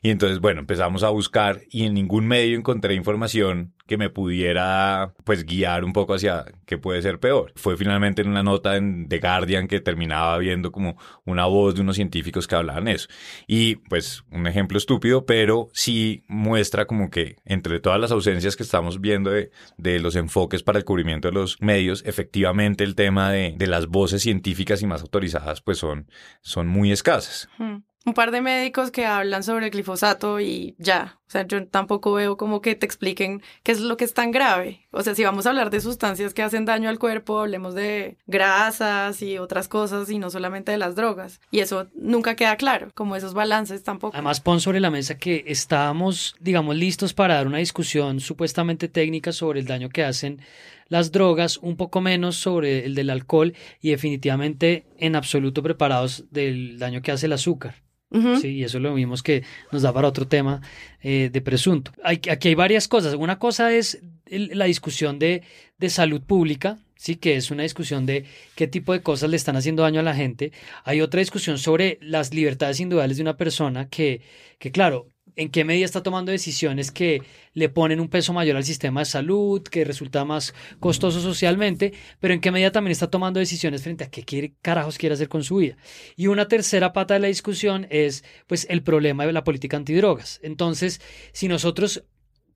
Y 0.02 0.10
entonces, 0.10 0.40
bueno, 0.40 0.60
empezamos 0.60 1.04
a 1.04 1.10
buscar 1.10 1.62
y 1.70 1.86
en 1.86 1.94
ningún 1.94 2.28
medio 2.28 2.58
encontré 2.58 2.96
información 2.96 3.74
que 3.88 3.98
me 3.98 4.10
pudiera, 4.10 5.14
pues, 5.24 5.46
guiar 5.46 5.84
un 5.84 5.94
poco 5.94 6.16
hacia 6.16 6.46
qué 6.66 6.78
puede 6.78 7.02
ser 7.02 7.20
peor. 7.20 7.54
Fue 7.56 7.78
finalmente 7.78 8.22
en 8.22 8.30
una 8.30 8.44
nota 8.44 8.76
en 8.78 9.08
The 9.08 9.20
Guardian 9.20 9.68
que 9.68 9.80
terminaba 9.80 10.38
viendo 10.38 10.72
como 10.72 10.98
una 11.26 11.46
voz 11.46 11.76
de 11.76 11.82
unos 11.82 11.96
científicos 11.96 12.48
que 12.48 12.56
hablaban 12.56 12.88
eso. 12.88 13.08
Y, 13.48 13.76
pues, 13.76 14.24
un 14.32 14.48
ejemplo 14.48 14.78
estúpido, 14.78 15.26
pero 15.26 15.70
sí 15.74 16.24
muestra 16.28 16.86
como 16.86 17.10
que 17.10 17.36
entre 17.46 17.80
todas 17.80 18.00
las 18.00 18.12
ausencias 18.12 18.56
que 18.56 18.64
estamos 18.64 19.02
viendo 19.02 19.30
de, 19.30 19.52
de 19.78 20.00
los 20.00 20.16
enfoques 20.16 20.64
para 20.64 20.80
el 20.80 20.86
cubrimiento 20.86 21.28
de 21.28 21.34
los 21.34 21.62
medios, 21.62 22.04
efectivamente 22.06 22.84
el 22.84 22.96
tema 22.96 23.32
de, 23.32 23.54
de 23.58 23.68
las 23.68 23.88
voces 23.88 24.22
científicas 24.24 24.82
y 24.82 24.88
más 24.88 25.02
autorizadas, 25.02 25.62
pues, 25.62 25.78
son, 25.78 26.10
son 26.42 26.68
muy 26.68 26.92
escasas. 26.92 27.48
Hmm. 27.58 27.84
un 28.06 28.14
par 28.14 28.32
de 28.32 28.42
médicos 28.42 28.92
que 28.92 29.06
hablan 29.06 29.44
sobre 29.44 29.66
el 29.66 29.72
glifosato 29.72 30.40
y 30.40 30.76
ya. 30.78 31.20
O 31.28 31.32
sea, 31.32 31.48
yo 31.48 31.66
tampoco 31.68 32.14
veo 32.14 32.38
como 32.38 32.62
que 32.62 32.76
te 32.76 32.86
expliquen 32.86 33.42
qué 33.64 33.72
es 33.72 33.80
lo 33.80 33.98
que 33.98 34.06
es 34.06 34.14
tan 34.14 34.32
grave. 34.32 34.82
O 34.92 35.02
sea, 35.02 35.16
si 35.16 35.24
vamos 35.24 35.46
a 35.46 35.50
hablar 35.50 35.72
de 35.72 35.82
sustancias 35.82 36.34
que 36.36 36.44
hacen 36.44 36.66
daño 36.66 36.88
al 36.88 37.00
cuerpo, 37.00 37.40
hablemos 37.40 37.74
de 37.74 38.18
grasas 38.28 39.22
y 39.24 39.40
otras 39.40 39.68
cosas 39.68 40.10
y 40.10 40.20
no 40.20 40.30
solamente 40.30 40.72
de 40.72 40.78
las 40.78 40.96
drogas. 40.96 41.42
Y 41.50 41.60
eso 41.60 41.88
nunca 41.96 42.36
queda 42.36 42.58
claro, 42.58 42.90
como 42.94 43.16
esos 43.16 43.34
balances 43.34 43.84
tampoco. 43.84 44.16
Además, 44.16 44.40
pon 44.40 44.62
sobre 44.62 44.80
la 44.80 44.92
mesa 44.92 45.18
que 45.18 45.44
estábamos, 45.48 46.36
digamos, 46.40 46.76
listos 46.76 47.14
para 47.14 47.36
dar 47.36 47.48
una 47.48 47.58
discusión 47.58 48.20
supuestamente 48.20 48.88
técnica 48.88 49.32
sobre 49.32 49.60
el 49.60 49.66
daño 49.66 49.90
que 49.90 50.04
hacen 50.04 50.42
las 50.88 51.12
drogas, 51.12 51.58
un 51.58 51.76
poco 51.76 52.02
menos 52.02 52.36
sobre 52.36 52.86
el 52.86 52.94
del 52.94 53.10
alcohol 53.10 53.54
y 53.82 53.90
definitivamente 53.90 54.86
en 54.98 55.16
absoluto 55.16 55.64
preparados 55.64 56.26
del 56.30 56.78
daño 56.78 57.02
que 57.02 57.12
hace 57.12 57.26
el 57.26 57.34
azúcar. 57.34 57.84
Sí, 58.12 58.50
y 58.50 58.64
eso 58.64 58.80
lo 58.80 58.94
vimos 58.94 59.24
que 59.24 59.44
nos 59.72 59.82
da 59.82 59.92
para 59.92 60.08
otro 60.08 60.28
tema 60.28 60.62
eh, 61.02 61.30
de 61.32 61.42
presunto. 61.42 61.92
Aquí 62.04 62.48
hay 62.48 62.56
varias 62.56 62.88
cosas. 62.88 63.14
Una 63.16 63.40
cosa 63.40 63.74
es 63.74 64.02
la 64.30 64.66
discusión 64.66 65.20
de, 65.20 65.44
de 65.78 65.90
salud 65.90 66.22
pública, 66.22 66.78
sí, 66.96 67.18
que 67.18 67.36
es 67.36 67.52
una 67.52 67.64
discusión 67.64 68.06
de 68.06 68.26
qué 68.56 68.68
tipo 68.68 68.94
de 68.94 69.02
cosas 69.02 69.30
le 69.30 69.36
están 69.36 69.58
haciendo 69.58 69.84
daño 69.84 70.00
a 70.00 70.04
la 70.04 70.16
gente. 70.16 70.52
Hay 70.84 71.02
otra 71.02 71.20
discusión 71.20 71.58
sobre 71.58 71.98
las 72.02 72.34
libertades 72.34 72.80
individuales 72.80 73.18
de 73.18 73.24
una 73.24 73.38
persona 73.38 73.90
que, 73.90 74.22
que 74.60 74.72
claro, 74.72 75.10
en 75.36 75.50
qué 75.50 75.64
medida 75.64 75.86
está 75.86 76.04
tomando 76.04 76.32
decisiones 76.32 76.92
que 76.92 77.22
le 77.54 77.70
ponen 77.70 78.00
un 78.00 78.10
peso 78.10 78.34
mayor 78.34 78.58
al 78.58 78.64
sistema 78.64 79.02
de 79.02 79.06
salud, 79.06 79.62
que 79.64 79.84
resulta 79.84 80.26
más 80.26 80.54
costoso 80.80 81.22
socialmente, 81.22 81.94
pero 82.20 82.34
en 82.34 82.42
qué 82.42 82.52
medida 82.52 82.72
también 82.72 82.92
está 82.92 83.10
tomando 83.10 83.40
decisiones 83.40 83.82
frente 83.82 84.04
a 84.04 84.10
qué 84.10 84.54
carajos 84.62 84.98
quiere 84.98 85.16
hacer 85.16 85.30
con 85.30 85.44
su 85.44 85.58
vida. 85.58 85.78
Y 86.16 86.28
una 86.28 86.48
tercera 86.48 86.94
pata 86.94 87.14
de 87.14 87.20
la 87.22 87.28
discusión 87.28 87.88
es 87.90 88.24
pues 88.48 88.68
el 88.70 88.84
problema 88.84 89.26
de 89.26 89.34
la 89.34 89.44
política 89.44 89.78
antidrogas. 89.78 90.40
Entonces, 90.44 91.02
si 91.32 91.48
nosotros 91.48 92.04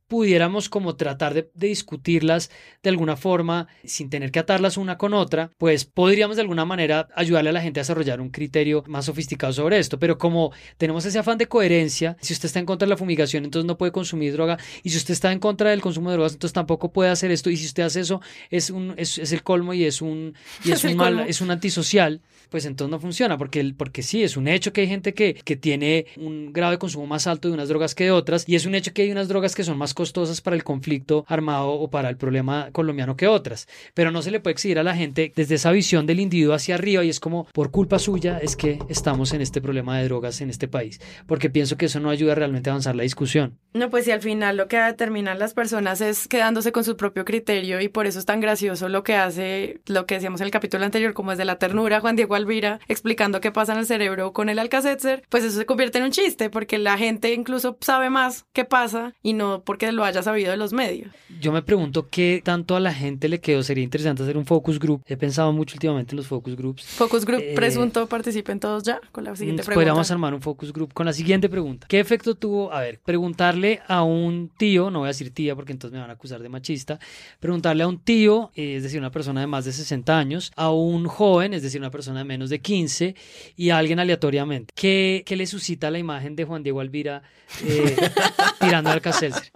pudiéramos 0.09 0.67
como 0.69 0.95
tratar 0.95 1.33
de, 1.33 1.49
discutirlas 1.53 2.49
de 2.83 2.89
alguna 2.89 3.15
forma 3.15 3.67
sin 3.85 4.09
tener 4.09 4.31
que 4.31 4.39
atarlas 4.39 4.75
una 4.75 4.97
con 4.97 5.13
otra, 5.13 5.51
pues 5.57 5.85
podríamos 5.85 6.35
de 6.35 6.41
alguna 6.41 6.65
manera 6.65 7.07
ayudarle 7.15 7.51
a 7.51 7.53
la 7.53 7.61
gente 7.61 7.79
a 7.79 7.83
desarrollar 7.83 8.19
un 8.19 8.29
criterio 8.29 8.83
más 8.87 9.05
sofisticado 9.05 9.53
sobre 9.53 9.77
esto. 9.77 9.99
Pero 9.99 10.17
como 10.17 10.51
tenemos 10.77 11.05
ese 11.05 11.19
afán 11.19 11.37
de 11.37 11.47
coherencia, 11.47 12.17
si 12.21 12.33
usted 12.33 12.47
está 12.47 12.59
en 12.59 12.65
contra 12.65 12.87
de 12.87 12.89
la 12.89 12.97
fumigación, 12.97 13.45
entonces 13.45 13.67
no 13.67 13.77
puede 13.77 13.91
consumir 13.91 14.33
droga, 14.33 14.57
y 14.83 14.89
si 14.89 14.97
usted 14.97 15.13
está 15.13 15.31
en 15.31 15.39
contra 15.39 15.69
del 15.69 15.81
consumo 15.81 16.09
de 16.09 16.15
drogas, 16.15 16.33
entonces 16.33 16.53
tampoco 16.53 16.91
puede 16.91 17.11
hacer 17.11 17.29
esto, 17.31 17.51
y 17.51 17.57
si 17.57 17.67
usted 17.67 17.83
hace 17.83 18.01
eso, 18.01 18.19
es, 18.49 18.71
un, 18.71 18.95
es, 18.97 19.17
el 19.31 19.43
colmo 19.43 19.73
y 19.75 19.85
es 19.85 20.01
un, 20.01 20.33
y 20.65 20.71
es, 20.73 20.83
un 20.83 20.95
mal, 20.97 21.19
es 21.27 21.39
un 21.39 21.51
antisocial 21.51 22.21
pues 22.49 22.65
entonces 22.65 22.91
no 22.91 22.99
funciona, 22.99 23.37
porque, 23.37 23.73
porque 23.77 24.01
sí, 24.01 24.23
es 24.23 24.35
un 24.35 24.47
hecho 24.47 24.73
que 24.73 24.81
hay 24.81 24.87
gente 24.87 25.13
que, 25.13 25.35
que 25.35 25.55
tiene 25.55 26.07
un 26.17 26.51
grado 26.51 26.71
de 26.71 26.79
consumo 26.79 27.05
más 27.05 27.27
alto 27.27 27.47
de 27.47 27.53
unas 27.53 27.69
drogas 27.69 27.93
que 27.95 28.05
de 28.05 28.11
otras, 28.11 28.43
y 28.47 28.55
es 28.55 28.65
un 28.65 28.75
hecho 28.75 28.91
que 28.91 29.03
hay 29.03 29.11
unas 29.11 29.27
drogas 29.27 29.55
que 29.55 29.63
son 29.63 29.77
más 29.77 29.93
costosas 29.99 30.39
para 30.39 30.55
el 30.55 30.63
conflicto 30.63 31.25
armado 31.27 31.73
o 31.73 31.89
para 31.89 32.07
el 32.07 32.15
problema 32.15 32.69
colombiano 32.71 33.17
que 33.17 33.27
otras, 33.27 33.67
pero 33.93 34.11
no 34.11 34.21
se 34.21 34.31
le 34.31 34.39
puede 34.39 34.53
exigir 34.53 34.79
a 34.79 34.83
la 34.83 34.95
gente 34.95 35.33
desde 35.35 35.55
esa 35.55 35.71
visión 35.71 36.05
del 36.05 36.21
individuo 36.21 36.53
hacia 36.53 36.75
arriba 36.75 37.03
y 37.03 37.09
es 37.09 37.19
como 37.19 37.49
por 37.51 37.69
culpa 37.69 37.99
suya 37.99 38.39
es 38.41 38.55
que 38.55 38.79
estamos 38.87 39.33
en 39.33 39.41
este 39.41 39.59
problema 39.59 39.97
de 39.97 40.05
drogas 40.05 40.39
en 40.39 40.49
este 40.49 40.69
país, 40.69 41.01
porque 41.27 41.49
pienso 41.49 41.75
que 41.75 41.87
eso 41.87 41.99
no 41.99 42.11
ayuda 42.11 42.33
realmente 42.33 42.69
a 42.69 42.71
avanzar 42.71 42.95
la 42.95 43.03
discusión. 43.03 43.59
No, 43.73 43.89
pues 43.89 44.05
si 44.05 44.11
al 44.11 44.21
final 44.21 44.55
lo 44.55 44.69
que 44.69 44.77
determinan 44.77 45.37
las 45.37 45.53
personas 45.53 45.99
es 45.99 46.29
quedándose 46.29 46.71
con 46.71 46.85
su 46.85 46.95
propio 46.95 47.25
criterio 47.25 47.81
y 47.81 47.89
por 47.89 48.07
eso 48.07 48.19
es 48.19 48.25
tan 48.25 48.39
gracioso 48.39 48.87
lo 48.87 49.03
que 49.03 49.15
hace, 49.15 49.81
lo 49.85 50.05
que 50.05 50.15
decíamos 50.15 50.39
en 50.39 50.45
el 50.45 50.51
capítulo 50.51 50.85
anterior, 50.85 51.13
como 51.13 51.33
es 51.33 51.37
de 51.37 51.43
la 51.43 51.57
ternura, 51.57 51.99
Juan 51.99 52.15
Diego 52.15 52.35
Alvira 52.35 52.79
explicando 52.87 53.41
qué 53.41 53.51
pasa 53.51 53.73
en 53.73 53.79
el 53.79 53.85
cerebro 53.85 54.31
con 54.31 54.47
el 54.47 54.59
Alcacetzer, 54.59 55.23
pues 55.27 55.43
eso 55.43 55.57
se 55.57 55.65
convierte 55.65 55.97
en 55.97 56.05
un 56.05 56.11
chiste 56.11 56.49
porque 56.49 56.77
la 56.77 56.97
gente 56.97 57.33
incluso 57.33 57.77
sabe 57.81 58.09
más 58.09 58.45
qué 58.53 58.63
pasa 58.63 59.13
y 59.21 59.33
no 59.33 59.61
porque 59.65 59.88
lo 59.91 60.03
haya 60.03 60.23
sabido 60.23 60.51
de 60.51 60.57
los 60.57 60.73
medios. 60.73 61.11
Yo 61.39 61.51
me 61.51 61.61
pregunto 61.61 62.07
qué 62.09 62.41
tanto 62.43 62.75
a 62.75 62.79
la 62.79 62.93
gente 62.93 63.29
le 63.29 63.39
quedó, 63.39 63.63
sería 63.63 63.83
interesante 63.83 64.23
hacer 64.23 64.37
un 64.37 64.45
focus 64.45 64.79
group. 64.79 65.03
He 65.07 65.17
pensado 65.17 65.51
mucho 65.53 65.75
últimamente 65.75 66.13
en 66.13 66.17
los 66.17 66.27
focus 66.27 66.55
groups. 66.55 66.83
Focus 66.83 67.25
group 67.25 67.41
eh, 67.41 67.53
presunto 67.55 68.07
participen 68.07 68.59
todos 68.59 68.83
ya 68.83 68.99
con 69.11 69.23
la 69.23 69.35
siguiente 69.35 69.63
pregunta. 69.63 69.75
Podríamos 69.75 70.11
armar 70.11 70.33
un 70.33 70.41
focus 70.41 70.73
group 70.73 70.93
con 70.93 71.05
la 71.05 71.13
siguiente 71.13 71.49
pregunta. 71.49 71.87
¿Qué 71.87 71.99
efecto 71.99 72.35
tuvo? 72.35 72.71
A 72.73 72.81
ver, 72.81 72.99
preguntarle 72.99 73.81
a 73.87 74.03
un 74.03 74.51
tío, 74.57 74.89
no 74.91 74.99
voy 74.99 75.07
a 75.07 75.09
decir 75.09 75.33
tía 75.33 75.55
porque 75.55 75.71
entonces 75.71 75.93
me 75.93 75.99
van 75.99 76.09
a 76.09 76.13
acusar 76.13 76.41
de 76.41 76.49
machista, 76.49 76.99
preguntarle 77.39 77.83
a 77.83 77.87
un 77.87 77.99
tío, 77.99 78.51
eh, 78.55 78.75
es 78.77 78.83
decir, 78.83 78.99
una 78.99 79.11
persona 79.11 79.41
de 79.41 79.47
más 79.47 79.65
de 79.65 79.71
60 79.71 80.17
años, 80.17 80.51
a 80.55 80.71
un 80.71 81.05
joven, 81.05 81.53
es 81.53 81.63
decir, 81.63 81.79
una 81.79 81.91
persona 81.91 82.19
de 82.19 82.25
menos 82.25 82.49
de 82.49 82.59
15 82.59 83.15
y 83.55 83.69
a 83.69 83.77
alguien 83.77 83.99
aleatoriamente. 83.99 84.73
¿Qué, 84.75 85.23
qué 85.25 85.35
le 85.35 85.45
suscita 85.45 85.91
la 85.91 85.99
imagen 85.99 86.35
de 86.35 86.43
Juan 86.43 86.63
Diego 86.63 86.79
Alvira 86.79 87.23
eh, 87.65 87.95
tirando 88.59 88.89
al 88.89 88.95
Alcacelser? 88.95 89.51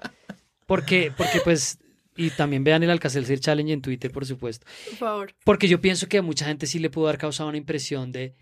Porque, 0.66 1.12
porque 1.16 1.40
pues 1.44 1.78
y 2.16 2.30
también 2.30 2.64
vean 2.64 2.84
el 2.84 2.90
Alcacelser 2.90 3.40
Challenge 3.40 3.74
en 3.74 3.82
Twitter, 3.82 4.12
por 4.12 4.26
supuesto. 4.26 4.66
Por 4.90 4.98
favor. 4.98 5.36
Porque 5.44 5.68
yo 5.68 5.82
pienso 5.82 6.08
que 6.08 6.20
a 6.20 6.22
mucha 6.22 6.46
gente 6.46 6.68
sí 6.68 6.80
le 6.80 6.90
pudo 6.90 7.08
haber 7.08 7.18
causado 7.18 7.50
una 7.50 7.58
impresión 7.58 8.12
de 8.12 8.36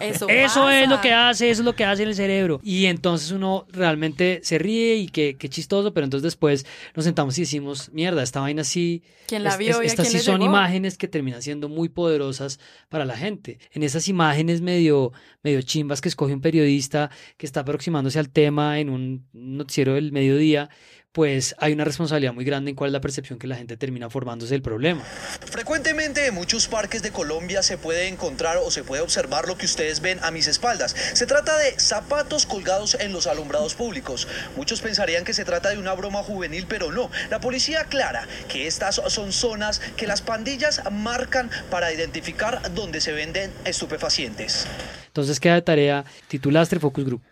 eso, 0.00 0.28
eso 0.28 0.70
es 0.70 0.88
lo 0.88 1.00
que 1.00 1.12
hace, 1.12 1.50
eso 1.50 1.62
es 1.62 1.64
lo 1.64 1.74
que 1.74 1.84
hace 1.84 2.04
en 2.04 2.10
el 2.10 2.14
cerebro. 2.14 2.60
Y 2.62 2.86
entonces 2.86 3.32
uno 3.32 3.66
realmente 3.70 4.40
se 4.42 4.58
ríe 4.58 4.96
y 4.96 5.08
qué, 5.08 5.36
qué 5.36 5.48
chistoso, 5.48 5.92
pero 5.92 6.04
entonces 6.04 6.22
después 6.22 6.66
nos 6.94 7.04
sentamos 7.04 7.36
y 7.38 7.42
decimos, 7.42 7.90
mierda, 7.92 8.22
esta 8.22 8.40
vaina 8.40 8.64
sí. 8.64 9.02
¿Quién 9.26 9.42
la 9.42 9.56
vio? 9.56 9.80
estas 9.82 10.08
sí 10.08 10.20
son 10.20 10.42
imágenes 10.42 10.96
que 10.96 11.08
terminan 11.08 11.42
siendo 11.42 11.68
muy 11.68 11.88
poderosas 11.88 12.60
para 12.88 13.04
la 13.04 13.16
gente. 13.16 13.58
En 13.72 13.82
esas 13.82 14.06
imágenes 14.08 14.60
medio, 14.60 15.12
medio 15.42 15.62
chimbas 15.62 16.00
que 16.00 16.08
escoge 16.08 16.32
un 16.32 16.40
periodista 16.40 17.10
que 17.36 17.46
está 17.46 17.60
aproximándose 17.60 18.20
al 18.20 18.30
tema 18.30 18.78
en 18.78 18.88
un 18.88 19.26
noticiero 19.32 19.94
del 19.94 20.12
mediodía 20.12 20.70
pues 21.16 21.54
hay 21.58 21.72
una 21.72 21.84
responsabilidad 21.84 22.34
muy 22.34 22.44
grande 22.44 22.70
en 22.70 22.76
cuál 22.76 22.88
es 22.88 22.92
la 22.92 23.00
percepción 23.00 23.38
que 23.38 23.46
la 23.46 23.56
gente 23.56 23.78
termina 23.78 24.10
formándose 24.10 24.52
del 24.52 24.60
problema. 24.60 25.02
Frecuentemente 25.46 26.26
en 26.26 26.34
muchos 26.34 26.68
parques 26.68 27.02
de 27.02 27.10
Colombia 27.10 27.62
se 27.62 27.78
puede 27.78 28.08
encontrar 28.08 28.58
o 28.58 28.70
se 28.70 28.84
puede 28.84 29.00
observar 29.00 29.48
lo 29.48 29.56
que 29.56 29.64
ustedes 29.64 30.02
ven 30.02 30.18
a 30.22 30.30
mis 30.30 30.46
espaldas. 30.46 30.94
Se 31.14 31.24
trata 31.26 31.56
de 31.56 31.80
zapatos 31.80 32.44
colgados 32.44 32.98
en 33.00 33.14
los 33.14 33.26
alumbrados 33.26 33.74
públicos. 33.74 34.28
Muchos 34.56 34.82
pensarían 34.82 35.24
que 35.24 35.32
se 35.32 35.46
trata 35.46 35.70
de 35.70 35.78
una 35.78 35.94
broma 35.94 36.22
juvenil, 36.22 36.66
pero 36.68 36.92
no. 36.92 37.10
La 37.30 37.40
policía 37.40 37.80
aclara 37.80 38.28
que 38.48 38.66
estas 38.66 38.96
son 39.06 39.32
zonas 39.32 39.80
que 39.96 40.06
las 40.06 40.20
pandillas 40.20 40.82
marcan 40.92 41.50
para 41.70 41.94
identificar 41.94 42.74
dónde 42.74 43.00
se 43.00 43.12
venden 43.12 43.50
estupefacientes. 43.64 44.66
Entonces 45.06 45.40
queda 45.40 45.54
de 45.54 45.62
tarea 45.62 46.04
titulastre 46.28 46.78
Focus 46.78 47.06
Group. 47.06 47.22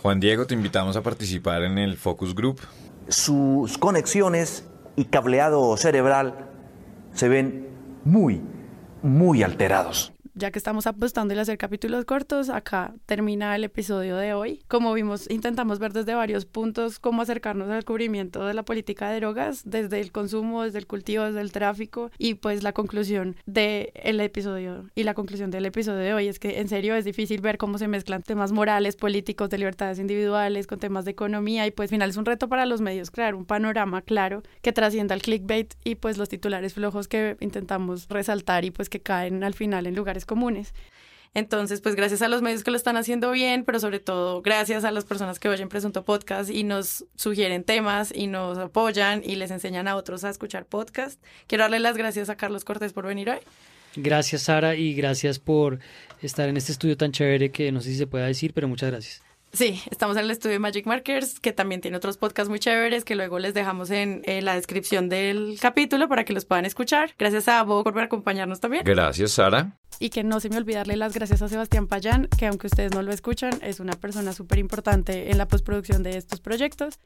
Juan 0.00 0.18
Diego, 0.18 0.46
te 0.46 0.54
invitamos 0.54 0.96
a 0.96 1.02
participar 1.02 1.62
en 1.62 1.78
el 1.78 1.96
Focus 1.96 2.34
Group 2.34 2.60
sus 3.08 3.78
conexiones 3.78 4.64
y 4.96 5.06
cableado 5.06 5.76
cerebral 5.76 6.50
se 7.12 7.28
ven 7.28 7.68
muy, 8.04 8.42
muy 9.02 9.42
alterados 9.42 10.13
ya 10.34 10.50
que 10.50 10.58
estamos 10.58 10.86
apostando 10.86 11.32
en 11.32 11.40
hacer 11.40 11.58
capítulos 11.58 12.04
cortos, 12.04 12.50
acá 12.50 12.94
termina 13.06 13.54
el 13.54 13.64
episodio 13.64 14.16
de 14.16 14.34
hoy. 14.34 14.62
Como 14.68 14.92
vimos, 14.92 15.30
intentamos 15.30 15.78
ver 15.78 15.92
desde 15.92 16.14
varios 16.14 16.44
puntos 16.44 16.98
cómo 16.98 17.22
acercarnos 17.22 17.68
al 17.68 17.76
descubrimiento 17.76 18.44
de 18.44 18.54
la 18.54 18.64
política 18.64 19.10
de 19.10 19.20
drogas, 19.20 19.62
desde 19.64 20.00
el 20.00 20.12
consumo, 20.12 20.62
desde 20.62 20.78
el 20.78 20.86
cultivo, 20.86 21.24
desde 21.24 21.40
el 21.40 21.52
tráfico 21.52 22.10
y 22.18 22.34
pues 22.34 22.62
la 22.62 22.72
conclusión 22.72 23.36
del 23.46 24.20
episodio 24.20 24.90
y 24.94 25.04
la 25.04 25.14
conclusión 25.14 25.50
del 25.50 25.66
episodio 25.66 25.98
de 25.98 26.14
hoy 26.14 26.28
es 26.28 26.38
que 26.38 26.60
en 26.60 26.68
serio 26.68 26.94
es 26.94 27.04
difícil 27.04 27.40
ver 27.40 27.58
cómo 27.58 27.78
se 27.78 27.88
mezclan 27.88 28.22
temas 28.22 28.52
morales, 28.52 28.96
políticos, 28.96 29.50
de 29.50 29.58
libertades 29.58 29.98
individuales 29.98 30.66
con 30.66 30.78
temas 30.78 31.04
de 31.04 31.12
economía 31.12 31.66
y 31.66 31.70
pues 31.70 31.88
al 31.88 31.90
final 31.90 32.10
es 32.10 32.16
un 32.16 32.24
reto 32.24 32.48
para 32.48 32.66
los 32.66 32.80
medios 32.80 33.10
crear 33.10 33.34
un 33.34 33.44
panorama 33.44 34.02
claro 34.02 34.42
que 34.62 34.72
trascienda 34.72 35.14
el 35.14 35.22
clickbait 35.22 35.74
y 35.84 35.96
pues 35.96 36.18
los 36.18 36.28
titulares 36.28 36.74
flojos 36.74 37.08
que 37.08 37.36
intentamos 37.40 38.08
resaltar 38.08 38.64
y 38.64 38.70
pues 38.70 38.88
que 38.88 39.00
caen 39.00 39.44
al 39.44 39.54
final 39.54 39.86
en 39.86 39.94
lugares 39.94 40.23
comunes. 40.26 40.74
Entonces, 41.34 41.80
pues 41.80 41.96
gracias 41.96 42.22
a 42.22 42.28
los 42.28 42.42
medios 42.42 42.62
que 42.62 42.70
lo 42.70 42.76
están 42.76 42.96
haciendo 42.96 43.32
bien, 43.32 43.64
pero 43.64 43.80
sobre 43.80 43.98
todo 43.98 44.40
gracias 44.40 44.84
a 44.84 44.92
las 44.92 45.04
personas 45.04 45.40
que 45.40 45.48
oyen 45.48 45.68
Presunto 45.68 46.04
Podcast 46.04 46.48
y 46.48 46.62
nos 46.62 47.06
sugieren 47.16 47.64
temas 47.64 48.12
y 48.14 48.28
nos 48.28 48.56
apoyan 48.56 49.20
y 49.24 49.34
les 49.34 49.50
enseñan 49.50 49.88
a 49.88 49.96
otros 49.96 50.22
a 50.22 50.30
escuchar 50.30 50.64
podcast. 50.64 51.20
Quiero 51.48 51.64
darle 51.64 51.80
las 51.80 51.96
gracias 51.96 52.28
a 52.28 52.36
Carlos 52.36 52.64
Cortés 52.64 52.92
por 52.92 53.06
venir 53.06 53.30
hoy. 53.30 53.38
Gracias, 53.96 54.42
Sara, 54.42 54.76
y 54.76 54.94
gracias 54.94 55.40
por 55.40 55.80
estar 56.22 56.48
en 56.48 56.56
este 56.56 56.70
estudio 56.70 56.96
tan 56.96 57.10
chévere 57.10 57.50
que 57.50 57.72
no 57.72 57.80
sé 57.80 57.90
si 57.90 57.96
se 57.96 58.06
pueda 58.06 58.26
decir, 58.26 58.52
pero 58.54 58.68
muchas 58.68 58.90
gracias. 58.90 59.33
Sí, 59.54 59.80
estamos 59.88 60.16
en 60.16 60.24
el 60.24 60.32
estudio 60.32 60.58
Magic 60.58 60.84
Markers, 60.84 61.38
que 61.38 61.52
también 61.52 61.80
tiene 61.80 61.96
otros 61.96 62.16
podcasts 62.16 62.48
muy 62.48 62.58
chéveres 62.58 63.04
que 63.04 63.14
luego 63.14 63.38
les 63.38 63.54
dejamos 63.54 63.88
en, 63.90 64.22
la 64.44 64.56
descripción 64.56 65.08
del 65.08 65.58
capítulo 65.60 66.08
para 66.08 66.24
que 66.24 66.32
los 66.32 66.44
puedan 66.44 66.64
escuchar. 66.64 67.14
Gracias 67.16 67.46
a 67.46 67.62
Bob 67.62 67.84
por 67.84 68.00
acompañarnos 68.00 68.58
también. 68.58 68.82
Gracias, 68.84 69.30
Sara. 69.30 69.78
Y 70.00 70.10
que 70.10 70.24
no 70.24 70.40
se 70.40 70.48
me 70.48 70.56
olvide 70.56 70.78
darle 70.78 70.96
las 70.96 71.14
gracias 71.14 71.40
a 71.40 71.48
Sebastián 71.48 71.86
Payán, 71.86 72.28
que 72.36 72.48
aunque 72.48 72.66
ustedes 72.66 72.92
no 72.92 73.02
lo 73.02 73.12
escuchan, 73.12 73.52
es 73.62 73.78
una 73.78 73.92
persona 73.92 74.32
súper 74.32 74.58
importante 74.58 75.30
en 75.30 75.38
la 75.38 75.46
postproducción 75.46 76.02
de 76.02 76.16
estos 76.16 76.40
proyectos. 76.40 76.98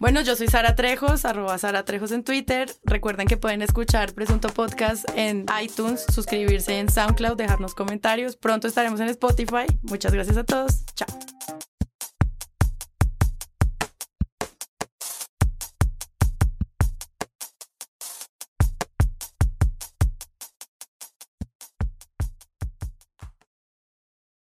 Bueno, 0.00 0.22
yo 0.22 0.34
soy 0.34 0.48
Sara 0.48 0.74
Trejos, 0.74 1.26
arroba 1.26 1.58
Sara 1.58 1.84
Trejos 1.84 2.10
en 2.10 2.24
Twitter. 2.24 2.74
Recuerden 2.84 3.28
que 3.28 3.36
pueden 3.36 3.60
escuchar 3.60 4.14
Presunto 4.14 4.48
Podcast 4.48 5.04
en 5.14 5.44
iTunes, 5.62 6.06
suscribirse 6.10 6.78
en 6.78 6.88
SoundCloud, 6.88 7.36
dejarnos 7.36 7.74
comentarios. 7.74 8.34
Pronto 8.34 8.66
estaremos 8.66 8.98
en 9.00 9.08
Spotify. 9.08 9.66
Muchas 9.82 10.14
gracias 10.14 10.38
a 10.38 10.44
todos. 10.44 10.86
Chao. 10.94 11.06